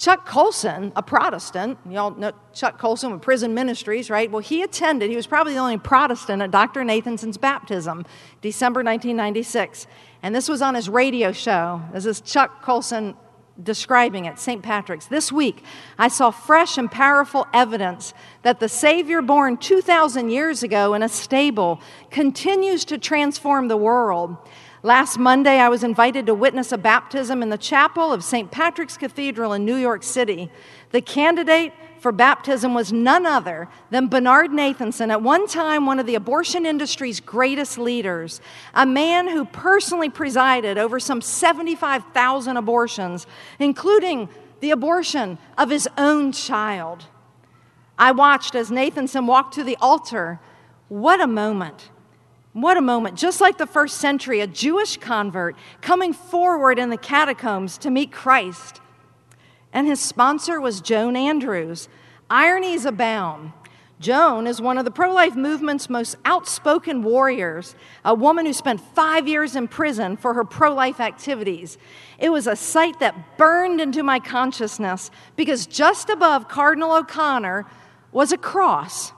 Chuck 0.00 0.24
Colson, 0.24 0.92
a 0.96 1.02
Protestant. 1.02 1.78
Y'all 1.88 2.12
know 2.12 2.32
Chuck 2.54 2.78
Colson 2.78 3.12
with 3.12 3.20
Prison 3.20 3.52
Ministries, 3.52 4.08
right? 4.08 4.30
Well, 4.30 4.40
he 4.40 4.62
attended, 4.62 5.10
he 5.10 5.16
was 5.16 5.26
probably 5.26 5.52
the 5.52 5.58
only 5.58 5.76
Protestant 5.76 6.40
at 6.40 6.50
Dr. 6.50 6.82
Nathanson's 6.84 7.36
baptism, 7.36 8.06
December 8.40 8.78
1996. 8.78 9.86
And 10.22 10.34
this 10.34 10.48
was 10.48 10.62
on 10.62 10.74
his 10.74 10.88
radio 10.88 11.32
show. 11.32 11.82
This 11.92 12.06
is 12.06 12.22
Chuck 12.22 12.62
Colson 12.62 13.14
describing 13.62 14.24
it, 14.24 14.38
St. 14.38 14.62
Patrick's. 14.62 15.06
This 15.06 15.30
week, 15.30 15.64
I 15.98 16.08
saw 16.08 16.30
fresh 16.30 16.78
and 16.78 16.90
powerful 16.90 17.46
evidence 17.52 18.14
that 18.42 18.60
the 18.60 18.68
Savior 18.68 19.22
born 19.22 19.56
2,000 19.56 20.30
years 20.30 20.62
ago 20.62 20.94
in 20.94 21.02
a 21.02 21.08
stable 21.08 21.80
continues 22.10 22.84
to 22.86 22.98
transform 22.98 23.68
the 23.68 23.76
world. 23.76 24.36
Last 24.82 25.18
Monday, 25.18 25.58
I 25.58 25.68
was 25.68 25.84
invited 25.84 26.26
to 26.26 26.34
witness 26.34 26.72
a 26.72 26.78
baptism 26.78 27.42
in 27.42 27.50
the 27.50 27.58
chapel 27.58 28.12
of 28.12 28.24
St. 28.24 28.50
Patrick's 28.50 28.96
Cathedral 28.96 29.52
in 29.52 29.66
New 29.66 29.76
York 29.76 30.02
City. 30.02 30.50
The 30.90 31.02
candidate 31.02 31.74
for 32.00 32.12
baptism 32.12 32.72
was 32.72 32.92
none 32.92 33.26
other 33.26 33.68
than 33.90 34.08
Bernard 34.08 34.50
Nathanson, 34.50 35.10
at 35.10 35.22
one 35.22 35.46
time 35.46 35.84
one 35.84 36.00
of 36.00 36.06
the 36.06 36.14
abortion 36.14 36.64
industry's 36.64 37.20
greatest 37.20 37.78
leaders, 37.78 38.40
a 38.74 38.86
man 38.86 39.28
who 39.28 39.44
personally 39.44 40.08
presided 40.08 40.78
over 40.78 40.98
some 40.98 41.20
75,000 41.20 42.56
abortions, 42.56 43.26
including 43.58 44.30
the 44.60 44.70
abortion 44.70 45.36
of 45.58 45.68
his 45.68 45.88
own 45.98 46.32
child. 46.32 47.04
I 47.98 48.12
watched 48.12 48.54
as 48.54 48.70
Nathanson 48.70 49.26
walked 49.26 49.54
to 49.54 49.64
the 49.64 49.76
altar. 49.80 50.40
What 50.88 51.20
a 51.20 51.26
moment! 51.26 51.90
What 52.52 52.76
a 52.76 52.80
moment. 52.80 53.16
Just 53.16 53.40
like 53.40 53.58
the 53.58 53.66
first 53.66 53.98
century, 53.98 54.40
a 54.40 54.46
Jewish 54.46 54.96
convert 54.96 55.54
coming 55.82 56.12
forward 56.12 56.80
in 56.80 56.90
the 56.90 56.96
catacombs 56.96 57.78
to 57.78 57.90
meet 57.90 58.10
Christ 58.10 58.80
and 59.72 59.86
his 59.86 60.00
sponsor 60.00 60.60
was 60.60 60.80
Joan 60.80 61.16
Andrews. 61.16 61.88
Ironies 62.28 62.84
abound. 62.84 63.52
Joan 64.00 64.46
is 64.46 64.62
one 64.62 64.78
of 64.78 64.86
the 64.86 64.90
pro 64.90 65.12
life 65.12 65.36
movement's 65.36 65.90
most 65.90 66.16
outspoken 66.24 67.02
warriors, 67.02 67.74
a 68.02 68.14
woman 68.14 68.46
who 68.46 68.52
spent 68.54 68.80
five 68.80 69.28
years 69.28 69.54
in 69.54 69.68
prison 69.68 70.16
for 70.16 70.32
her 70.32 70.44
pro 70.44 70.72
life 70.72 71.00
activities. 71.00 71.76
It 72.18 72.30
was 72.30 72.46
a 72.46 72.56
sight 72.56 72.98
that 73.00 73.36
burned 73.36 73.78
into 73.78 74.02
my 74.02 74.18
consciousness 74.18 75.10
because 75.36 75.66
just 75.66 76.08
above 76.08 76.48
Cardinal 76.48 76.92
O'Connor 76.92 77.66
was 78.10 78.32
a 78.32 78.38
cross. 78.38 79.12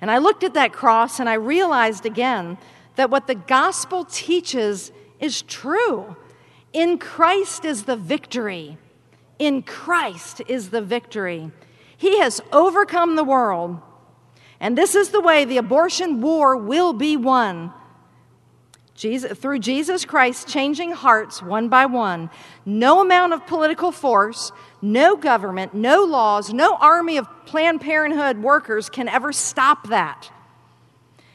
And 0.00 0.10
I 0.10 0.16
looked 0.16 0.44
at 0.44 0.54
that 0.54 0.72
cross 0.72 1.20
and 1.20 1.28
I 1.28 1.34
realized 1.34 2.06
again 2.06 2.56
that 2.96 3.10
what 3.10 3.26
the 3.26 3.34
gospel 3.34 4.06
teaches 4.06 4.92
is 5.20 5.42
true. 5.42 6.16
In 6.72 6.96
Christ 6.98 7.66
is 7.66 7.84
the 7.84 7.96
victory. 7.96 8.78
In 9.38 9.62
Christ 9.62 10.42
is 10.48 10.70
the 10.70 10.82
victory. 10.82 11.50
He 11.96 12.18
has 12.20 12.40
overcome 12.52 13.16
the 13.16 13.24
world. 13.24 13.80
And 14.60 14.76
this 14.76 14.94
is 14.94 15.10
the 15.10 15.20
way 15.20 15.44
the 15.44 15.58
abortion 15.58 16.20
war 16.20 16.56
will 16.56 16.92
be 16.92 17.16
won. 17.16 17.72
Jesus, 18.94 19.38
through 19.38 19.58
Jesus 19.58 20.06
Christ 20.06 20.48
changing 20.48 20.92
hearts 20.92 21.42
one 21.42 21.68
by 21.68 21.84
one. 21.84 22.30
No 22.64 23.02
amount 23.02 23.34
of 23.34 23.46
political 23.46 23.92
force, 23.92 24.52
no 24.80 25.16
government, 25.16 25.74
no 25.74 26.02
laws, 26.02 26.52
no 26.52 26.76
army 26.76 27.18
of 27.18 27.28
Planned 27.44 27.82
Parenthood 27.82 28.38
workers 28.38 28.88
can 28.88 29.06
ever 29.08 29.32
stop 29.32 29.88
that. 29.88 30.30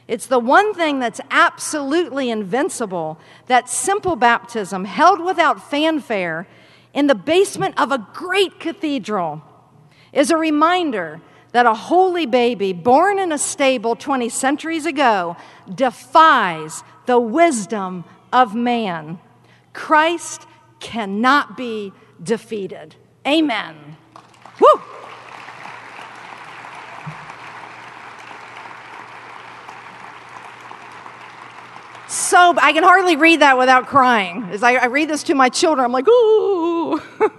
It's 0.08 0.26
the 0.26 0.40
one 0.40 0.74
thing 0.74 1.00
that's 1.00 1.22
absolutely 1.30 2.32
invincible 2.32 3.20
that 3.46 3.70
simple 3.70 4.16
baptism, 4.16 4.86
held 4.86 5.24
without 5.24 5.70
fanfare, 5.70 6.48
in 6.94 7.08
the 7.08 7.16
basement 7.16 7.80
of 7.80 7.92
a 7.92 8.08
great 8.14 8.60
cathedral 8.60 9.42
is 10.14 10.30
a 10.30 10.38
reminder 10.38 11.22
that 11.52 11.66
a 11.66 11.74
holy 11.74 12.26
baby 12.26 12.74
born 12.74 13.20
in 13.20 13.32
a 13.32 13.38
stable 13.38 13.96
20 13.96 14.30
centuries 14.30 14.86
ago 14.86 15.36
defies 15.74 16.84
the 17.06 17.20
wisdom 17.20 18.06
of 18.32 18.56
man. 18.56 19.20
Christ 19.74 20.46
cannot 20.80 21.58
be 21.58 21.92
defeated. 22.22 22.96
Amen. 23.28 23.98
Woo! 24.60 24.82
So 32.12 32.54
I 32.58 32.74
can 32.74 32.84
hardly 32.84 33.16
read 33.16 33.40
that 33.40 33.58
without 33.58 33.88
crying. 33.88 34.44
As 34.52 34.64
I, 34.64 34.74
I 34.74 34.86
read 34.88 35.10
this 35.10 35.24
to 35.24 35.34
my 35.34 35.48
children, 35.48 35.86
I'm 35.86 35.94
like, 35.94 36.08
ooh. 36.08 37.00
All 37.22 37.30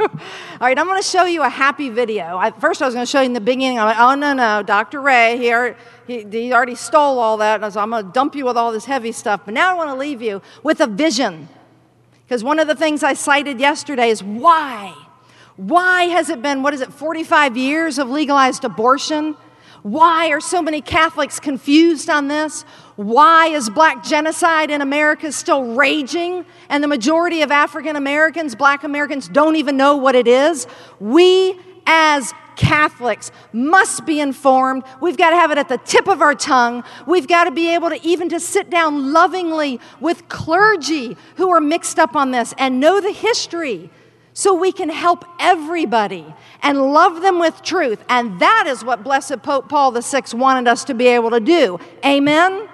right, 0.60 0.78
I'm 0.78 0.86
going 0.86 1.00
to 1.00 1.06
show 1.06 1.24
you 1.24 1.42
a 1.42 1.48
happy 1.48 1.90
video. 1.90 2.38
I, 2.38 2.52
first, 2.52 2.80
I 2.80 2.86
was 2.86 2.94
going 2.94 3.04
to 3.04 3.10
show 3.10 3.20
you 3.20 3.26
in 3.26 3.34
the 3.34 3.40
beginning. 3.40 3.78
I'm 3.78 3.86
like, 3.86 3.98
oh 3.98 4.14
no, 4.14 4.32
no, 4.32 4.62
Dr. 4.62 5.02
Ray, 5.02 5.36
he, 6.06 6.24
he 6.24 6.52
already 6.54 6.74
stole 6.74 7.18
all 7.18 7.36
that, 7.36 7.72
so 7.72 7.80
I'm 7.80 7.90
going 7.90 8.06
to 8.06 8.12
dump 8.12 8.34
you 8.34 8.46
with 8.46 8.56
all 8.56 8.72
this 8.72 8.86
heavy 8.86 9.12
stuff. 9.12 9.42
But 9.44 9.52
now 9.52 9.70
I 9.70 9.74
want 9.74 9.90
to 9.90 9.96
leave 9.96 10.22
you 10.22 10.40
with 10.62 10.80
a 10.80 10.86
vision, 10.86 11.48
because 12.24 12.42
one 12.42 12.58
of 12.58 12.66
the 12.66 12.74
things 12.74 13.02
I 13.02 13.12
cited 13.12 13.60
yesterday 13.60 14.08
is 14.08 14.22
why. 14.22 14.94
Why 15.56 16.04
has 16.04 16.30
it 16.30 16.40
been, 16.40 16.62
what 16.62 16.72
is 16.72 16.80
it, 16.80 16.92
45 16.92 17.58
years 17.58 17.98
of 17.98 18.08
legalized 18.08 18.64
abortion? 18.64 19.36
Why 19.82 20.28
are 20.30 20.40
so 20.40 20.62
many 20.62 20.80
Catholics 20.80 21.40
confused 21.40 22.08
on 22.08 22.28
this? 22.28 22.62
Why 22.94 23.48
is 23.48 23.68
black 23.68 24.04
genocide 24.04 24.70
in 24.70 24.80
America 24.80 25.32
still 25.32 25.74
raging? 25.74 26.46
And 26.68 26.84
the 26.84 26.88
majority 26.88 27.42
of 27.42 27.50
African 27.50 27.96
Americans, 27.96 28.54
black 28.54 28.84
Americans, 28.84 29.28
don't 29.28 29.56
even 29.56 29.76
know 29.76 29.96
what 29.96 30.14
it 30.14 30.28
is. 30.28 30.68
We 31.00 31.58
as 31.84 32.32
Catholics 32.54 33.32
must 33.52 34.06
be 34.06 34.20
informed. 34.20 34.84
We've 35.00 35.16
got 35.16 35.30
to 35.30 35.36
have 35.36 35.50
it 35.50 35.58
at 35.58 35.68
the 35.68 35.78
tip 35.78 36.06
of 36.06 36.22
our 36.22 36.34
tongue. 36.34 36.84
We've 37.06 37.26
got 37.26 37.44
to 37.44 37.50
be 37.50 37.74
able 37.74 37.88
to 37.88 38.00
even 38.06 38.28
to 38.28 38.38
sit 38.38 38.70
down 38.70 39.12
lovingly 39.12 39.80
with 40.00 40.28
clergy 40.28 41.16
who 41.36 41.50
are 41.50 41.60
mixed 41.60 41.98
up 41.98 42.14
on 42.14 42.30
this 42.30 42.54
and 42.56 42.78
know 42.78 43.00
the 43.00 43.12
history 43.12 43.90
so 44.34 44.54
we 44.54 44.72
can 44.72 44.88
help 44.88 45.24
everybody 45.38 46.24
and 46.62 46.92
love 46.92 47.20
them 47.20 47.38
with 47.38 47.62
truth. 47.62 48.02
And 48.08 48.40
that 48.40 48.64
is 48.66 48.84
what 48.84 49.04
Blessed 49.04 49.42
Pope 49.42 49.68
Paul 49.68 49.92
VI 49.92 50.22
wanted 50.32 50.68
us 50.68 50.84
to 50.84 50.94
be 50.94 51.06
able 51.08 51.30
to 51.30 51.40
do. 51.40 51.78
Amen? 52.04 52.68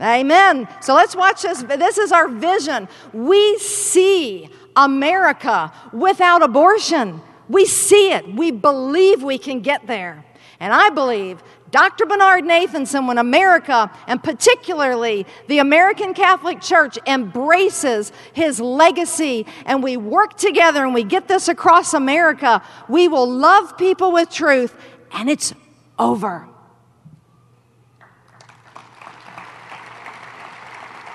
Amen. 0.00 0.68
So 0.80 0.94
let's 0.94 1.16
watch 1.16 1.42
this. 1.42 1.62
This 1.62 1.98
is 1.98 2.12
our 2.12 2.28
vision. 2.28 2.88
We 3.12 3.58
see 3.58 4.48
America 4.76 5.72
without 5.92 6.42
abortion. 6.42 7.20
We 7.48 7.64
see 7.64 8.12
it. 8.12 8.34
We 8.34 8.50
believe 8.50 9.22
we 9.22 9.38
can 9.38 9.60
get 9.60 9.86
there. 9.86 10.24
And 10.60 10.72
I 10.72 10.90
believe 10.90 11.42
Dr. 11.70 12.06
Bernard 12.06 12.44
Nathanson, 12.44 13.06
when 13.06 13.18
America, 13.18 13.90
and 14.06 14.22
particularly 14.22 15.26
the 15.48 15.58
American 15.58 16.14
Catholic 16.14 16.60
Church, 16.60 16.98
embraces 17.06 18.12
his 18.32 18.58
legacy 18.58 19.46
and 19.66 19.82
we 19.82 19.96
work 19.96 20.36
together 20.38 20.84
and 20.84 20.94
we 20.94 21.04
get 21.04 21.28
this 21.28 21.48
across 21.48 21.92
America, 21.92 22.62
we 22.88 23.08
will 23.08 23.30
love 23.30 23.76
people 23.76 24.12
with 24.12 24.30
truth 24.30 24.74
and 25.12 25.28
it's 25.28 25.52
over. 25.98 26.48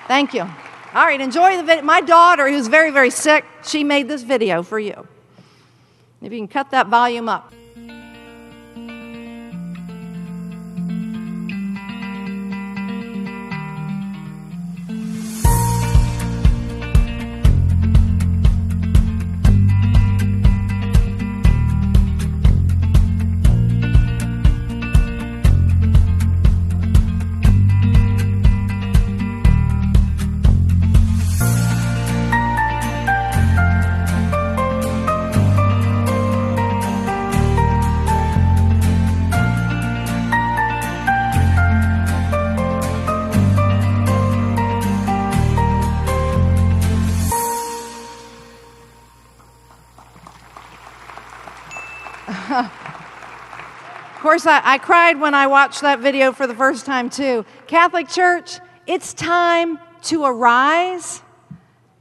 Thank 0.06 0.34
you. 0.34 0.42
All 0.42 1.04
right, 1.04 1.20
enjoy 1.20 1.56
the 1.56 1.64
video. 1.64 1.82
My 1.82 2.00
daughter, 2.00 2.48
who's 2.48 2.68
very, 2.68 2.90
very 2.92 3.10
sick, 3.10 3.44
she 3.64 3.82
made 3.82 4.06
this 4.06 4.22
video 4.22 4.62
for 4.62 4.78
you. 4.78 5.08
If 6.22 6.32
you 6.32 6.38
can 6.38 6.46
cut 6.46 6.70
that 6.70 6.86
volume 6.86 7.28
up. 7.28 7.52
I 54.46 54.78
cried 54.78 55.20
when 55.20 55.34
I 55.34 55.46
watched 55.46 55.80
that 55.82 56.00
video 56.00 56.32
for 56.32 56.46
the 56.46 56.54
first 56.54 56.86
time, 56.86 57.10
too. 57.10 57.44
Catholic 57.66 58.08
Church, 58.08 58.58
it's 58.86 59.14
time 59.14 59.78
to 60.02 60.24
arise. 60.24 61.22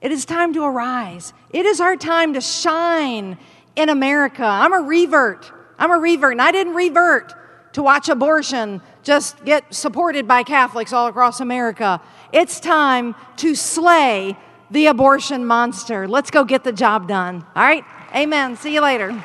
It 0.02 0.12
is 0.12 0.26
time 0.26 0.54
to 0.54 0.64
arise. 0.64 1.34
It 1.52 1.66
is 1.66 1.80
our 1.80 1.96
time 1.96 2.34
to 2.34 2.42
shine 2.42 3.38
in 3.76 3.90
America. 3.90 4.44
I'm 4.44 4.74
a 4.74 4.82
revert. 4.82 5.52
I'm 5.80 5.92
a 5.92 5.98
revert, 5.98 6.34
and 6.34 6.42
I 6.42 6.52
didn't 6.52 6.74
revert 6.74 7.34
to 7.74 7.82
watch 7.82 8.10
abortion 8.10 8.82
just 9.04 9.44
get 9.46 9.74
supported 9.74 10.28
by 10.28 10.44
Catholics 10.44 10.94
all 10.94 11.08
across 11.08 11.40
America. 11.40 12.02
It's 12.32 12.60
time 12.60 13.16
to 13.38 13.56
slay 13.56 14.38
the 14.72 14.88
abortion 14.88 15.46
monster. 15.46 16.08
Let's 16.08 16.32
go 16.32 16.44
get 16.44 16.64
the 16.64 16.72
job 16.72 17.08
done. 17.08 17.46
All 17.56 17.64
right? 17.64 17.84
Amen. 18.16 18.56
See 18.58 18.74
you 18.74 18.82
later. 18.82 19.24